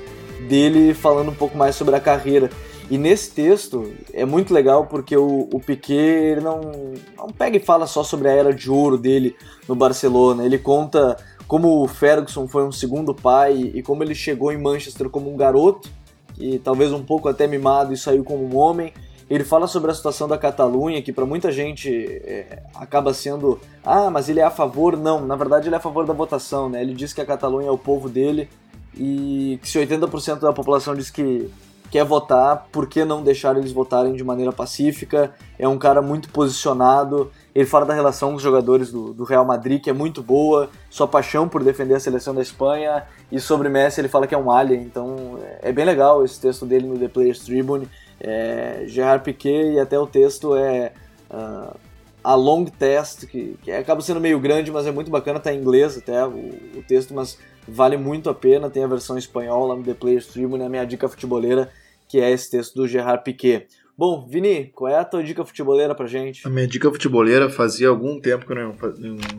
dele 0.48 0.94
falando 0.94 1.30
um 1.30 1.34
pouco 1.34 1.56
mais 1.56 1.76
sobre 1.76 1.94
a 1.94 2.00
carreira. 2.00 2.50
E 2.90 2.98
nesse 2.98 3.30
texto 3.30 3.94
é 4.12 4.24
muito 4.24 4.52
legal 4.52 4.86
porque 4.86 5.16
o, 5.16 5.48
o 5.52 5.60
Piquet 5.60 5.94
ele 5.94 6.40
não, 6.40 6.60
não 7.16 7.28
pega 7.28 7.56
e 7.56 7.60
fala 7.60 7.86
só 7.86 8.02
sobre 8.02 8.28
a 8.28 8.32
era 8.32 8.52
de 8.52 8.68
ouro 8.68 8.98
dele 8.98 9.36
no 9.68 9.76
Barcelona. 9.76 10.44
Ele 10.44 10.58
conta 10.58 11.16
como 11.46 11.84
o 11.84 11.86
Ferguson 11.86 12.48
foi 12.48 12.64
um 12.64 12.72
segundo 12.72 13.14
pai 13.14 13.70
e 13.72 13.80
como 13.80 14.02
ele 14.02 14.14
chegou 14.14 14.50
em 14.50 14.60
Manchester 14.60 15.08
como 15.08 15.32
um 15.32 15.36
garoto, 15.36 15.88
e 16.36 16.58
talvez 16.58 16.92
um 16.92 17.02
pouco 17.04 17.28
até 17.28 17.46
mimado 17.46 17.92
e 17.92 17.96
saiu 17.96 18.24
como 18.24 18.44
um 18.44 18.56
homem. 18.56 18.92
Ele 19.34 19.42
fala 19.42 19.66
sobre 19.66 19.90
a 19.90 19.94
situação 19.94 20.28
da 20.28 20.38
Catalunha, 20.38 21.02
que 21.02 21.12
para 21.12 21.26
muita 21.26 21.50
gente 21.50 21.90
é, 21.90 22.62
acaba 22.76 23.12
sendo, 23.12 23.60
ah, 23.84 24.08
mas 24.08 24.28
ele 24.28 24.38
é 24.38 24.44
a 24.44 24.50
favor. 24.50 24.96
Não, 24.96 25.26
na 25.26 25.34
verdade 25.34 25.66
ele 25.66 25.74
é 25.74 25.78
a 25.78 25.80
favor 25.80 26.06
da 26.06 26.12
votação, 26.12 26.68
né? 26.68 26.80
Ele 26.80 26.94
diz 26.94 27.12
que 27.12 27.20
a 27.20 27.26
Catalunha 27.26 27.66
é 27.66 27.70
o 27.72 27.76
povo 27.76 28.08
dele 28.08 28.48
e 28.96 29.58
que 29.60 29.68
se 29.68 29.76
80% 29.76 30.38
da 30.38 30.52
população 30.52 30.94
diz 30.94 31.10
que 31.10 31.50
quer 31.90 32.04
votar, 32.04 32.68
por 32.70 32.86
que 32.86 33.04
não 33.04 33.24
deixar 33.24 33.56
eles 33.56 33.72
votarem 33.72 34.14
de 34.14 34.22
maneira 34.22 34.52
pacífica? 34.52 35.34
É 35.58 35.66
um 35.66 35.78
cara 35.78 36.00
muito 36.00 36.28
posicionado. 36.28 37.32
Ele 37.52 37.66
fala 37.66 37.86
da 37.86 37.94
relação 37.94 38.30
com 38.30 38.36
os 38.36 38.42
jogadores 38.42 38.92
do, 38.92 39.12
do, 39.12 39.24
Real 39.24 39.44
Madrid, 39.44 39.82
que 39.82 39.90
é 39.90 39.92
muito 39.92 40.22
boa, 40.22 40.70
sua 40.88 41.08
paixão 41.08 41.48
por 41.48 41.64
defender 41.64 41.94
a 41.94 42.00
seleção 42.00 42.32
da 42.32 42.42
Espanha. 42.42 43.02
E 43.32 43.40
sobre 43.40 43.68
Messi, 43.68 44.00
ele 44.00 44.08
fala 44.08 44.28
que 44.28 44.34
é 44.34 44.38
um 44.38 44.48
alien. 44.48 44.82
Então 44.82 45.40
é 45.60 45.72
bem 45.72 45.84
legal 45.84 46.24
esse 46.24 46.40
texto 46.40 46.64
dele 46.64 46.86
no 46.86 46.96
The 46.96 47.08
Players 47.08 47.40
Tribune. 47.40 47.88
É, 48.20 48.84
Gerard 48.86 49.24
Piquet, 49.24 49.72
e 49.72 49.78
até 49.78 49.98
o 49.98 50.06
texto 50.06 50.56
é. 50.56 50.92
Uh, 51.30 51.76
a 52.22 52.34
long 52.34 52.64
test, 52.64 53.26
que, 53.26 53.58
que, 53.62 53.70
acaba 53.70 54.00
sendo 54.00 54.18
meio 54.18 54.40
grande, 54.40 54.70
mas 54.70 54.86
é 54.86 54.90
muito 54.90 55.10
bacana, 55.10 55.38
tá 55.38 55.52
em 55.52 55.58
inglês 55.58 55.98
até 55.98 56.24
o, 56.24 56.30
o 56.30 56.82
texto, 56.88 57.12
mas 57.12 57.38
vale 57.68 57.98
muito 57.98 58.30
a 58.30 58.34
pena. 58.34 58.70
Tem 58.70 58.82
a 58.82 58.86
versão 58.86 59.18
espanhola 59.18 59.76
no 59.76 59.82
The 59.82 59.92
Players 59.92 60.28
Tribune, 60.28 60.64
a 60.64 60.68
minha 60.70 60.86
dica 60.86 61.06
futeboleira 61.06 61.70
que 62.08 62.20
é 62.20 62.30
esse 62.30 62.50
texto 62.50 62.74
do 62.74 62.86
Gerard 62.86 63.24
Piquet. 63.24 63.66
Bom, 63.96 64.26
Vini, 64.26 64.72
qual 64.74 64.90
é 64.90 64.98
a 64.98 65.04
tua 65.04 65.22
dica 65.22 65.44
futeboleira 65.44 65.94
pra 65.94 66.08
gente? 66.08 66.44
A 66.44 66.50
minha 66.50 66.66
dica 66.66 66.90
futeboleira 66.90 67.48
fazia 67.48 67.88
algum 67.88 68.18
tempo 68.18 68.44
que 68.44 68.50
eu 68.52 68.56
não, 68.56 68.74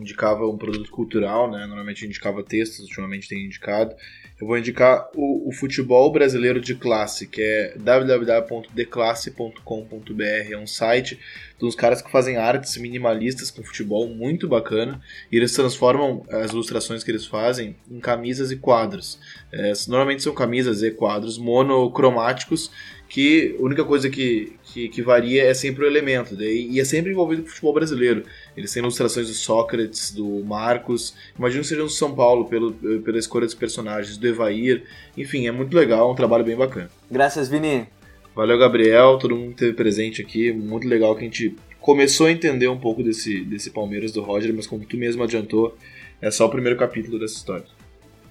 indicava 0.00 0.48
um 0.48 0.56
produto 0.56 0.90
cultural, 0.90 1.50
né? 1.50 1.66
Normalmente 1.66 2.02
eu 2.02 2.08
indicava 2.08 2.42
textos, 2.42 2.80
ultimamente 2.80 3.28
tem 3.28 3.44
indicado. 3.44 3.94
Eu 4.40 4.46
vou 4.46 4.56
indicar 4.56 5.10
o, 5.14 5.48
o 5.48 5.52
futebol 5.52 6.10
brasileiro 6.10 6.58
de 6.58 6.74
classe, 6.74 7.26
que 7.26 7.42
é 7.42 7.76
www.declasse.com.br. 7.78 10.50
É 10.50 10.56
um 10.56 10.66
site 10.66 11.20
dos 11.58 11.74
caras 11.74 12.00
que 12.02 12.10
fazem 12.10 12.36
artes 12.36 12.76
minimalistas 12.78 13.50
com 13.50 13.62
futebol 13.62 14.08
muito 14.08 14.48
bacana. 14.48 15.00
E 15.30 15.36
eles 15.36 15.52
transformam 15.52 16.24
as 16.30 16.52
ilustrações 16.52 17.04
que 17.04 17.10
eles 17.10 17.26
fazem 17.26 17.76
em 17.90 18.00
camisas 18.00 18.50
e 18.50 18.56
quadros. 18.56 19.18
É, 19.52 19.72
normalmente 19.88 20.22
são 20.22 20.32
camisas 20.34 20.82
e 20.82 20.90
quadros 20.90 21.36
monocromáticos 21.38 22.70
que 23.08 23.56
a 23.58 23.62
única 23.62 23.84
coisa 23.84 24.10
que, 24.10 24.52
que, 24.64 24.88
que, 24.88 25.02
varia 25.02 25.44
é 25.44 25.54
sempre 25.54 25.84
o 25.84 25.86
elemento, 25.86 26.34
daí, 26.34 26.68
e 26.70 26.80
é 26.80 26.84
sempre 26.84 27.12
envolvido 27.12 27.42
com 27.42 27.48
o 27.48 27.50
futebol 27.50 27.72
brasileiro. 27.72 28.24
Eles 28.56 28.72
têm 28.72 28.82
ilustrações 28.82 29.28
do 29.28 29.34
Sócrates, 29.34 30.10
do 30.10 30.42
Marcos, 30.44 31.14
imagino 31.38 31.62
que 31.62 31.68
seja 31.68 31.82
do 31.82 31.88
São 31.88 32.14
Paulo, 32.14 32.46
pelo, 32.46 32.72
pela 32.72 33.18
escolha 33.18 33.46
dos 33.46 33.54
personagens, 33.54 34.16
do 34.16 34.26
Evair, 34.26 34.84
enfim, 35.16 35.46
é 35.46 35.52
muito 35.52 35.76
legal, 35.76 36.08
é 36.08 36.12
um 36.12 36.16
trabalho 36.16 36.44
bem 36.44 36.56
bacana. 36.56 36.90
Graças, 37.10 37.48
Vini. 37.48 37.86
Valeu, 38.34 38.58
Gabriel, 38.58 39.18
todo 39.18 39.34
mundo 39.34 39.48
que 39.48 39.54
esteve 39.54 39.72
presente 39.72 40.20
aqui, 40.20 40.52
muito 40.52 40.86
legal 40.86 41.14
que 41.14 41.22
a 41.22 41.24
gente 41.24 41.56
começou 41.80 42.26
a 42.26 42.32
entender 42.32 42.68
um 42.68 42.78
pouco 42.78 43.02
desse, 43.02 43.44
desse 43.44 43.70
Palmeiras 43.70 44.12
do 44.12 44.20
Roger, 44.20 44.52
mas 44.52 44.66
como 44.66 44.84
tu 44.84 44.96
mesmo 44.96 45.22
adiantou, 45.22 45.76
é 46.20 46.30
só 46.30 46.46
o 46.46 46.50
primeiro 46.50 46.76
capítulo 46.76 47.18
dessa 47.18 47.36
história. 47.36 47.64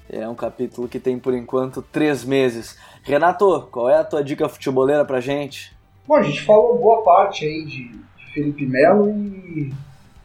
É 0.10 0.28
um 0.28 0.36
capítulo 0.36 0.88
que 0.88 1.00
tem, 1.00 1.18
por 1.18 1.34
enquanto, 1.34 1.82
três 1.82 2.24
meses. 2.24 2.78
Renato, 3.06 3.68
qual 3.72 3.88
é 3.88 4.00
a 4.00 4.04
tua 4.04 4.24
dica 4.24 4.50
futeboleira 4.50 5.06
pra 5.06 5.22
gente? 5.22 5.72
Bom, 6.08 6.16
a 6.16 6.24
gente 6.24 6.42
falou 6.42 6.78
boa 6.80 7.04
parte 7.04 7.46
aí 7.46 7.64
de, 7.64 7.90
de 7.90 8.34
Felipe 8.34 8.66
Melo 8.66 9.12
e 9.12 9.72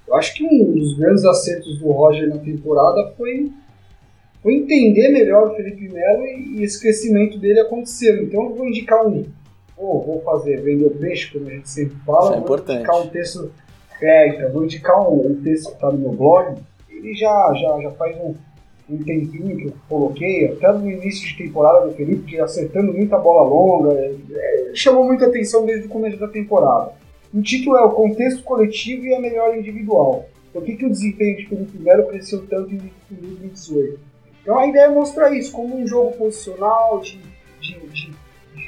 eu 0.08 0.14
acho 0.16 0.34
que 0.34 0.44
um 0.44 0.72
dos 0.72 0.96
grandes 0.96 1.24
acertos 1.26 1.78
do 1.78 1.92
Roger 1.92 2.26
na 2.26 2.38
temporada 2.38 3.12
foi, 3.18 3.52
foi 4.42 4.54
entender 4.54 5.10
melhor 5.10 5.48
o 5.48 5.54
Felipe 5.56 5.92
Melo 5.92 6.24
e, 6.24 6.56
e, 6.56 6.64
esse 6.64 6.80
crescimento 6.80 7.38
dele 7.38 7.60
aconteceu. 7.60 8.24
Então 8.24 8.44
eu 8.44 8.54
vou 8.54 8.66
indicar 8.66 9.06
um. 9.06 9.26
Oh, 9.76 10.00
vou 10.00 10.22
fazer, 10.22 10.62
vender 10.62 10.86
o 10.86 10.90
peixe, 10.90 11.30
como 11.30 11.48
a 11.48 11.52
gente 11.52 11.68
sempre 11.68 11.96
fala. 12.06 12.20
Isso 12.20 12.32
é 12.32 12.34
vou 12.36 12.44
importante. 12.44 12.78
indicar 12.78 13.00
um 13.00 13.08
texto. 13.08 13.52
É, 14.00 14.28
então, 14.28 14.52
vou 14.52 14.64
indicar 14.64 14.98
um, 15.06 15.32
um 15.32 15.42
texto 15.42 15.68
que 15.68 15.74
está 15.74 15.92
no 15.92 15.98
meu 15.98 16.12
blog. 16.12 16.56
Ele 16.88 17.14
já, 17.14 17.52
já, 17.54 17.82
já 17.82 17.90
faz 17.92 18.16
um 18.16 18.34
um 18.90 18.98
tempinho 19.04 19.56
que 19.56 19.66
eu 19.66 19.72
coloquei, 19.88 20.52
até 20.52 20.72
no 20.72 20.90
início 20.90 21.28
de 21.28 21.36
temporada 21.36 21.86
do 21.86 21.94
Felipe, 21.94 22.40
acertando 22.40 22.92
muita 22.92 23.16
bola 23.18 23.48
longa, 23.48 23.92
é, 23.92 24.14
é, 24.32 24.70
chamou 24.74 25.04
muita 25.04 25.26
atenção 25.26 25.64
desde 25.64 25.86
o 25.86 25.90
começo 25.90 26.18
da 26.18 26.26
temporada. 26.26 26.92
O 27.32 27.40
título 27.40 27.76
é 27.76 27.84
o 27.84 27.92
contexto 27.92 28.42
coletivo 28.42 29.06
e 29.06 29.14
a 29.14 29.20
melhor 29.20 29.56
individual. 29.56 30.28
Por 30.52 30.64
que, 30.64 30.76
que 30.76 30.86
o 30.86 30.90
desempenho 30.90 31.36
de 31.36 31.46
Felipe 31.46 31.78
Melo 31.78 32.08
cresceu 32.08 32.44
tanto 32.48 32.74
em 32.74 32.90
2018? 33.08 34.00
Então 34.42 34.58
a 34.58 34.66
ideia 34.66 34.86
é 34.86 34.88
mostrar 34.88 35.32
isso 35.32 35.52
como 35.52 35.76
um 35.76 35.86
jogo 35.86 36.16
posicional, 36.16 37.00
de, 37.00 37.20
de, 37.60 37.78
de, 37.88 38.12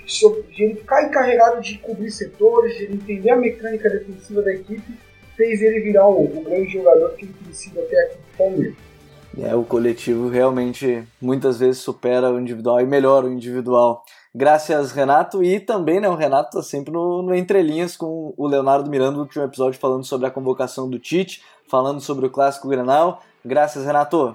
de, 0.05 0.63
ele 0.63 0.75
ficar 0.77 1.09
encarregado 1.09 1.61
de 1.61 1.79
cobrir 1.79 2.11
setores, 2.13 2.77
de 2.77 2.85
ele 2.85 2.95
entender 2.95 3.31
a 3.31 3.37
mecânica 3.37 3.91
defensiva 3.91 4.43
da 4.43 4.55
equipe, 4.55 4.93
fez 5.37 5.61
ele 5.61 5.81
virar 5.81 6.07
o, 6.07 6.23
o 6.23 6.45
grande 6.45 6.71
jogador 6.71 7.11
que 7.15 7.25
ele 7.25 7.35
tem 7.45 7.53
sido 7.53 7.81
até 7.81 7.99
aqui 8.05 8.19
no 8.19 8.39
Palmeiras. 8.39 8.92
É, 9.39 9.55
o 9.55 9.65
coletivo 9.65 10.29
realmente 10.29 11.03
muitas 11.21 11.59
vezes 11.59 11.79
supera 11.79 12.31
o 12.31 12.39
individual 12.39 12.81
e 12.81 12.87
melhora 12.87 13.27
o 13.27 13.33
individual. 13.33 14.05
Graças, 14.35 14.93
Renato. 14.93 15.43
E 15.43 15.59
também, 15.59 16.01
né, 16.01 16.09
o 16.09 16.15
Renato 16.15 16.57
tá 16.57 16.63
sempre 16.63 16.93
no, 16.93 17.23
no 17.23 17.35
Entrelinhas 17.35 17.97
com 17.97 18.35
o 18.37 18.47
Leonardo 18.47 18.91
Miranda 18.91 19.13
no 19.13 19.23
último 19.23 19.45
episódio 19.45 19.81
falando 19.81 20.05
sobre 20.05 20.27
a 20.27 20.31
convocação 20.31 20.89
do 20.89 20.99
Tite, 20.99 21.43
falando 21.69 22.01
sobre 22.01 22.27
o 22.27 22.31
Clássico 22.31 22.69
Grenal. 22.69 23.23
Graças, 23.45 23.85
Renato. 23.85 24.35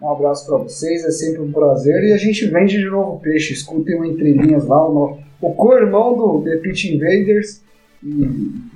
Um 0.00 0.10
abraço 0.10 0.46
para 0.46 0.58
vocês, 0.58 1.04
é 1.04 1.10
sempre 1.10 1.40
um 1.40 1.50
prazer. 1.50 2.02
E 2.04 2.12
a 2.12 2.18
gente 2.18 2.46
vende 2.46 2.78
de 2.78 2.90
novo 2.90 3.20
peixe. 3.20 3.54
Escutem 3.54 3.98
o 3.98 4.04
Entrelinhas 4.04 4.66
lá, 4.66 4.86
o, 4.86 5.18
o 5.40 5.54
co-irmão 5.54 6.16
do 6.16 6.42
The 6.42 6.56
Pitch 6.56 6.86
Invaders. 6.86 7.62
E, 8.02 8.08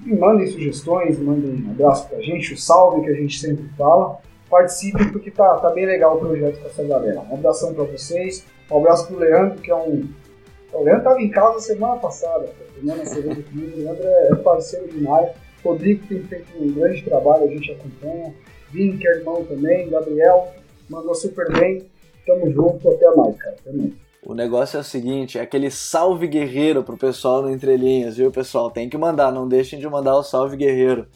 e 0.07 0.17
mandem 0.17 0.47
sugestões, 0.47 1.19
mandem 1.19 1.63
um 1.67 1.71
abraço 1.71 2.09
pra 2.09 2.19
gente, 2.23 2.55
o 2.55 2.57
salve 2.57 3.03
que 3.03 3.11
a 3.11 3.15
gente 3.15 3.39
sempre 3.39 3.69
fala. 3.77 4.19
Participem 4.49 5.11
porque 5.13 5.31
tá, 5.31 5.57
tá 5.59 5.71
bem 5.71 5.87
legal 5.87 6.17
o 6.17 6.21
projeto 6.21 6.61
com 6.61 6.69
essa 6.69 6.85
galera. 6.85 7.21
Um 7.21 7.35
abração 7.35 7.75
para 7.75 7.85
vocês, 7.85 8.45
um 8.71 8.79
abraço 8.79 9.07
pro 9.07 9.19
Leandro, 9.19 9.61
que 9.61 9.71
é 9.71 9.77
um. 9.77 10.09
O 10.73 10.83
Leandro 10.83 11.05
tava 11.05 11.23
em 11.23 11.31
casa 11.31 11.61
semana 11.61 11.97
passada, 11.97 12.49
semana 12.79 13.05
cerveja 13.07 13.43
comigo. 13.43 13.77
O 13.77 13.83
Leandro 13.83 14.05
é 14.07 14.35
parceiro 14.37 14.89
demais. 14.89 15.31
Rodrigo 15.65 16.07
tem 16.07 16.23
feito 16.23 16.47
um 16.63 16.73
grande 16.73 17.03
trabalho, 17.03 17.45
a 17.45 17.49
gente 17.49 17.73
acompanha. 17.73 18.35
Vini, 18.71 18.99
que 18.99 19.09
é 19.09 19.17
irmão 19.17 19.45
também, 19.45 19.89
Gabriel, 19.89 20.53
mandou 20.89 21.15
super 21.15 21.51
bem. 21.59 21.87
Tamo 22.27 22.51
junto, 22.51 22.91
até 22.91 23.11
mais, 23.15 23.37
cara. 23.37 23.57
Até 23.61 23.73
mais. 23.73 23.93
O 24.23 24.35
negócio 24.35 24.77
é 24.77 24.81
o 24.81 24.85
seguinte, 24.85 25.39
é 25.39 25.41
aquele 25.41 25.71
salve 25.71 26.27
guerreiro 26.27 26.83
pro 26.83 26.99
pessoal 26.99 27.41
no 27.41 27.51
Entrelinhas, 27.51 28.17
viu, 28.17 28.31
pessoal? 28.31 28.71
Tem 28.71 28.89
que 28.89 28.99
mandar, 28.99 29.33
não 29.33 29.49
deixem 29.49 29.79
de 29.79 29.89
mandar 29.89 30.17
o 30.17 30.23
salve 30.23 30.57
guerreiro. 30.57 31.07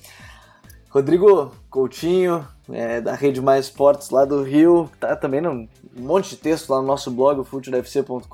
Rodrigo 0.92 1.50
Coutinho, 1.70 2.46
é, 2.70 3.00
da 3.00 3.14
Rede 3.14 3.40
Mais 3.40 3.64
Esportes 3.64 4.10
lá 4.10 4.26
do 4.26 4.42
Rio, 4.42 4.90
tá 5.00 5.16
também 5.16 5.40
um 5.46 5.66
monte 5.96 6.30
de 6.30 6.36
texto 6.36 6.68
lá 6.68 6.82
no 6.82 6.86
nosso 6.86 7.10
blog, 7.10 7.42
futurefc.com.br. 7.44 8.28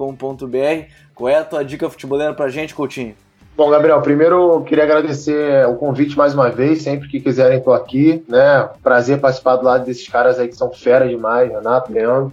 Qual 1.15 1.29
é 1.29 1.37
a 1.37 1.45
tua 1.45 1.65
dica 1.65 1.89
futebolera 1.89 2.35
pra 2.35 2.49
gente, 2.49 2.75
Coutinho? 2.75 3.15
Bom, 3.57 3.71
Gabriel, 3.71 4.03
primeiro 4.03 4.55
eu 4.55 4.63
queria 4.63 4.83
agradecer 4.83 5.69
o 5.69 5.77
convite 5.77 6.19
mais 6.19 6.35
uma 6.35 6.51
vez, 6.51 6.83
sempre 6.83 7.09
que 7.09 7.21
quiserem 7.21 7.59
estou 7.59 7.73
aqui, 7.73 8.25
né? 8.29 8.69
Prazer 8.83 9.21
participar 9.21 9.55
do 9.57 9.65
lado 9.65 9.85
desses 9.85 10.09
caras 10.09 10.41
aí 10.41 10.49
que 10.49 10.57
são 10.57 10.73
fera 10.73 11.09
demais, 11.09 11.49
Renato, 11.49 11.93
Leandro. 11.93 12.33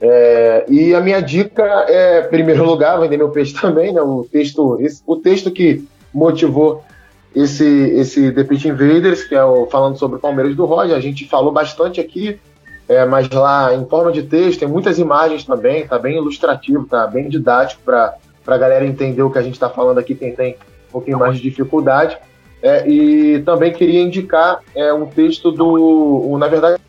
É, 0.00 0.64
e 0.68 0.92
a 0.92 1.00
minha 1.00 1.22
dica 1.22 1.62
é, 1.86 2.26
em 2.26 2.28
primeiro 2.28 2.64
lugar, 2.66 2.98
vender 2.98 3.16
meu 3.16 3.30
peixe 3.30 3.54
também, 3.54 3.92
né? 3.92 4.02
O 4.02 4.26
texto, 4.28 4.76
esse, 4.80 5.00
o 5.06 5.14
texto 5.14 5.52
que 5.52 5.86
motivou 6.12 6.82
esse, 7.34 7.64
esse 7.64 8.32
The 8.32 8.44
Pitch 8.44 8.66
Invaders, 8.66 9.24
que 9.24 9.34
é 9.34 9.44
o, 9.44 9.66
falando 9.66 9.98
sobre 9.98 10.16
o 10.16 10.20
Palmeiras 10.20 10.54
do 10.54 10.64
Roger. 10.64 10.96
A 10.96 11.00
gente 11.00 11.28
falou 11.28 11.52
bastante 11.52 12.00
aqui, 12.00 12.38
é, 12.88 13.04
mas 13.04 13.28
lá 13.30 13.74
em 13.74 13.86
forma 13.86 14.12
de 14.12 14.22
texto, 14.22 14.60
tem 14.60 14.68
muitas 14.68 14.98
imagens 14.98 15.44
também, 15.44 15.86
tá 15.86 15.98
bem 15.98 16.16
ilustrativo, 16.16 16.86
tá 16.86 17.06
bem 17.06 17.28
didático 17.28 17.82
para 17.82 18.16
a 18.46 18.58
galera 18.58 18.86
entender 18.86 19.22
o 19.22 19.30
que 19.30 19.38
a 19.38 19.42
gente 19.42 19.54
está 19.54 19.68
falando 19.68 19.98
aqui, 19.98 20.14
quem 20.14 20.34
tem 20.34 20.56
um 20.88 20.92
pouquinho 20.92 21.18
mais 21.18 21.36
de 21.36 21.42
dificuldade. 21.42 22.18
É, 22.62 22.88
e 22.88 23.42
também 23.42 23.72
queria 23.72 24.00
indicar 24.00 24.60
é, 24.76 24.92
um 24.92 25.06
texto 25.06 25.50
do, 25.50 26.36
na 26.38 26.46
verdade, 26.46 26.80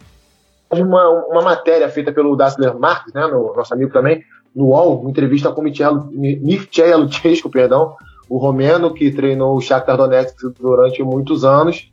uma, 0.72 1.10
uma 1.28 1.42
matéria 1.42 1.90
feita 1.90 2.12
pelo 2.12 2.36
Dassler 2.36 2.78
Marques, 2.78 3.14
né, 3.14 3.26
no, 3.28 3.56
nosso 3.56 3.74
amigo 3.74 3.92
também, 3.92 4.24
no 4.56 4.68
UOL, 4.68 5.02
uma 5.02 5.10
entrevista 5.10 5.52
com 5.52 5.64
Mircea 5.64 6.96
Luchescu, 6.96 7.50
perdão, 7.50 7.96
o 8.34 8.40
romeno 8.40 8.92
que 8.92 9.12
treinou 9.12 9.56
o 9.56 9.62
Shakhtar 9.62 9.96
Donetsk 9.96 10.56
durante 10.60 11.04
muitos 11.04 11.46
anos 11.46 11.92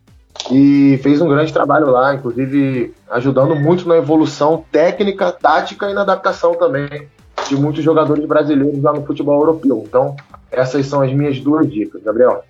e 0.50 0.98
fez 1.02 1.20
um 1.20 1.28
grande 1.28 1.52
trabalho 1.52 1.90
lá, 1.90 2.14
inclusive 2.14 2.94
ajudando 3.10 3.54
muito 3.54 3.86
na 3.86 3.98
evolução 3.98 4.64
técnica, 4.72 5.30
tática 5.32 5.90
e 5.90 5.92
na 5.92 6.00
adaptação 6.00 6.54
também 6.54 7.08
de 7.46 7.56
muitos 7.56 7.84
jogadores 7.84 8.24
brasileiros 8.24 8.82
lá 8.82 8.90
no 8.94 9.04
futebol 9.04 9.38
europeu. 9.38 9.84
Então, 9.86 10.16
essas 10.50 10.86
são 10.86 11.02
as 11.02 11.12
minhas 11.12 11.38
duas 11.40 11.70
dicas, 11.70 12.02
Gabriel. 12.02 12.42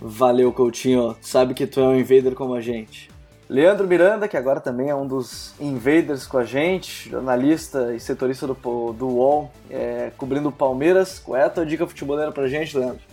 Valeu, 0.00 0.52
Coutinho. 0.52 1.16
Sabe 1.20 1.52
que 1.52 1.66
tu 1.66 1.80
é 1.80 1.82
um 1.82 1.98
invader 1.98 2.36
como 2.36 2.54
a 2.54 2.60
gente. 2.60 3.10
Leandro 3.48 3.88
Miranda, 3.88 4.28
que 4.28 4.36
agora 4.36 4.60
também 4.60 4.88
é 4.88 4.94
um 4.94 5.06
dos 5.06 5.52
invaders 5.60 6.28
com 6.28 6.38
a 6.38 6.44
gente, 6.44 7.10
jornalista 7.10 7.92
e 7.92 7.98
setorista 7.98 8.46
do, 8.46 8.54
do 8.92 9.08
UOL, 9.08 9.50
é, 9.68 10.12
cobrindo 10.16 10.52
Palmeiras. 10.52 11.18
Qual 11.18 11.36
é 11.36 11.42
a 11.42 11.50
tua 11.50 11.66
dica 11.66 11.88
futeboleira 11.88 12.30
pra 12.30 12.46
gente, 12.46 12.78
Leandro? 12.78 13.11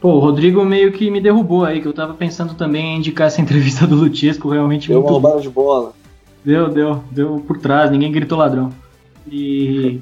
Pô, 0.00 0.12
o 0.12 0.18
Rodrigo 0.18 0.64
meio 0.64 0.92
que 0.92 1.10
me 1.10 1.20
derrubou 1.20 1.64
aí, 1.64 1.80
que 1.80 1.88
eu 1.88 1.92
tava 1.92 2.14
pensando 2.14 2.54
também 2.54 2.94
em 2.94 2.98
indicar 2.98 3.26
essa 3.26 3.40
entrevista 3.42 3.86
do 3.86 3.96
Lutisco, 3.96 4.48
realmente 4.48 4.88
deu 4.88 5.00
muito... 5.00 5.10
uma 5.10 5.20
roubada 5.20 5.40
de 5.40 5.50
bola. 5.50 5.92
Deu, 6.44 6.68
deu, 6.68 7.02
deu 7.10 7.44
por 7.46 7.58
trás, 7.58 7.90
ninguém 7.90 8.12
gritou 8.12 8.38
ladrão. 8.38 8.70
E 9.26 10.00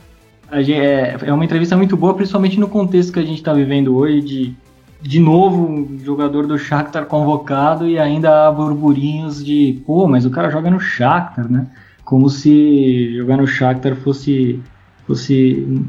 gente, 0.58 0.74
é, 0.74 1.16
é 1.22 1.32
uma 1.32 1.44
entrevista 1.44 1.76
muito 1.76 1.96
boa, 1.96 2.14
principalmente 2.14 2.60
no 2.60 2.68
contexto 2.68 3.12
que 3.12 3.18
a 3.18 3.24
gente 3.24 3.42
tá 3.42 3.52
vivendo 3.52 3.96
hoje, 3.96 4.20
de 4.20 4.56
de 5.00 5.20
novo 5.20 5.66
um 5.66 5.98
jogador 5.98 6.46
do 6.46 6.58
Shakhtar 6.58 7.06
convocado 7.06 7.86
e 7.86 7.98
ainda 7.98 8.46
há 8.46 8.50
burburinhos 8.50 9.44
de, 9.44 9.80
pô, 9.86 10.08
mas 10.08 10.26
o 10.26 10.30
cara 10.30 10.50
joga 10.50 10.70
no 10.70 10.80
Shakhtar, 10.80 11.50
né? 11.50 11.66
Como 12.04 12.28
se 12.28 13.14
jogar 13.16 13.36
no 13.36 13.46
Shakhtar 13.46 13.96
fosse 13.96 14.60
fosse 15.06 15.82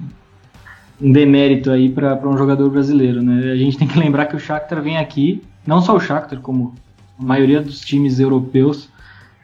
um 1.02 1.12
demérito 1.12 1.72
aí 1.72 1.90
para 1.90 2.28
um 2.28 2.38
jogador 2.38 2.70
brasileiro, 2.70 3.22
né? 3.22 3.52
A 3.52 3.56
gente 3.56 3.78
tem 3.80 3.88
que 3.88 3.98
lembrar 3.98 4.26
que 4.26 4.36
o 4.36 4.40
Shakhtar 4.40 4.82
vem 4.82 4.98
aqui, 4.98 5.42
não 5.66 5.82
só 5.82 5.96
o 5.96 6.00
Shakhtar, 6.00 6.40
como 6.40 6.74
a 7.20 7.24
maioria 7.24 7.62
dos 7.62 7.80
times 7.80 8.20
europeus, 8.20 8.90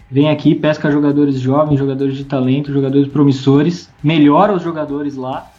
vem 0.10 0.30
aqui, 0.30 0.54
pesca 0.54 0.92
jogadores 0.92 1.40
jovens, 1.40 1.80
jogadores 1.80 2.16
de 2.16 2.24
talento, 2.24 2.72
jogadores 2.72 3.08
promissores, 3.08 3.90
melhora 4.04 4.54
os 4.54 4.62
jogadores 4.62 5.16
lá, 5.16 5.52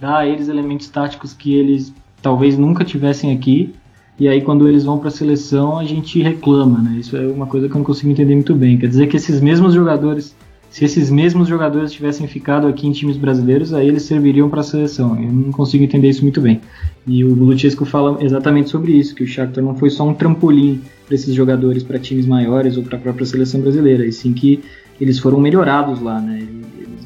dá 0.00 0.18
a 0.18 0.26
eles 0.26 0.48
elementos 0.48 0.88
táticos 0.88 1.32
que 1.32 1.54
eles 1.54 1.92
talvez 2.20 2.58
nunca 2.58 2.84
tivessem 2.84 3.32
aqui, 3.32 3.74
e 4.18 4.28
aí 4.28 4.40
quando 4.42 4.68
eles 4.68 4.84
vão 4.84 4.98
para 4.98 5.08
a 5.08 5.10
seleção 5.10 5.78
a 5.78 5.84
gente 5.84 6.22
reclama, 6.22 6.80
né? 6.80 6.98
Isso 6.98 7.16
é 7.16 7.26
uma 7.26 7.46
coisa 7.46 7.68
que 7.68 7.74
eu 7.74 7.78
não 7.78 7.84
consigo 7.84 8.10
entender 8.10 8.34
muito 8.34 8.54
bem. 8.54 8.78
Quer 8.78 8.88
dizer 8.88 9.06
que 9.06 9.16
esses 9.16 9.40
mesmos 9.40 9.74
jogadores 9.74 10.36
se 10.72 10.86
esses 10.86 11.10
mesmos 11.10 11.48
jogadores 11.48 11.92
tivessem 11.92 12.26
ficado 12.26 12.66
aqui 12.66 12.86
em 12.88 12.92
times 12.92 13.18
brasileiros, 13.18 13.74
aí 13.74 13.86
eles 13.86 14.04
serviriam 14.04 14.48
para 14.48 14.60
a 14.60 14.64
seleção. 14.64 15.22
Eu 15.22 15.30
não 15.30 15.52
consigo 15.52 15.84
entender 15.84 16.08
isso 16.08 16.22
muito 16.22 16.40
bem. 16.40 16.62
E 17.06 17.22
o 17.22 17.34
Luchesco 17.34 17.84
fala 17.84 18.16
exatamente 18.24 18.70
sobre 18.70 18.92
isso, 18.92 19.14
que 19.14 19.22
o 19.22 19.26
Shakhtar 19.26 19.62
não 19.62 19.76
foi 19.76 19.90
só 19.90 20.08
um 20.08 20.14
trampolim 20.14 20.80
para 21.04 21.14
esses 21.14 21.34
jogadores 21.34 21.82
para 21.82 21.98
times 21.98 22.24
maiores 22.24 22.78
ou 22.78 22.82
para 22.82 22.96
a 22.96 23.00
própria 23.00 23.26
seleção 23.26 23.60
brasileira, 23.60 24.06
e 24.06 24.12
sim 24.12 24.32
que 24.32 24.60
eles 24.98 25.18
foram 25.18 25.38
melhorados 25.38 26.00
lá, 26.00 26.18
né? 26.18 26.48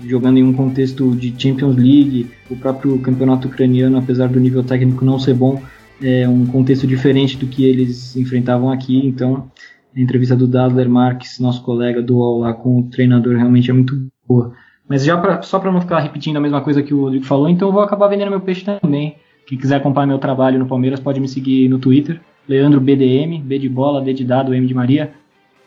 jogando 0.06 0.38
em 0.38 0.44
um 0.44 0.52
contexto 0.52 1.16
de 1.16 1.34
Champions 1.36 1.74
League, 1.74 2.30
o 2.48 2.54
próprio 2.54 2.96
campeonato 3.00 3.48
ucraniano, 3.48 3.98
apesar 3.98 4.28
do 4.28 4.38
nível 4.38 4.62
técnico 4.62 5.04
não 5.04 5.18
ser 5.18 5.34
bom, 5.34 5.60
é 6.00 6.28
um 6.28 6.46
contexto 6.46 6.86
diferente 6.86 7.36
do 7.36 7.48
que 7.48 7.64
eles 7.64 8.16
enfrentavam 8.16 8.70
aqui, 8.70 9.04
então 9.04 9.50
a 9.96 10.00
entrevista 10.00 10.36
do 10.36 10.46
Dadler 10.46 10.88
Marques, 10.88 11.40
nosso 11.40 11.62
colega 11.62 12.02
do 12.02 12.18
UOL 12.18 12.40
lá 12.40 12.52
com 12.52 12.80
o 12.80 12.82
treinador, 12.84 13.36
realmente 13.36 13.70
é 13.70 13.74
muito 13.74 14.08
boa. 14.28 14.52
Mas 14.88 15.04
já 15.04 15.16
pra, 15.16 15.42
só 15.42 15.58
para 15.58 15.72
não 15.72 15.80
ficar 15.80 16.00
repetindo 16.00 16.36
a 16.36 16.40
mesma 16.40 16.60
coisa 16.60 16.82
que 16.82 16.92
o 16.92 17.02
Rodrigo 17.02 17.24
falou, 17.24 17.48
então 17.48 17.68
eu 17.68 17.72
vou 17.72 17.82
acabar 17.82 18.08
vendendo 18.08 18.30
meu 18.30 18.40
peixe 18.40 18.64
também. 18.64 19.16
Quem 19.46 19.56
quiser 19.56 19.76
acompanhar 19.76 20.06
meu 20.06 20.18
trabalho 20.18 20.58
no 20.58 20.66
Palmeiras 20.66 21.00
pode 21.00 21.18
me 21.18 21.28
seguir 21.28 21.68
no 21.68 21.78
Twitter, 21.78 22.20
Leandro 22.48 22.80
BDM, 22.80 23.40
B 23.42 23.58
de 23.58 23.68
bola, 23.68 24.02
D 24.02 24.12
de 24.12 24.24
dado, 24.24 24.54
M 24.54 24.66
de 24.66 24.74
Maria. 24.74 25.12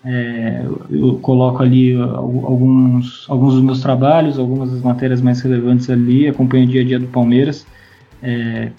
É, 0.06 0.64
eu 0.90 1.18
coloco 1.22 1.62
ali 1.62 1.94
alguns, 1.96 3.26
alguns 3.30 3.56
dos 3.56 3.64
meus 3.64 3.82
trabalhos, 3.82 4.40
algumas 4.40 4.72
das 4.72 4.82
matérias 4.82 5.22
mais 5.22 5.42
relevantes 5.42 5.90
ali, 5.90 6.28
acompanho 6.28 6.66
o 6.66 6.68
dia 6.68 6.82
a 6.82 6.86
dia 6.86 7.00
do 7.00 7.08
Palmeiras. 7.08 7.66
É, 8.22 8.72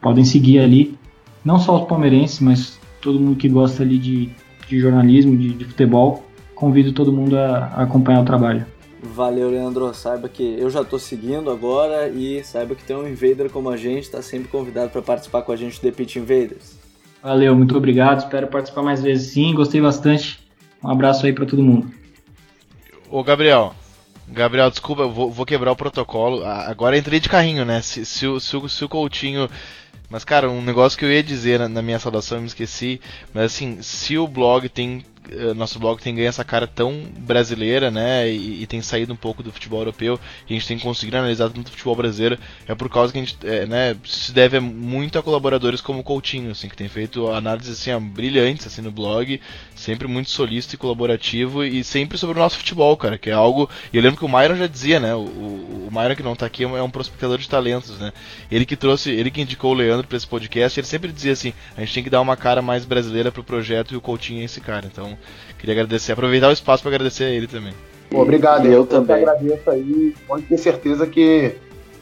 podem 0.00 0.24
seguir 0.24 0.60
ali, 0.60 0.94
não 1.44 1.58
só 1.58 1.80
os 1.80 1.88
palmeirenses, 1.88 2.40
mas 2.40 2.78
todo 3.00 3.18
mundo 3.18 3.36
que 3.36 3.48
gosta 3.48 3.82
ali 3.82 3.98
de 3.98 4.30
de 4.70 4.78
jornalismo, 4.78 5.36
de, 5.36 5.50
de 5.52 5.64
futebol, 5.64 6.24
convido 6.54 6.92
todo 6.92 7.12
mundo 7.12 7.36
a, 7.36 7.72
a, 7.74 7.82
acompanhar 7.82 8.22
o 8.22 8.24
trabalho. 8.24 8.64
Valeu, 9.02 9.50
Leandro. 9.50 9.92
Saiba 9.92 10.28
que 10.28 10.56
eu 10.58 10.70
já 10.70 10.82
estou 10.82 10.98
seguindo 10.98 11.50
agora 11.50 12.08
e 12.08 12.44
saiba 12.44 12.74
que 12.74 12.84
tem 12.84 12.94
um 12.94 13.08
invader 13.08 13.50
como 13.50 13.68
a 13.68 13.76
gente, 13.76 14.04
está 14.04 14.22
sempre 14.22 14.48
convidado 14.48 14.90
para 14.90 15.02
participar 15.02 15.42
com 15.42 15.52
a 15.52 15.56
gente 15.56 15.80
do 15.80 15.82
The 15.82 15.90
Pitch 15.90 16.16
Invaders. 16.16 16.78
Valeu, 17.22 17.54
muito 17.56 17.76
obrigado. 17.76 18.20
Espero 18.20 18.46
participar 18.46 18.82
mais 18.82 19.02
vezes 19.02 19.32
sim. 19.32 19.54
Gostei 19.54 19.80
bastante. 19.80 20.38
Um 20.82 20.90
abraço 20.90 21.26
aí 21.26 21.32
para 21.32 21.46
todo 21.46 21.62
mundo. 21.62 21.90
Ô, 23.10 23.22
Gabriel. 23.24 23.74
Gabriel, 24.28 24.70
desculpa, 24.70 25.02
eu 25.02 25.10
vou, 25.10 25.30
vou, 25.30 25.44
quebrar 25.44 25.72
o 25.72 25.76
protocolo. 25.76 26.44
Agora 26.44 26.96
entrei 26.96 27.18
de 27.18 27.28
carrinho, 27.28 27.64
né? 27.64 27.82
Se, 27.82 28.04
se, 28.04 28.26
se, 28.40 28.68
se 28.68 28.84
o 28.84 28.88
Coutinho 28.88 29.48
mas, 30.10 30.24
cara, 30.24 30.50
um 30.50 30.60
negócio 30.60 30.98
que 30.98 31.04
eu 31.04 31.12
ia 31.12 31.22
dizer 31.22 31.60
na, 31.60 31.68
na 31.68 31.80
minha 31.80 32.00
saudação, 32.00 32.38
eu 32.38 32.42
me 32.42 32.48
esqueci. 32.48 33.00
Mas, 33.32 33.44
assim, 33.44 33.80
se 33.80 34.18
o 34.18 34.26
blog 34.26 34.68
tem 34.68 35.04
nosso 35.54 35.78
blog 35.78 36.00
tem 36.00 36.14
ganho 36.14 36.28
essa 36.28 36.44
cara 36.44 36.66
tão 36.66 37.04
brasileira, 37.18 37.90
né? 37.90 38.28
E, 38.28 38.62
e, 38.62 38.66
tem 38.66 38.82
saído 38.82 39.12
um 39.12 39.16
pouco 39.16 39.42
do 39.42 39.52
futebol 39.52 39.80
europeu. 39.80 40.18
E 40.48 40.52
a 40.52 40.56
gente 40.56 40.66
tem 40.66 40.78
conseguido 40.78 41.16
analisar 41.16 41.50
tanto 41.50 41.68
o 41.68 41.70
futebol 41.70 41.94
brasileiro. 41.94 42.38
É 42.66 42.74
por 42.74 42.88
causa 42.88 43.12
que 43.12 43.18
a 43.18 43.22
gente, 43.22 43.36
é, 43.44 43.66
né? 43.66 43.96
Se 44.04 44.32
deve 44.32 44.58
muito 44.60 45.18
a 45.18 45.22
colaboradores 45.22 45.80
como 45.80 46.00
o 46.00 46.04
Coutinho, 46.04 46.50
assim, 46.50 46.68
que 46.68 46.76
tem 46.76 46.88
feito 46.88 47.28
análises 47.28 47.80
assim, 47.80 47.98
brilhantes 48.00 48.66
assim 48.66 48.82
no 48.82 48.90
blog, 48.90 49.40
sempre 49.74 50.08
muito 50.08 50.30
solícito 50.30 50.74
e 50.74 50.78
colaborativo 50.78 51.64
e 51.64 51.84
sempre 51.84 52.18
sobre 52.18 52.38
o 52.38 52.42
nosso 52.42 52.58
futebol, 52.58 52.96
cara, 52.96 53.18
que 53.18 53.30
é 53.30 53.32
algo. 53.32 53.68
E 53.92 53.96
eu 53.96 54.02
lembro 54.02 54.18
que 54.18 54.24
o 54.24 54.28
Myron 54.28 54.56
já 54.56 54.66
dizia, 54.66 54.98
né? 54.98 55.14
O, 55.14 55.20
o, 55.20 55.88
Myron 55.90 56.16
que 56.16 56.22
não 56.22 56.36
tá 56.36 56.46
aqui 56.46 56.64
é 56.64 56.82
um 56.82 56.90
prospectador 56.90 57.38
de 57.38 57.48
talentos, 57.48 57.98
né? 57.98 58.12
Ele 58.50 58.64
que 58.64 58.76
trouxe, 58.76 59.10
ele 59.10 59.30
que 59.30 59.40
indicou 59.40 59.72
o 59.72 59.74
Leandro 59.74 60.06
para 60.06 60.16
esse 60.16 60.26
podcast, 60.26 60.78
ele 60.78 60.86
sempre 60.86 61.12
dizia 61.12 61.32
assim: 61.32 61.52
a 61.76 61.80
gente 61.80 61.94
tem 61.94 62.04
que 62.04 62.10
dar 62.10 62.20
uma 62.20 62.36
cara 62.36 62.60
mais 62.62 62.84
brasileira 62.84 63.30
pro 63.30 63.44
projeto 63.44 63.94
e 63.94 63.96
o 63.96 64.00
Coutinho 64.00 64.40
é 64.40 64.44
esse 64.44 64.60
cara. 64.60 64.86
Então 65.12 65.58
Queria 65.58 65.74
agradecer, 65.74 66.12
aproveitar 66.12 66.48
o 66.48 66.52
espaço 66.52 66.82
para 66.82 66.90
agradecer 66.90 67.24
a 67.24 67.30
ele 67.30 67.46
também. 67.46 67.74
Pô, 68.10 68.22
obrigado, 68.22 68.66
eu, 68.66 68.72
eu 68.72 68.86
também. 68.86 69.16
agradeço 69.16 69.70
aí. 69.70 70.14
Pode 70.26 70.42
ter 70.44 70.58
certeza 70.58 71.06
que 71.06 71.54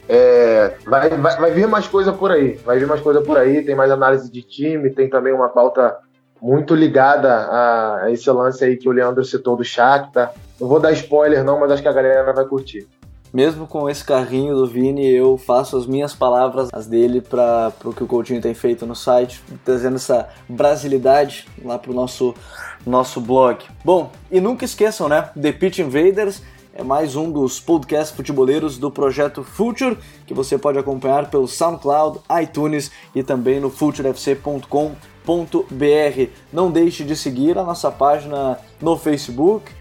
é, 0.09 0.74
vai, 0.86 1.11
vai, 1.11 1.36
vai 1.36 1.50
vir 1.50 1.66
mais 1.66 1.86
coisa 1.86 2.12
por 2.12 2.30
aí. 2.30 2.59
Vai 2.64 2.78
vir 2.78 2.86
mais 2.86 3.00
coisa 3.00 3.20
por 3.20 3.36
aí. 3.36 3.62
Tem 3.62 3.74
mais 3.74 3.90
análise 3.90 4.30
de 4.30 4.42
time, 4.42 4.90
tem 4.90 5.09
também 5.09 5.32
uma 5.32 5.48
pauta 5.48 5.96
muito 6.40 6.74
ligada 6.74 7.34
a, 7.34 8.04
a, 8.04 8.11
esse 8.12 8.30
lance 8.30 8.64
aí 8.64 8.76
que 8.76 8.88
o 8.88 8.92
Leandro 8.92 9.24
citou 9.24 9.56
do 9.56 9.64
Shakhtar. 9.64 10.32
Não 10.61 10.68
vou 10.68 10.80
dar 10.80 10.92
spoiler 10.92 11.44
não, 11.44 11.59
mas 11.61 11.72
acho 11.72 11.82
que 11.82 11.88
a 11.88 11.92
galera 11.92 12.32
vai 12.32 12.44
curtir. 12.44 12.86
Mesmo 13.33 13.66
com 13.66 13.89
esse 13.89 14.05
carrinho 14.05 14.55
do 14.55 14.66
Vini, 14.66 15.07
eu 15.07 15.37
faço 15.37 15.76
as 15.76 15.87
minhas 15.87 16.14
palavras, 16.14 16.68
as 16.72 16.87
dele, 16.87 17.20
para 17.20 17.72
o 17.85 17.93
que 17.93 18.03
o 18.03 18.07
Coutinho 18.07 18.41
tem 18.41 18.55
feito 18.55 18.87
no 18.87 18.95
site, 18.95 19.43
trazendo 19.64 19.97
essa 19.97 20.29
brasilidade 20.49 21.47
lá 21.62 21.79
para 21.79 21.91
o 21.91 21.95
nosso, 21.95 22.35
nosso 22.87 23.20
blog. 23.20 23.64
Bom, 23.85 24.11
e 24.31 24.41
nunca 24.41 24.64
esqueçam, 24.64 25.09
né? 25.09 25.31
The 25.41 25.53
Pitch 25.53 25.79
Invaders 25.79 26.43
é 26.79 26.85
mais 26.85 27.16
um 27.16 27.31
dos 27.31 27.59
podcasts 27.59 28.16
futeboleiros 28.16 28.79
do 28.79 28.89
projeto 28.89 29.43
Future, 29.43 29.99
que 30.24 30.33
você 30.33 30.57
pode 30.57 30.79
acompanhar 30.79 31.29
pelo 31.29 31.49
SoundCloud, 31.49 32.20
iTunes 32.41 32.93
e 33.14 33.22
também 33.24 33.59
no 33.59 33.68
futurefc.com.br. 33.68 36.31
Não 36.53 36.70
deixe 36.70 37.03
de 37.03 37.16
seguir 37.16 37.59
a 37.59 37.64
nossa 37.64 37.91
página 37.91 38.61
no 38.81 38.97
Facebook, 38.97 39.72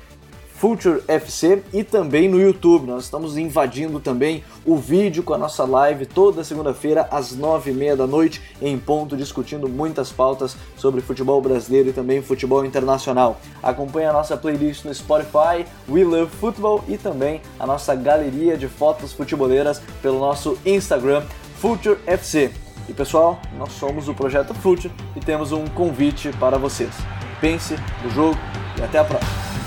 Future 0.58 1.03
FC 1.08 1.62
e 1.72 1.84
também 1.84 2.28
no 2.28 2.41
YouTube. 2.41 2.88
Nós 2.88 3.03
estamos 3.03 3.38
invadindo 3.38 3.99
também 3.99 4.43
o 4.66 4.76
vídeo 4.76 5.22
com 5.22 5.34
a 5.34 5.38
nossa 5.38 5.64
live 5.66 6.05
toda 6.08 6.43
segunda-feira 6.43 7.08
às 7.12 7.36
nove 7.36 7.70
e 7.70 7.74
meia 7.74 7.95
da 7.95 8.08
noite 8.08 8.41
em 8.60 8.78
ponto, 8.78 9.16
discutindo 9.16 9.70
muitas 9.70 10.12
pautas 10.12 10.58
sobre 10.76 11.01
futebol 11.01 11.39
brasileiro 11.41 11.89
e 11.89 11.93
também 11.93 12.24
futebol 12.24 12.66
internacional. 12.66 13.39
Acompanhe 13.62 14.08
a 14.08 14.14
nossa 14.14 14.36
playlist 14.36 14.84
no 14.84 14.93
Spotify, 14.93 15.64
We 15.88 16.03
Love 16.03 16.32
Football 16.39 16.84
e 16.88 16.97
também 16.97 17.39
a 17.60 17.68
nossa 17.68 17.93
galeria 17.93 18.58
de 18.58 18.68
fotos 18.68 19.14
futeboleiras 19.14 19.80
pelo 20.01 20.20
nosso 20.20 20.58
Instagram, 20.66 21.24
Future 21.60 21.99
FC. 22.08 22.51
E 22.89 22.93
pessoal, 22.93 23.39
nós 23.58 23.74
somos 23.74 24.08
o 24.08 24.14
Projeto 24.14 24.55
Future 24.55 24.93
e 25.16 25.20
temos 25.20 25.51
um 25.51 25.68
convite 25.68 26.32
para 26.39 26.58
vocês. 26.58 26.95
Pense 27.39 27.76
no 28.03 28.10
jogo 28.10 28.38
e 28.80 28.82
até 28.82 28.97
a 28.97 29.03
próxima. 29.03 29.66